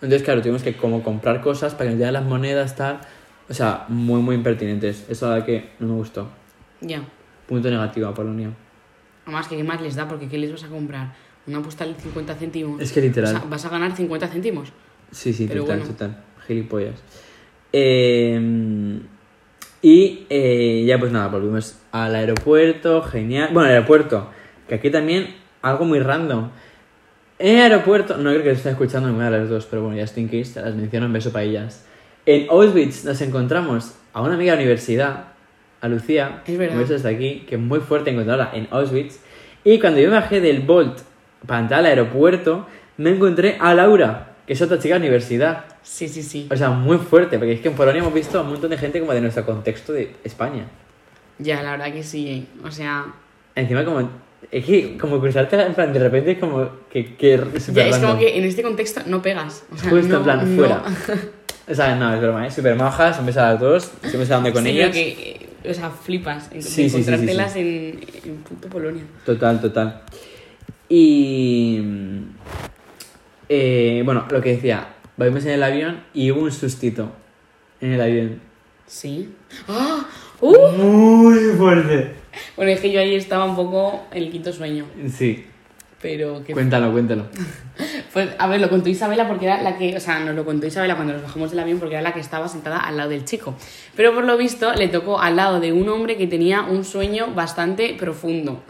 Entonces, 0.00 0.22
claro, 0.22 0.40
tuvimos 0.40 0.62
que 0.62 0.76
como 0.76 1.02
comprar 1.02 1.42
cosas 1.42 1.74
para 1.74 1.84
que 1.84 1.90
nos 1.90 1.98
dieran 1.98 2.14
las 2.14 2.24
monedas, 2.24 2.76
tal. 2.76 3.00
O 3.48 3.54
sea, 3.54 3.84
muy, 3.88 4.20
muy 4.20 4.36
impertinentes. 4.36 5.04
Eso 5.08 5.28
la 5.28 5.44
que 5.44 5.70
no 5.80 5.88
me 5.88 5.94
gustó. 5.94 6.28
Ya. 6.80 7.02
Punto 7.48 7.70
negativo 7.70 8.06
a 8.06 8.14
Polonia. 8.14 8.50
Además, 9.24 9.48
que 9.48 9.56
¿qué 9.56 9.64
más 9.64 9.80
les 9.80 9.96
da? 9.96 10.06
Porque 10.06 10.28
¿qué 10.28 10.38
les 10.38 10.52
vas 10.52 10.64
a 10.64 10.68
comprar? 10.68 11.14
¿Una 11.46 11.62
postal 11.62 11.94
de 11.94 12.00
50 12.00 12.34
céntimos? 12.34 12.80
Es 12.80 12.92
que 12.92 13.00
literal. 13.00 13.42
Vas 13.48 13.64
a 13.64 13.70
ganar 13.70 13.96
50 13.96 14.28
céntimos. 14.28 14.72
Sí, 15.10 15.32
sí, 15.32 15.46
Pero 15.48 15.62
total, 15.62 15.78
bueno. 15.78 15.92
total. 15.92 16.24
Gilipollas. 16.46 17.02
Eh, 17.72 19.00
y 19.80 20.26
eh, 20.28 20.84
ya 20.86 20.98
pues 20.98 21.12
nada, 21.12 21.28
volvimos 21.28 21.78
al 21.92 22.14
aeropuerto, 22.14 23.02
genial. 23.02 23.50
Bueno, 23.52 23.68
al 23.68 23.74
aeropuerto, 23.76 24.28
que 24.68 24.74
aquí 24.74 24.90
también 24.90 25.34
algo 25.62 25.84
muy 25.84 26.00
random. 26.00 26.50
En 27.38 27.56
el 27.56 27.72
aeropuerto, 27.72 28.16
no 28.16 28.30
creo 28.30 28.42
que 28.42 28.50
esté 28.50 28.70
escuchando 28.70 29.08
ninguna 29.08 29.30
de 29.30 29.38
las 29.38 29.48
dos, 29.48 29.66
pero 29.66 29.82
bueno, 29.82 29.96
ya 29.96 30.02
estoy 30.02 30.24
en 30.24 30.28
case, 30.28 30.54
te 30.54 30.60
las 30.62 30.74
menciono, 30.74 31.06
un 31.06 31.12
beso 31.12 31.30
para 31.30 31.44
ellas. 31.44 31.86
En 32.26 32.50
Auschwitz 32.50 33.04
nos 33.04 33.20
encontramos 33.20 33.94
a 34.12 34.22
una 34.22 34.34
amiga 34.34 34.52
de 34.52 34.56
la 34.56 34.62
universidad, 34.62 35.28
a 35.80 35.88
Lucía, 35.88 36.42
Es 36.46 36.58
verdad. 36.58 36.76
desde 36.84 37.08
aquí, 37.08 37.44
que 37.48 37.54
es 37.56 37.60
muy 37.60 37.80
fuerte 37.80 38.10
encontrarla 38.10 38.50
en 38.52 38.68
Auschwitz. 38.70 39.18
Y 39.64 39.78
cuando 39.78 40.00
yo 40.00 40.10
bajé 40.10 40.40
del 40.40 40.60
Bolt 40.60 40.98
para 41.46 41.60
entrar 41.60 41.80
al 41.80 41.86
aeropuerto, 41.86 42.66
me 42.96 43.10
encontré 43.10 43.56
a 43.60 43.74
Laura, 43.74 44.34
que 44.46 44.54
es 44.54 44.62
otra 44.62 44.78
chica 44.78 44.94
de 44.94 45.00
universidad. 45.00 45.64
Sí, 45.82 46.08
sí, 46.08 46.22
sí. 46.22 46.48
O 46.50 46.56
sea, 46.56 46.70
muy 46.70 46.98
fuerte, 46.98 47.38
porque 47.38 47.52
es 47.52 47.60
que 47.60 47.68
en 47.68 47.74
Polonia 47.74 48.00
hemos 48.00 48.12
visto 48.14 48.38
a 48.38 48.42
un 48.42 48.48
montón 48.50 48.70
de 48.70 48.78
gente 48.78 48.98
como 49.00 49.12
de 49.12 49.20
nuestro 49.20 49.44
contexto 49.46 49.92
de 49.92 50.14
España. 50.24 50.64
Ya, 51.38 51.62
la 51.62 51.72
verdad 51.72 51.92
que 51.92 52.02
sí. 52.02 52.28
eh. 52.28 52.66
O 52.66 52.70
sea, 52.70 53.06
Encima 53.54 53.84
como... 53.84 54.08
Es 54.52 54.64
que 54.64 54.96
como 54.96 55.20
cruzarte 55.20 55.60
en 55.60 55.74
plan, 55.74 55.92
de 55.92 55.98
repente 55.98 56.32
es 56.32 56.38
como 56.38 56.68
que... 56.90 57.16
que 57.16 57.40
ya 57.72 57.86
es 57.88 57.98
como 57.98 58.18
que 58.18 58.38
en 58.38 58.44
este 58.44 58.62
contexto 58.62 59.00
no 59.06 59.20
pegas. 59.20 59.64
O 59.72 59.76
sea, 59.76 59.90
Justo 59.90 60.08
no- 60.08 60.16
en 60.18 60.22
plan, 60.24 60.56
no- 60.56 60.56
fuera. 60.56 60.82
O 61.70 61.74
sea, 61.74 61.94
no, 61.96 62.14
es 62.14 62.20
broma, 62.22 62.46
¿eh? 62.46 62.50
Súper 62.50 62.74
majas, 62.76 63.18
un 63.18 63.26
beso 63.26 63.40
a 63.42 63.50
las 63.52 63.60
dos, 63.60 63.92
siempre 64.00 64.24
se 64.24 64.32
dando 64.32 64.50
con 64.54 64.62
Sí, 64.64 64.70
ellas. 64.70 64.90
que, 64.90 65.08
eh, 65.10 65.47
o 65.68 65.74
sea, 65.74 65.90
flipas 65.90 66.50
en, 66.52 66.62
Sí, 66.62 66.68
sí, 66.68 66.82
sí, 66.82 66.88
sí, 66.90 66.96
encontrártelas 66.96 67.56
En, 67.56 68.00
en 68.24 68.36
puto 68.38 68.68
Polonia. 68.68 69.02
Total, 69.24 69.60
total. 69.60 70.02
Y... 70.88 71.80
eh, 73.48 74.02
bueno, 74.04 74.26
lo 74.30 74.40
que 74.40 74.54
decía, 74.54 74.88
vamos 75.16 75.44
en 75.44 75.52
el 75.52 75.62
avión 75.62 76.02
y 76.14 76.30
hubo 76.30 76.42
un 76.42 76.52
sustito 76.52 77.12
en 77.80 77.92
el 77.92 78.00
avión. 78.00 78.40
Sí. 78.86 79.34
¡Ah! 79.68 80.06
¡Uh! 80.40 80.54
Muy 80.76 81.38
fuerte. 81.56 82.12
Bueno, 82.56 82.70
es 82.72 82.80
que 82.80 82.90
yo 82.92 83.00
ahí 83.00 83.14
estaba 83.14 83.44
un 83.44 83.56
poco 83.56 84.06
en 84.12 84.22
el 84.22 84.30
quinto 84.30 84.52
sueño. 84.52 84.86
Sí, 85.12 85.44
Pero 86.00 86.42
que 86.44 86.52
cuéntalo, 86.52 86.92
cuéntalo. 86.92 87.26
Pues, 88.18 88.30
a 88.36 88.48
ver, 88.48 88.60
lo 88.60 88.68
contó 88.68 88.88
Isabela 88.88 89.28
porque 89.28 89.44
era 89.44 89.62
la 89.62 89.78
que, 89.78 89.96
o 89.96 90.00
sea, 90.00 90.18
nos 90.18 90.34
lo 90.34 90.44
contó 90.44 90.66
Isabela 90.66 90.96
cuando 90.96 91.12
nos 91.12 91.22
bajamos 91.22 91.50
del 91.50 91.60
avión 91.60 91.78
porque 91.78 91.94
era 91.94 92.02
la 92.02 92.12
que 92.12 92.18
estaba 92.18 92.48
sentada 92.48 92.78
al 92.78 92.96
lado 92.96 93.10
del 93.10 93.24
chico. 93.24 93.54
Pero 93.94 94.12
por 94.12 94.24
lo 94.24 94.36
visto 94.36 94.74
le 94.74 94.88
tocó 94.88 95.20
al 95.20 95.36
lado 95.36 95.60
de 95.60 95.72
un 95.72 95.88
hombre 95.88 96.16
que 96.16 96.26
tenía 96.26 96.62
un 96.62 96.84
sueño 96.84 97.28
bastante 97.36 97.94
profundo. 97.96 98.64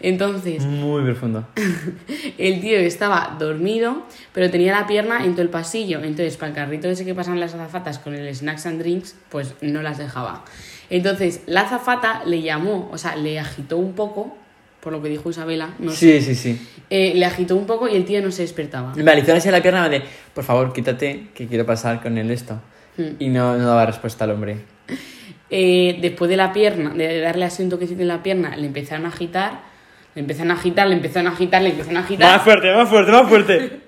Entonces, 0.00 0.64
Muy 0.64 1.04
profundo. 1.04 1.46
el 2.38 2.62
tío 2.62 2.78
estaba 2.78 3.36
dormido, 3.38 4.04
pero 4.32 4.50
tenía 4.50 4.72
la 4.72 4.86
pierna 4.86 5.22
en 5.22 5.32
todo 5.32 5.42
el 5.42 5.50
pasillo. 5.50 5.98
Entonces, 5.98 6.38
para 6.38 6.48
el 6.48 6.54
carrito 6.54 6.88
ese 6.88 7.04
que 7.04 7.14
pasan 7.14 7.38
las 7.40 7.52
azafatas 7.52 7.98
con 7.98 8.14
el 8.14 8.34
snacks 8.34 8.64
and 8.64 8.80
drinks, 8.80 9.16
pues 9.28 9.54
no 9.60 9.82
las 9.82 9.98
dejaba. 9.98 10.46
Entonces, 10.88 11.42
la 11.44 11.60
azafata 11.60 12.22
le 12.24 12.40
llamó, 12.40 12.88
o 12.90 12.96
sea, 12.96 13.16
le 13.16 13.38
agitó 13.38 13.76
un 13.76 13.92
poco, 13.92 14.38
por 14.84 14.92
lo 14.92 15.02
que 15.02 15.08
dijo 15.08 15.30
Isabela, 15.30 15.70
no 15.80 15.90
sé, 15.90 16.20
Sí, 16.20 16.34
sí, 16.34 16.54
sí. 16.54 16.68
eh, 16.90 17.12
le 17.16 17.24
agitó 17.24 17.56
un 17.56 17.66
poco 17.66 17.88
y 17.88 17.96
el 17.96 18.04
tío 18.04 18.20
no 18.22 18.30
se 18.30 18.42
despertaba. 18.42 18.92
Me 18.94 19.10
alizó 19.10 19.32
así 19.34 19.50
la 19.50 19.62
pierna 19.62 19.88
de, 19.88 20.02
por 20.34 20.44
favor, 20.44 20.72
quítate, 20.72 21.28
que 21.34 21.46
quiero 21.48 21.64
pasar 21.66 22.00
con 22.02 22.18
él 22.18 22.30
esto. 22.30 22.60
Hmm. 22.96 23.16
Y 23.18 23.28
no, 23.30 23.56
no 23.56 23.66
daba 23.66 23.86
respuesta 23.86 24.24
al 24.24 24.30
hombre. 24.32 24.58
Eh, 25.56 25.98
después 26.00 26.28
de 26.28 26.36
la 26.36 26.52
pierna, 26.52 26.90
de 26.94 27.20
darle 27.20 27.44
así 27.44 27.62
un 27.62 27.68
toquecito 27.68 28.02
en 28.02 28.08
la 28.08 28.22
pierna, 28.24 28.56
le 28.56 28.66
empezaron 28.66 29.04
a 29.04 29.10
agitar, 29.10 29.60
le 30.14 30.20
empezaron 30.22 30.50
a 30.50 30.54
agitar, 30.54 30.88
le 30.88 30.94
empezaron 30.96 31.28
a 31.28 31.30
agitar, 31.32 31.62
le 31.62 31.68
empezaron 31.70 31.96
a 31.98 32.00
agitar. 32.00 32.40
fuerte, 32.40 32.74
más 32.74 32.88
fuerte, 32.88 33.12
más 33.12 33.28
fuerte. 33.28 33.80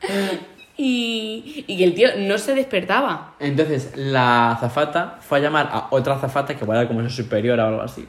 Y, 0.78 1.64
y 1.66 1.78
que 1.78 1.84
el 1.84 1.94
tío 1.94 2.08
no 2.18 2.36
se 2.36 2.54
despertaba. 2.54 3.34
Entonces, 3.40 3.92
la 3.96 4.52
azafata 4.52 5.18
fue 5.20 5.38
a 5.38 5.40
llamar 5.40 5.70
a 5.72 5.86
otra 5.90 6.16
azafata 6.16 6.54
que 6.54 6.64
igual 6.64 6.78
era 6.80 6.88
como 6.88 7.02
su 7.08 7.22
superior 7.22 7.58
o 7.60 7.66
algo 7.66 7.80
así. 7.80 8.06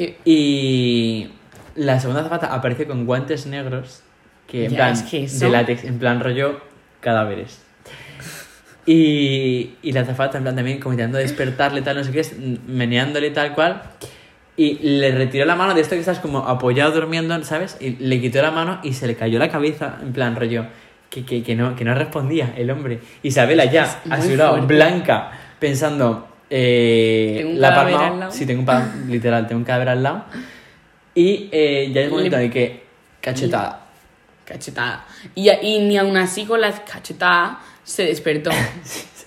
Que, 0.00 0.16
Y 0.24 1.28
la 1.74 2.00
segunda 2.00 2.22
azafata 2.22 2.54
apareció 2.54 2.86
con 2.86 3.04
guantes 3.04 3.44
negros 3.46 4.02
que 4.46 4.64
en 4.64 4.70
Ya, 4.72 4.76
plan 4.78 4.92
es 4.94 5.02
que 5.02 5.24
eso- 5.24 5.44
de 5.44 5.50
látex, 5.50 5.84
en 5.84 5.98
plan 5.98 6.20
rollo 6.20 6.58
cadáveres. 7.00 7.60
Y, 8.86 9.74
y 9.82 9.92
la 9.92 10.00
azafata 10.00 10.38
en 10.38 10.44
plan 10.44 10.56
también 10.56 10.80
como 10.80 10.94
intentando 10.94 11.18
despertarle 11.18 11.82
tal, 11.82 11.96
no 11.98 12.04
sé 12.04 12.12
qué, 12.12 12.20
es, 12.20 12.34
meneándole 12.66 13.30
tal 13.30 13.54
cual. 13.54 13.82
Y 14.56 14.78
le 14.98 15.12
retiró 15.12 15.44
la 15.44 15.54
mano 15.54 15.74
de 15.74 15.80
esto 15.82 15.94
que 15.94 16.00
estás 16.00 16.18
como 16.18 16.38
apoyado 16.40 16.92
durmiendo, 16.92 17.42
¿sabes? 17.44 17.76
Y 17.80 17.90
le 17.96 18.20
quitó 18.20 18.42
la 18.42 18.50
mano 18.50 18.80
y 18.82 18.94
se 18.94 19.06
le 19.06 19.16
cayó 19.16 19.38
la 19.38 19.48
cabeza, 19.48 19.98
en 20.02 20.12
plan 20.12 20.34
rollo, 20.34 20.64
que, 21.08 21.24
que, 21.24 21.42
que 21.42 21.54
no, 21.54 21.76
que 21.76 21.84
no 21.84 21.94
respondía 21.94 22.52
el 22.56 22.70
hombre. 22.70 23.00
Isabela 23.22 23.66
ya, 23.66 24.00
a 24.10 24.20
su 24.22 24.36
lado, 24.36 24.60
blanca, 24.66 25.30
pensando, 25.58 26.28
eh, 26.50 27.34
Tengo 27.38 27.50
un 27.52 27.60
la 27.60 27.68
cadáver 27.70 27.94
palma, 27.94 28.08
al 28.08 28.20
lado. 28.20 28.32
sí, 28.32 28.46
tengo 28.46 28.60
un 28.60 28.66
pa- 28.66 28.92
literal, 29.08 29.46
tengo 29.46 29.58
un 29.60 29.64
cadáver 29.64 29.88
al 29.90 30.02
lado. 30.02 30.24
Y 31.14 31.48
eh, 31.52 31.90
ya 31.92 32.00
es 32.00 32.06
el 32.06 32.12
momento 32.12 32.36
Le- 32.36 32.42
de 32.44 32.50
que, 32.50 32.82
cachetada. 33.20 33.86
cachetada. 34.44 35.06
Y, 35.34 35.48
y 35.50 35.78
ni 35.80 35.96
aún 35.96 36.16
así 36.16 36.44
con 36.44 36.60
la 36.60 36.72
cachetada 36.84 37.60
se 37.84 38.04
despertó. 38.04 38.50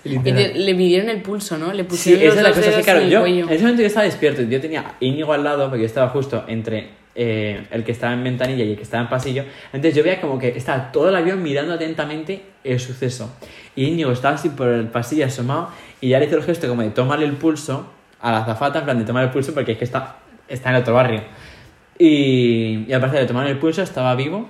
Y 0.06 0.10
Literal. 0.18 0.66
le, 0.66 0.74
midieron 0.74 1.08
el 1.08 1.22
pulso, 1.22 1.56
¿no? 1.56 1.72
Le 1.72 1.82
Sí, 1.84 1.88
pusieron 1.88 2.24
esa 2.24 2.34
los 2.34 2.36
es 2.36 2.44
la 2.44 2.50
cosa, 2.60 2.70
dedos 2.72 2.84
claro, 2.84 2.98
en 3.00 3.04
el 3.06 3.10
yo, 3.10 3.20
cuello. 3.20 3.44
en 3.46 3.52
ese 3.54 3.62
momento 3.62 3.80
yo 3.80 3.86
estaba 3.86 4.04
despierto, 4.04 4.42
yo 4.42 4.60
tenía 4.60 4.96
Íñigo 5.00 5.32
al 5.32 5.42
lado, 5.42 5.64
porque 5.70 5.80
yo 5.80 5.86
estaba 5.86 6.10
justo 6.10 6.44
entre 6.46 6.90
eh, 7.14 7.66
el 7.70 7.84
que 7.84 7.92
estaba 7.92 8.12
en 8.12 8.24
ventanilla 8.24 8.64
y 8.64 8.70
el 8.70 8.76
que 8.76 8.82
estaba 8.82 9.02
en 9.02 9.08
pasillo, 9.08 9.44
entonces 9.72 9.94
yo 9.94 10.02
veía 10.02 10.20
como 10.20 10.38
que 10.38 10.48
estaba 10.48 10.92
todo 10.92 11.08
el 11.08 11.16
avión 11.16 11.42
mirando 11.42 11.74
atentamente 11.74 12.42
el 12.64 12.80
suceso, 12.80 13.32
y 13.76 13.86
Íñigo 13.86 14.12
estaba 14.12 14.34
así 14.34 14.48
por 14.50 14.68
el 14.68 14.88
pasillo 14.88 15.26
asomado, 15.26 15.70
y 16.00 16.10
ya 16.10 16.18
le 16.18 16.26
hizo 16.26 16.36
el 16.36 16.42
gesto 16.42 16.68
como 16.68 16.82
de 16.82 16.90
tomarle 16.90 17.26
el 17.26 17.34
pulso 17.34 17.90
a 18.20 18.32
la 18.32 18.38
azafata, 18.38 18.80
en 18.80 18.84
plan 18.84 18.98
de 18.98 19.04
tomar 19.04 19.24
el 19.24 19.30
pulso, 19.30 19.54
porque 19.54 19.72
es 19.72 19.78
que 19.78 19.84
está, 19.84 20.16
está 20.48 20.70
en 20.70 20.76
otro 20.76 20.94
barrio, 20.94 21.22
y, 21.98 22.84
y 22.88 22.92
al 22.92 23.00
parecer 23.00 23.20
de 23.20 23.26
tomar 23.26 23.46
el 23.46 23.58
pulso 23.58 23.82
estaba 23.82 24.14
vivo, 24.14 24.48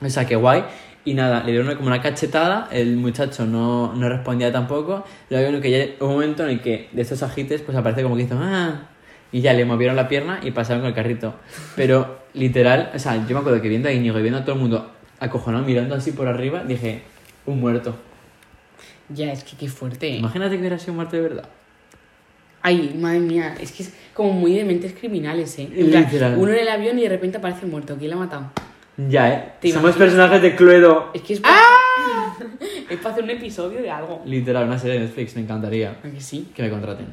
o 0.00 0.08
sea, 0.08 0.26
que 0.26 0.36
guay. 0.36 0.64
Y 1.04 1.14
nada, 1.14 1.42
le 1.42 1.52
dieron 1.52 1.74
como 1.76 1.86
una 1.86 2.02
cachetada, 2.02 2.68
el 2.70 2.96
muchacho 2.96 3.46
no, 3.46 3.94
no 3.94 4.10
respondía 4.10 4.52
tampoco. 4.52 5.04
Luego 5.30 5.58
que 5.60 5.70
ya 5.70 6.04
un 6.04 6.12
momento 6.12 6.42
en 6.42 6.50
el 6.50 6.60
que 6.60 6.90
de 6.92 7.00
estos 7.00 7.22
agites 7.22 7.62
pues 7.62 7.78
aparece 7.78 8.02
como 8.02 8.14
que 8.16 8.24
hizo 8.24 8.38
¡ah! 8.38 8.82
Y 9.30 9.40
ya 9.42 9.52
le 9.52 9.64
movieron 9.64 9.96
la 9.96 10.08
pierna 10.08 10.40
y 10.42 10.50
pasaron 10.52 10.80
con 10.80 10.88
el 10.88 10.94
carrito. 10.94 11.34
Pero 11.76 12.18
literal, 12.34 12.90
o 12.94 12.98
sea, 12.98 13.16
yo 13.26 13.34
me 13.34 13.40
acuerdo 13.40 13.60
que 13.60 13.68
viendo 13.68 13.88
a 13.88 13.92
Íñigo 13.92 14.18
y 14.18 14.22
viendo 14.22 14.38
a 14.40 14.44
todo 14.44 14.54
el 14.54 14.60
mundo 14.62 14.90
acojonado 15.20 15.64
mirando 15.64 15.94
así 15.94 16.12
por 16.12 16.28
arriba, 16.28 16.64
dije, 16.64 17.02
un 17.46 17.60
muerto. 17.60 17.96
Ya, 19.10 19.32
es 19.32 19.44
que 19.44 19.56
qué 19.56 19.68
fuerte. 19.68 20.08
Imagínate 20.08 20.54
que 20.54 20.60
hubiera 20.60 20.78
sido 20.78 20.92
un 20.92 20.96
muerto 20.96 21.16
de 21.16 21.22
verdad. 21.22 21.48
Ay, 22.62 22.96
madre 22.98 23.20
mía, 23.20 23.54
es 23.60 23.72
que 23.72 23.82
es 23.84 23.94
como 24.14 24.32
muy 24.32 24.54
de 24.54 24.64
mentes 24.64 24.92
criminales, 24.92 25.58
¿eh? 25.58 25.68
En 25.74 25.90
plan, 25.90 26.04
Literal. 26.04 26.36
uno 26.36 26.52
en 26.52 26.58
el 26.58 26.68
avión 26.68 26.98
y 26.98 27.02
de 27.02 27.08
repente 27.08 27.38
aparece 27.38 27.66
muerto. 27.66 27.96
¿Quién 27.96 28.10
lo 28.10 28.16
ha 28.16 28.20
matado? 28.20 28.50
Ya, 28.96 29.32
¿eh? 29.32 29.52
¿Te 29.60 29.68
Somos 29.68 29.90
imaginas? 29.90 29.96
personajes 29.96 30.42
de 30.42 30.56
Cluedo. 30.56 31.10
Es 31.14 31.22
que 31.22 31.34
es 31.34 31.40
para... 31.40 31.54
¡Ah! 31.56 32.36
es 32.90 32.98
para 32.98 33.12
hacer 33.12 33.24
un 33.24 33.30
episodio 33.30 33.80
de 33.80 33.90
algo. 33.90 34.22
Literal, 34.26 34.66
una 34.66 34.78
serie 34.78 34.98
de 34.98 35.06
Netflix, 35.06 35.36
me 35.36 35.42
encantaría. 35.42 35.96
¿A 36.02 36.10
que 36.10 36.20
sí? 36.20 36.50
Que 36.54 36.62
me 36.62 36.70
contraten. 36.70 37.06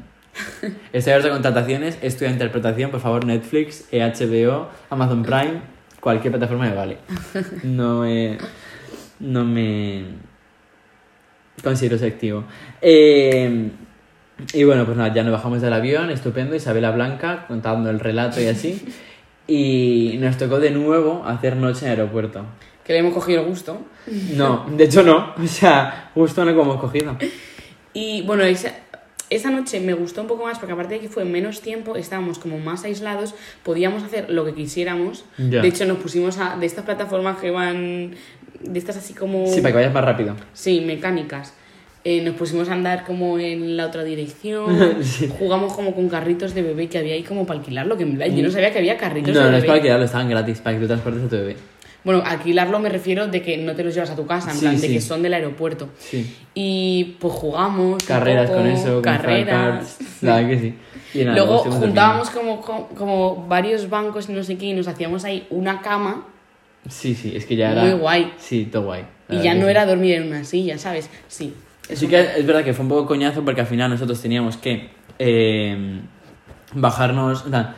Estoy 0.92 1.12
abierto 1.12 1.28
a 1.28 1.32
contrataciones, 1.32 1.98
estudio 2.02 2.30
interpretación, 2.30 2.90
por 2.90 3.00
favor, 3.00 3.24
Netflix, 3.24 3.86
eh, 3.90 4.00
HBO, 4.00 4.68
Amazon 4.90 5.22
Prime, 5.22 5.60
cualquier 6.00 6.32
plataforma 6.32 6.68
me 6.68 6.74
vale. 6.74 6.98
No 7.62 8.02
me. 8.02 8.38
No 9.20 9.44
me. 9.44 10.04
Considero 11.62 11.98
selectivo. 11.98 12.44
Eh, 12.82 13.70
y 14.52 14.64
bueno, 14.64 14.84
pues 14.84 14.96
nada, 14.96 15.12
ya 15.14 15.22
nos 15.22 15.32
bajamos 15.32 15.62
del 15.62 15.72
avión, 15.72 16.10
estupendo, 16.10 16.54
Isabela 16.54 16.90
Blanca 16.90 17.46
contando 17.48 17.88
el 17.88 18.00
relato 18.00 18.40
y 18.40 18.46
así. 18.46 18.86
Y 19.46 20.18
nos 20.20 20.36
tocó 20.36 20.60
de 20.60 20.70
nuevo 20.70 21.24
hacer 21.26 21.56
noche 21.56 21.86
en 21.86 21.92
el 21.92 22.00
aeropuerto. 22.00 22.44
Que 22.84 22.92
le 22.92 22.98
hemos 23.00 23.14
cogido 23.14 23.42
el 23.42 23.48
gusto. 23.48 23.80
No, 24.34 24.66
de 24.76 24.84
hecho 24.84 25.02
no, 25.02 25.34
o 25.42 25.46
sea, 25.46 26.10
justo 26.14 26.44
no 26.44 26.54
como 26.54 26.72
hemos 26.72 26.80
cogido. 26.80 27.16
Y 27.94 28.22
bueno, 28.22 28.42
esa, 28.42 28.74
esa 29.30 29.50
noche 29.50 29.80
me 29.80 29.92
gustó 29.94 30.20
un 30.22 30.26
poco 30.28 30.44
más 30.44 30.58
porque 30.58 30.72
aparte 30.72 30.94
de 30.94 31.00
que 31.00 31.08
fue 31.08 31.24
menos 31.24 31.60
tiempo, 31.60 31.96
estábamos 31.96 32.38
como 32.38 32.58
más 32.58 32.84
aislados, 32.84 33.34
podíamos 33.64 34.02
hacer 34.02 34.30
lo 34.30 34.44
que 34.44 34.54
quisiéramos. 34.54 35.24
De 35.36 35.66
hecho, 35.66 35.84
nos 35.84 35.98
pusimos 35.98 36.38
a, 36.38 36.56
de 36.56 36.66
estas 36.66 36.84
plataformas 36.84 37.38
que 37.38 37.50
van, 37.50 38.12
de 38.60 38.78
estas 38.78 38.96
así 38.96 39.14
como... 39.14 39.46
Sí, 39.48 39.60
para 39.60 39.70
que 39.72 39.76
vayas 39.76 39.92
más 39.94 40.04
rápido. 40.04 40.36
Sí, 40.52 40.80
mecánicas. 40.80 41.54
Eh, 42.04 42.22
nos 42.22 42.36
pusimos 42.36 42.68
a 42.68 42.74
andar 42.74 43.04
como 43.04 43.36
en 43.40 43.76
la 43.76 43.86
otra 43.86 44.04
dirección, 44.04 44.98
Sí. 45.02 45.28
jugamos 45.40 45.72
como 45.72 45.92
con 45.92 46.08
carritos 46.08 46.54
de 46.54 46.62
bebé 46.62 46.88
que 46.88 46.98
había 46.98 47.14
ahí 47.14 47.24
como 47.24 47.44
para 47.46 47.58
alquilarlo, 47.58 47.96
que 47.96 48.04
en 48.04 48.16
verdad 48.16 48.32
yo 48.32 48.44
no 48.44 48.50
sabía 48.52 48.70
que 48.72 48.78
había 48.78 48.96
carritos 48.96 49.34
No, 49.34 49.40
de 49.40 49.44
no 49.46 49.50
bebé. 49.50 49.58
es 49.58 49.64
para 49.64 49.74
alquilarlo, 49.78 50.04
estaban 50.04 50.28
gratis, 50.30 50.60
para 50.60 50.76
que 50.76 50.82
tú 50.82 50.86
transportes 50.86 51.24
a 51.24 51.28
tu 51.28 51.34
bebé. 51.34 51.56
Bueno, 52.06 52.22
alquilarlo 52.24 52.78
me 52.78 52.88
refiero 52.88 53.26
de 53.26 53.42
que 53.42 53.56
no 53.56 53.74
te 53.74 53.82
los 53.82 53.92
llevas 53.92 54.10
a 54.10 54.14
tu 54.14 54.26
casa, 54.26 54.52
en 54.52 54.56
Sí, 54.56 54.60
plan 54.60 54.80
de 54.80 54.86
que 54.86 55.00
son 55.00 55.22
del 55.22 55.34
aeropuerto. 55.34 55.88
Sí. 55.98 56.36
Y 56.54 57.16
pues 57.18 57.34
jugamos. 57.34 58.04
Carreras 58.04 58.48
poco, 58.48 58.60
con 58.60 58.68
eso, 58.68 58.92
con 58.92 59.02
carreras. 59.02 59.98
verdad 60.20 60.48
que 60.48 60.58
sí. 60.60 60.74
Y 61.14 61.24
nada, 61.24 61.36
Luego 61.36 61.58
juntábamos 61.58 62.30
como, 62.30 62.60
como, 62.60 63.44
varios 63.48 63.90
bancos 63.90 64.28
y 64.28 64.34
no 64.34 64.44
sé 64.44 64.56
qué 64.56 64.66
y 64.66 64.72
nos 64.72 64.86
hacíamos 64.86 65.24
ahí 65.24 65.48
una 65.50 65.82
cama. 65.82 66.28
Sí, 66.88 67.16
sí, 67.16 67.32
es 67.34 67.44
que 67.44 67.56
ya 67.56 67.72
era. 67.72 67.82
Muy 67.82 67.94
guay. 67.94 68.32
Sí, 68.38 68.68
todo 68.70 68.84
guay. 68.84 69.04
y 69.28 69.42
ya 69.42 69.54
no 69.54 69.64
sí. 69.64 69.70
era 69.70 69.84
dormir 69.84 70.14
en 70.14 70.28
una 70.28 70.44
silla, 70.44 70.78
¿sabes? 70.78 71.10
Sí. 71.26 71.54
Sí 71.92 72.06
que 72.06 72.20
es 72.20 72.46
verdad 72.46 72.62
que 72.62 72.72
fue 72.72 72.84
un 72.84 72.88
poco 72.88 73.06
coñazo 73.06 73.44
porque 73.44 73.62
al 73.62 73.66
final 73.66 73.90
nosotros 73.90 74.22
teníamos 74.22 74.56
que 74.56 74.90
eh, 75.18 76.02
bajarnos, 76.72 77.46
o 77.46 77.50
sea, 77.50 77.74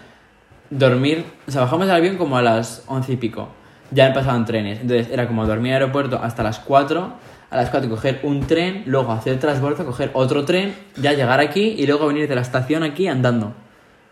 dormir, 0.68 1.24
o 1.46 1.50
sea, 1.50 1.62
bajamos 1.62 1.86
del 1.86 1.96
avión 1.96 2.18
como 2.18 2.36
a 2.36 2.42
las 2.42 2.84
once 2.88 3.14
y 3.14 3.16
pico, 3.16 3.48
ya 3.90 4.06
han 4.06 4.12
pasado 4.12 4.44
trenes, 4.44 4.80
entonces 4.80 5.08
era 5.10 5.26
como 5.26 5.46
dormir 5.46 5.70
en 5.72 5.76
el 5.76 5.82
aeropuerto 5.82 6.20
hasta 6.22 6.42
las 6.42 6.58
4, 6.60 7.12
a 7.50 7.56
las 7.56 7.70
4 7.70 7.88
coger 7.88 8.20
un 8.22 8.46
tren, 8.46 8.82
luego 8.86 9.12
hacer 9.12 9.38
transbordo, 9.38 9.84
coger 9.84 10.10
otro 10.12 10.44
tren, 10.44 10.74
ya 10.96 11.12
llegar 11.12 11.40
aquí 11.40 11.74
y 11.78 11.86
luego 11.86 12.06
venir 12.06 12.28
de 12.28 12.34
la 12.34 12.42
estación 12.42 12.82
aquí 12.82 13.08
andando 13.08 13.54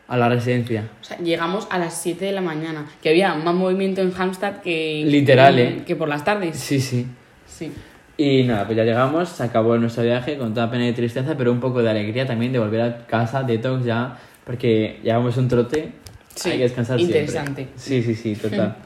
a 0.09 0.17
la 0.17 0.29
residencia. 0.29 0.89
O 1.01 1.05
sea, 1.05 1.19
llegamos 1.19 1.67
a 1.71 1.79
las 1.79 2.01
7 2.01 2.25
de 2.25 2.33
la 2.33 2.41
mañana, 2.41 2.87
que 3.03 3.11
había 3.11 3.35
más 3.35 3.55
movimiento 3.55 4.01
en 4.01 4.13
Hampstead 4.17 4.61
que, 4.63 5.03
Literal, 5.05 5.55
que, 5.57 5.63
¿eh? 5.63 5.83
que 5.87 5.97
por 5.97 6.09
las 6.09 6.25
tardes. 6.25 6.57
Sí, 6.59 6.81
sí. 6.81 7.07
Sí. 7.47 7.73
Y 8.19 8.45
nada, 8.45 8.65
pues 8.65 8.77
ya 8.77 8.85
llegamos, 8.85 9.29
se 9.29 9.43
acabó 9.43 9.77
nuestro 9.77 10.03
viaje 10.03 10.39
con 10.39 10.55
toda 10.55 10.71
pena 10.71 10.89
y 10.89 10.93
tristeza, 10.93 11.35
pero 11.37 11.53
un 11.53 11.61
poco 11.61 11.83
de 11.83 11.91
alegría 11.91 12.27
también 12.27 12.53
de 12.53 12.59
volver 12.59 12.81
a 12.81 13.07
casa, 13.07 13.43
detox 13.43 13.85
ya, 13.85 14.17
porque 14.45 15.01
llevamos 15.03 15.37
un 15.37 15.49
trote, 15.49 15.93
Sí, 16.35 16.51
hay 16.51 16.59
que 16.59 16.63
descansar 16.65 17.01
interesante. 17.01 17.69
siempre. 17.75 17.75
Sí, 17.77 18.03
sí, 18.03 18.15
sí, 18.15 18.37
total. 18.37 18.77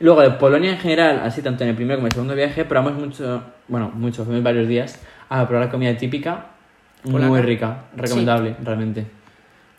Luego 0.00 0.22
de 0.22 0.30
Polonia 0.30 0.70
en 0.70 0.78
general, 0.78 1.20
así 1.24 1.42
tanto 1.42 1.64
en 1.64 1.70
el 1.70 1.76
primer 1.76 1.96
como 1.96 2.06
en 2.06 2.12
el 2.12 2.14
segundo 2.14 2.34
viaje, 2.34 2.64
probamos 2.64 2.94
mucho, 2.94 3.42
bueno, 3.66 3.90
mucho, 3.94 4.24
fuimos 4.24 4.42
varios 4.42 4.68
días 4.68 5.00
a 5.28 5.46
probar 5.46 5.66
la 5.66 5.70
comida 5.72 5.96
típica, 5.96 6.46
muy 7.04 7.40
rica, 7.40 7.84
recomendable, 7.96 8.56
realmente. 8.62 9.06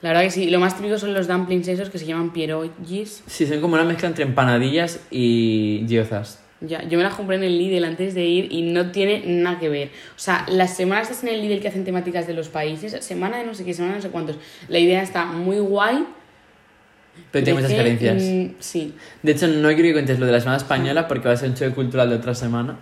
La 0.01 0.09
verdad 0.09 0.23
que 0.23 0.31
sí, 0.31 0.49
lo 0.49 0.59
más 0.59 0.77
típico 0.77 0.97
son 0.97 1.13
los 1.13 1.27
dumplings 1.27 1.67
esos 1.67 1.89
que 1.89 1.97
se 1.97 2.05
llaman 2.05 2.31
pierogis. 2.31 3.23
Sí, 3.27 3.45
son 3.45 3.59
como 3.59 3.73
una 3.73 3.83
mezcla 3.83 4.07
entre 4.07 4.23
empanadillas 4.23 5.05
y 5.11 5.85
gyozas. 5.87 6.41
Ya, 6.61 6.83
yo 6.83 6.97
me 6.97 7.03
las 7.03 7.15
compré 7.15 7.37
en 7.37 7.43
el 7.43 7.57
Lidl 7.57 7.85
antes 7.85 8.13
de 8.13 8.25
ir 8.25 8.51
y 8.51 8.63
no 8.63 8.91
tiene 8.91 9.23
nada 9.25 9.59
que 9.59 9.69
ver. 9.69 9.89
O 10.15 10.19
sea, 10.19 10.45
las 10.49 10.75
semanas 10.75 11.23
en 11.23 11.29
el 11.29 11.41
Lidl 11.41 11.61
que 11.61 11.69
hacen 11.69 11.85
temáticas 11.85 12.27
de 12.27 12.33
los 12.33 12.49
países, 12.49 12.93
semana 13.03 13.37
de 13.37 13.45
no 13.45 13.53
sé 13.53 13.63
qué, 13.63 13.73
semana 13.73 13.93
de 13.93 13.99
no 13.99 14.03
sé 14.03 14.09
cuántos. 14.09 14.37
La 14.67 14.79
idea 14.79 15.01
está 15.01 15.25
muy 15.25 15.59
guay. 15.59 16.05
Pero 17.31 17.43
tiene 17.45 17.61
muchas 17.61 17.75
carencias. 17.77 18.23
mm, 18.23 18.45
sí, 18.59 18.93
De 19.23 19.31
hecho, 19.31 19.47
no 19.47 19.67
quiero 19.69 19.83
que 19.83 19.93
cuentes 19.93 20.19
lo 20.19 20.25
de 20.25 20.31
la 20.31 20.39
semana 20.39 20.57
española 20.57 21.07
porque 21.07 21.27
va 21.27 21.33
a 21.33 21.37
ser 21.37 21.49
un 21.49 21.55
choque 21.55 21.71
cultural 21.71 22.09
de 22.09 22.15
otra 22.15 22.33
semana. 22.35 22.77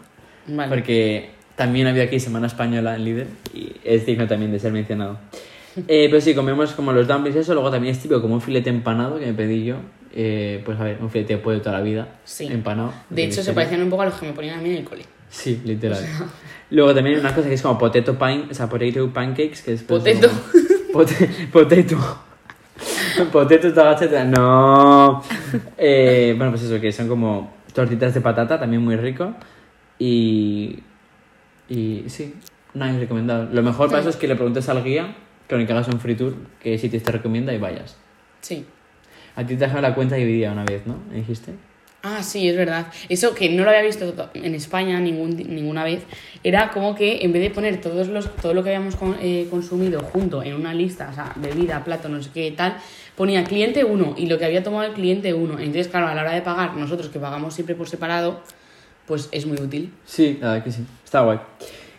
vale. 0.48 0.70
Porque 0.70 1.30
también 1.56 1.88
había 1.88 2.04
aquí 2.04 2.20
Semana 2.20 2.48
Española 2.48 2.96
en 2.96 3.04
líder 3.04 3.28
y 3.54 3.72
es 3.84 4.06
digno 4.06 4.28
también 4.28 4.52
de 4.52 4.60
ser 4.60 4.72
mencionado. 4.72 5.20
Eh, 5.88 6.08
pero 6.10 6.20
sí, 6.20 6.34
comemos 6.34 6.72
como 6.72 6.92
los 6.92 7.08
dumplings 7.08 7.36
eso, 7.38 7.54
luego 7.54 7.70
también 7.70 7.94
es 7.94 8.02
típico 8.02 8.20
como 8.20 8.34
un 8.34 8.42
filete 8.42 8.68
empanado 8.72 9.20
que 9.20 9.28
me 9.28 9.34
pedí 9.34 9.64
yo. 9.64 9.76
Eh, 10.12 10.60
pues 10.66 10.80
a 10.80 10.84
ver, 10.84 10.98
un 11.00 11.12
filete 11.12 11.34
de 11.36 11.40
pollo 11.40 11.62
toda 11.62 11.78
la 11.78 11.84
vida, 11.84 12.08
Sí. 12.24 12.48
empanado. 12.48 12.92
De 13.12 13.26
hecho, 13.26 13.44
se 13.44 13.54
parecían 13.54 13.84
un 13.84 13.90
poco 13.92 14.02
a 14.02 14.06
los 14.06 14.16
que 14.16 14.26
me 14.26 14.34
ponían 14.34 14.58
a 14.58 14.62
mí 14.64 14.72
en 14.72 14.78
el 14.78 14.84
cole. 14.84 15.04
Sí, 15.30 15.62
literal. 15.66 16.04
Luego 16.72 16.96
también 16.96 17.18
hay 17.18 17.22
una 17.22 17.36
cosa 17.36 17.48
que 17.48 17.54
es 17.54 17.62
como 17.62 17.78
potato 17.78 18.18
pine, 18.18 18.46
o 18.50 18.54
sea, 18.56 18.68
potato 18.68 19.14
pancakes, 19.14 19.62
que 19.64 19.74
es... 19.74 19.84
pues, 19.84 20.02
Potato. 20.02 20.30
como- 20.92 21.04
Pote- 21.06 21.30
potato. 21.52 22.24
potato 23.32 23.74
tagacheta, 23.74 24.24
no. 24.24 25.22
Eh, 25.78 26.34
bueno, 26.38 26.52
pues 26.52 26.64
eso, 26.64 26.80
que 26.80 26.92
son 26.92 27.08
como 27.08 27.54
tortitas 27.74 28.14
de 28.14 28.22
patata, 28.22 28.60
también 28.60 28.82
muy 28.84 28.96
rico. 28.96 29.34
Y... 30.00 30.80
Y 31.70 32.04
sí, 32.08 32.34
nada, 32.74 32.94
es 32.94 33.00
recomendado. 33.00 33.50
Lo 33.52 33.62
mejor 33.62 33.90
para 33.90 34.00
eso 34.00 34.10
es 34.10 34.16
que 34.16 34.28
le 34.28 34.36
preguntes 34.36 34.70
al 34.70 34.84
guía, 34.84 35.16
que 35.48 35.66
que 35.66 35.72
hagas 35.74 35.88
un 35.90 36.00
free 36.00 36.16
tour, 36.16 36.34
que 36.62 36.78
si 36.78 36.88
te 36.90 37.12
recomienda 37.12 37.54
y 37.54 37.58
vayas. 37.58 37.98
Sí. 38.42 38.66
A 39.36 39.42
ti 39.46 39.56
te 39.56 39.66
dejaron 39.66 39.82
la 39.84 39.94
cuenta 39.94 40.16
dividida 40.16 40.52
una 40.52 40.64
vez, 40.64 40.88
¿no? 40.88 40.98
¿Me 41.10 41.18
dijiste? 41.18 41.54
Ah, 42.04 42.24
sí, 42.24 42.48
es 42.48 42.56
verdad. 42.56 42.88
Eso 43.10 43.36
que 43.36 43.50
no 43.50 43.64
lo 43.64 43.70
había 43.70 43.82
visto 43.82 44.14
to- 44.14 44.30
en 44.34 44.56
España 44.56 45.00
ningún, 45.00 45.36
ninguna 45.36 45.84
vez, 45.84 46.04
era 46.44 46.70
como 46.72 46.96
que 46.96 47.20
en 47.26 47.34
vez 47.34 47.42
de 47.42 47.50
poner 47.50 47.82
todos 47.82 48.08
los, 48.08 48.34
todo 48.38 48.54
lo 48.54 48.64
que 48.64 48.70
habíamos 48.70 48.96
con- 48.96 49.18
eh, 49.20 49.48
consumido 49.50 50.00
junto 50.02 50.42
en 50.42 50.54
una 50.54 50.74
lista, 50.74 51.10
o 51.12 51.14
sea, 51.14 51.34
bebida, 51.36 51.84
plato, 51.84 52.08
no 52.08 52.22
sé 52.24 52.30
qué 52.34 52.52
tal, 52.52 52.78
ponía 53.18 53.44
cliente 53.44 53.84
1 53.84 54.14
y 54.16 54.28
lo 54.28 54.38
que 54.38 54.46
había 54.46 54.64
tomado 54.64 54.84
el 54.84 54.94
cliente 54.94 55.34
1. 55.34 55.60
Entonces, 55.60 55.88
claro, 55.88 56.08
a 56.08 56.14
la 56.14 56.22
hora 56.22 56.34
de 56.34 56.44
pagar, 56.44 56.78
nosotros 56.78 57.10
que 57.10 57.20
pagamos 57.20 57.54
siempre 57.56 57.74
por 57.74 57.90
separado, 57.90 58.42
pues 59.08 59.28
es 59.32 59.48
muy 59.48 59.60
útil. 59.60 59.92
Sí, 60.06 60.38
la 60.40 60.52
verdad 60.52 60.64
que 60.64 60.72
sí. 60.72 60.86
Está 61.04 61.22
guay. 61.22 61.40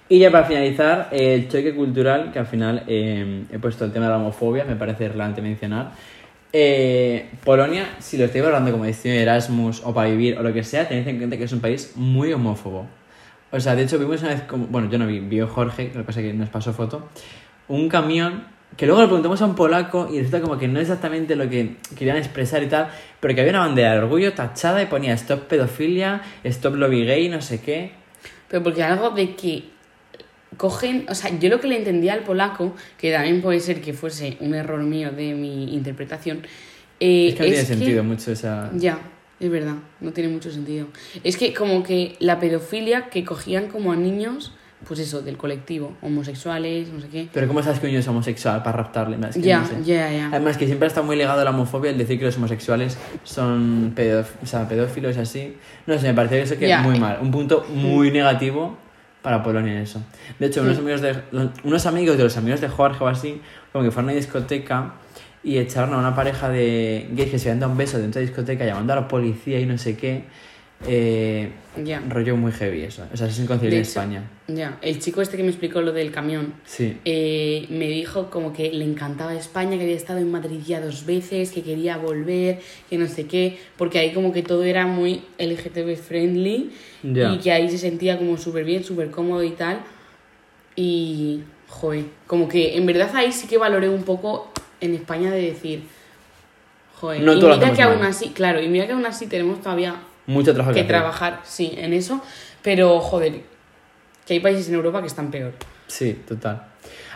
Y 0.08 0.20
ya 0.20 0.30
para 0.30 0.46
finalizar, 0.46 1.08
el 1.10 1.48
choque 1.48 1.74
cultural, 1.74 2.30
que 2.32 2.38
al 2.38 2.46
final 2.46 2.84
eh, 2.86 3.44
he 3.52 3.58
puesto 3.58 3.84
el 3.84 3.92
tema 3.92 4.06
de 4.06 4.12
la 4.12 4.18
homofobia, 4.18 4.64
me 4.64 4.76
parece 4.76 5.08
relevante 5.08 5.42
mencionar. 5.42 5.90
Eh, 6.52 7.28
Polonia, 7.44 7.96
si 7.98 8.16
lo 8.16 8.24
estoy 8.24 8.40
valorando 8.40 8.70
como 8.70 8.84
destino 8.84 9.14
de 9.14 9.22
Erasmus 9.22 9.82
o 9.84 9.92
para 9.92 10.08
vivir 10.08 10.38
o 10.38 10.42
lo 10.42 10.52
que 10.52 10.62
sea, 10.62 10.88
tened 10.88 11.06
en 11.08 11.18
cuenta 11.18 11.36
que 11.36 11.44
es 11.44 11.52
un 11.52 11.60
país 11.60 11.92
muy 11.96 12.32
homófobo. 12.32 12.86
O 13.50 13.58
sea, 13.58 13.74
de 13.74 13.82
hecho, 13.82 13.98
vimos 13.98 14.22
una 14.22 14.30
vez, 14.30 14.42
como, 14.42 14.66
bueno, 14.68 14.88
yo 14.88 14.98
no 14.98 15.06
vi, 15.06 15.18
vio 15.18 15.48
Jorge, 15.48 15.90
lo 15.92 16.00
que 16.00 16.04
pasa 16.04 16.20
es 16.20 16.26
que 16.26 16.32
nos 16.32 16.48
pasó 16.48 16.72
foto, 16.72 17.08
un 17.66 17.88
camión 17.88 18.44
que 18.78 18.86
luego 18.86 19.02
le 19.02 19.08
preguntamos 19.08 19.42
a 19.42 19.44
un 19.46 19.54
polaco 19.54 20.08
y 20.10 20.18
resulta 20.18 20.40
como 20.40 20.56
que 20.56 20.68
no 20.68 20.78
es 20.80 20.84
exactamente 20.88 21.36
lo 21.36 21.50
que 21.50 21.76
querían 21.96 22.16
expresar 22.16 22.62
y 22.62 22.68
tal, 22.68 22.88
pero 23.20 23.34
que 23.34 23.40
había 23.40 23.50
una 23.52 23.60
bandera 23.66 23.92
de 23.92 23.98
orgullo 23.98 24.32
tachada 24.32 24.80
y 24.80 24.86
ponía 24.86 25.12
stop 25.14 25.42
pedofilia, 25.48 26.22
stop 26.44 26.76
lobby 26.76 27.04
gay, 27.04 27.28
no 27.28 27.42
sé 27.42 27.60
qué. 27.60 27.90
Pero 28.48 28.62
porque 28.62 28.82
algo 28.84 29.10
de 29.10 29.34
que 29.34 29.64
cogen, 30.56 31.06
o 31.08 31.14
sea, 31.14 31.36
yo 31.38 31.48
lo 31.50 31.60
que 31.60 31.68
le 31.68 31.76
entendía 31.76 32.14
al 32.14 32.20
polaco, 32.20 32.74
que 32.98 33.12
también 33.12 33.42
puede 33.42 33.60
ser 33.60 33.80
que 33.80 33.92
fuese 33.92 34.36
un 34.40 34.54
error 34.54 34.80
mío 34.82 35.10
de 35.10 35.34
mi 35.34 35.74
interpretación, 35.74 36.42
eh, 37.00 37.28
Es 37.28 37.34
que 37.34 37.40
no 37.40 37.44
tiene 37.46 37.60
que- 37.60 37.66
sentido 37.66 38.04
mucho 38.04 38.32
esa... 38.32 38.70
Ya, 38.74 38.98
es 39.40 39.50
verdad, 39.50 39.74
no 40.00 40.12
tiene 40.12 40.30
mucho 40.30 40.50
sentido. 40.50 40.86
Es 41.22 41.36
que 41.36 41.52
como 41.52 41.82
que 41.82 42.16
la 42.20 42.40
pedofilia 42.40 43.08
que 43.10 43.24
cogían 43.24 43.68
como 43.68 43.92
a 43.92 43.96
niños, 43.96 44.52
pues 44.86 45.00
eso, 45.00 45.22
del 45.22 45.36
colectivo, 45.36 45.94
homosexuales, 46.02 46.88
no 46.88 47.00
sé 47.00 47.08
qué. 47.08 47.28
Pero 47.32 47.48
¿cómo 47.48 47.62
sabes 47.62 47.80
que 47.80 47.86
un 47.86 47.90
niño 47.92 48.00
es 48.00 48.08
homosexual 48.08 48.62
para 48.62 48.76
raptarle? 48.78 49.16
Que 49.32 49.40
Ya, 49.40 49.64
ya, 49.84 50.10
ya. 50.10 50.28
Además 50.28 50.56
que 50.56 50.66
siempre 50.66 50.86
está 50.86 51.02
muy 51.02 51.16
ligado 51.16 51.40
a 51.40 51.44
la 51.44 51.50
homofobia 51.50 51.90
el 51.90 51.98
decir 51.98 52.18
que 52.18 52.24
los 52.26 52.36
homosexuales 52.36 52.96
son 53.24 53.92
pedof- 53.94 54.36
o 54.42 54.46
sea, 54.46 54.68
pedófilos 54.68 55.16
y 55.16 55.20
así. 55.20 55.56
No 55.86 55.98
sé, 55.98 56.06
me 56.08 56.14
parece 56.14 56.42
eso 56.42 56.56
que 56.58 56.68
Ya. 56.68 56.80
es 56.80 56.86
muy 56.86 56.98
mal. 56.98 57.18
Un 57.20 57.30
punto 57.30 57.66
muy 57.74 58.10
negativo 58.10 58.76
para 59.22 59.42
Polonia 59.42 59.80
eso. 59.82 60.00
De 60.38 60.46
hecho, 60.46 60.62
unos 60.62 60.78
amigos 60.78 61.00
de, 61.00 61.14
unos 61.64 61.86
amigos 61.86 62.16
de 62.16 62.22
los 62.24 62.36
amigos 62.36 62.60
de 62.60 62.68
Jorge 62.68 63.02
o 63.02 63.08
así, 63.08 63.40
como 63.72 63.84
que 63.84 63.90
fueron 63.90 64.10
a 64.10 64.12
una 64.12 64.20
discoteca 64.20 64.94
y 65.42 65.58
echaron 65.58 65.92
a 65.94 65.98
una 65.98 66.14
pareja 66.14 66.48
de 66.48 67.08
gays 67.12 67.30
que 67.30 67.38
se 67.38 67.48
habían 67.48 67.60
dado 67.60 67.72
un 67.72 67.78
beso 67.78 67.98
dentro 67.98 68.20
de 68.20 68.26
la 68.26 68.30
discoteca 68.30 68.64
llamando 68.64 68.92
a 68.92 68.96
la 68.96 69.08
policía 69.08 69.58
y 69.60 69.66
no 69.66 69.76
sé 69.76 69.96
qué. 69.96 70.24
Eh, 70.86 71.50
Ya. 71.84 72.00
rollo 72.08 72.36
muy 72.36 72.52
heavy 72.52 72.82
eso. 72.82 73.04
O 73.12 73.16
sea, 73.16 73.26
es 73.26 73.38
inconcebible 73.38 73.76
en 73.76 73.82
España. 73.82 74.22
Ya, 74.46 74.78
el 74.80 74.98
chico 75.00 75.20
este 75.22 75.36
que 75.36 75.42
me 75.42 75.48
explicó 75.50 75.80
lo 75.80 75.92
del 75.92 76.10
camión, 76.10 76.54
Sí. 76.64 76.96
eh, 77.04 77.66
me 77.68 77.88
dijo 77.88 78.30
como 78.30 78.52
que 78.52 78.72
le 78.72 78.84
encantaba 78.84 79.34
España, 79.34 79.76
que 79.76 79.82
había 79.82 79.96
estado 79.96 80.18
en 80.20 80.30
Madrid 80.30 80.58
ya 80.64 80.80
dos 80.80 81.04
veces, 81.04 81.50
que 81.50 81.62
quería 81.62 81.96
volver, 81.96 82.60
que 82.88 82.96
no 82.98 83.06
sé 83.06 83.26
qué, 83.26 83.58
porque 83.76 83.98
ahí 83.98 84.12
como 84.12 84.32
que 84.32 84.42
todo 84.42 84.64
era 84.64 84.86
muy 84.86 85.22
LGTB 85.38 85.96
friendly 85.96 86.70
Ya. 87.02 87.32
y 87.34 87.38
que 87.38 87.52
ahí 87.52 87.68
se 87.68 87.78
sentía 87.78 88.16
como 88.18 88.36
súper 88.38 88.64
bien, 88.64 88.82
súper 88.84 89.10
cómodo 89.10 89.42
y 89.44 89.50
tal. 89.50 89.80
Y, 90.76 91.42
joder, 91.68 92.04
como 92.26 92.48
que 92.48 92.76
en 92.76 92.86
verdad 92.86 93.10
ahí 93.16 93.32
sí 93.32 93.46
que 93.48 93.58
valoré 93.58 93.88
un 93.88 94.04
poco 94.04 94.50
en 94.80 94.94
España 94.94 95.30
de 95.30 95.42
decir, 95.42 95.82
joder, 97.00 97.22
No 97.22 97.32
y 97.34 97.36
mira 97.42 97.72
que 97.72 97.82
aún 97.82 98.02
así, 98.02 98.30
claro, 98.30 98.60
y 98.62 98.68
mira 98.68 98.86
que 98.86 98.92
aún 98.92 99.06
así 99.06 99.26
tenemos 99.26 99.60
todavía 99.60 99.96
Mucho 100.28 100.54
trabajo 100.54 100.74
que 100.74 100.80
hacer. 100.80 100.88
trabajar, 100.88 101.40
sí, 101.42 101.74
en 101.76 101.92
eso, 101.92 102.22
pero 102.62 103.00
joder, 103.00 103.40
que 104.26 104.34
hay 104.34 104.40
países 104.40 104.68
en 104.68 104.74
Europa 104.74 105.00
que 105.00 105.06
están 105.06 105.30
peor. 105.30 105.52
Sí, 105.86 106.20
total. 106.28 106.62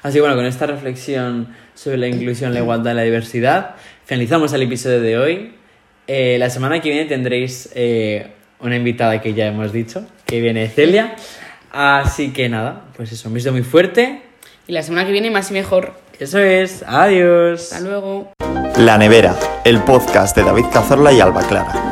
Así 0.02 0.14
que 0.14 0.20
bueno, 0.20 0.34
con 0.34 0.46
esta 0.46 0.66
reflexión 0.66 1.54
sobre 1.74 1.98
la 1.98 2.08
inclusión, 2.08 2.52
la 2.54 2.60
igualdad 2.60 2.92
y 2.92 2.94
la 2.94 3.02
diversidad, 3.02 3.76
finalizamos 4.04 4.52
el 4.54 4.62
episodio 4.62 5.00
de 5.00 5.18
hoy. 5.18 5.54
Eh, 6.06 6.36
la 6.38 6.50
semana 6.50 6.80
que 6.80 6.88
viene 6.90 7.04
tendréis 7.04 7.68
eh, 7.74 8.32
una 8.60 8.76
invitada 8.76 9.20
que 9.20 9.34
ya 9.34 9.46
hemos 9.46 9.72
dicho, 9.72 10.06
que 10.26 10.40
viene 10.40 10.68
Celia. 10.68 11.14
Así 11.70 12.32
que 12.32 12.48
nada, 12.48 12.86
pues 12.96 13.12
eso, 13.12 13.28
un 13.28 13.34
beso 13.34 13.52
muy 13.52 13.62
fuerte. 13.62 14.22
Y 14.66 14.72
la 14.72 14.82
semana 14.82 15.04
que 15.06 15.12
viene 15.12 15.30
más 15.30 15.50
y 15.50 15.54
mejor. 15.54 15.94
Eso 16.18 16.38
es, 16.38 16.82
adiós. 16.86 17.72
Hasta 17.72 17.80
luego. 17.86 18.32
La 18.78 18.96
Nevera, 18.96 19.36
el 19.64 19.80
podcast 19.82 20.34
de 20.34 20.44
David 20.44 20.64
Cazorla 20.72 21.12
y 21.12 21.20
Alba 21.20 21.46
Clara. 21.46 21.91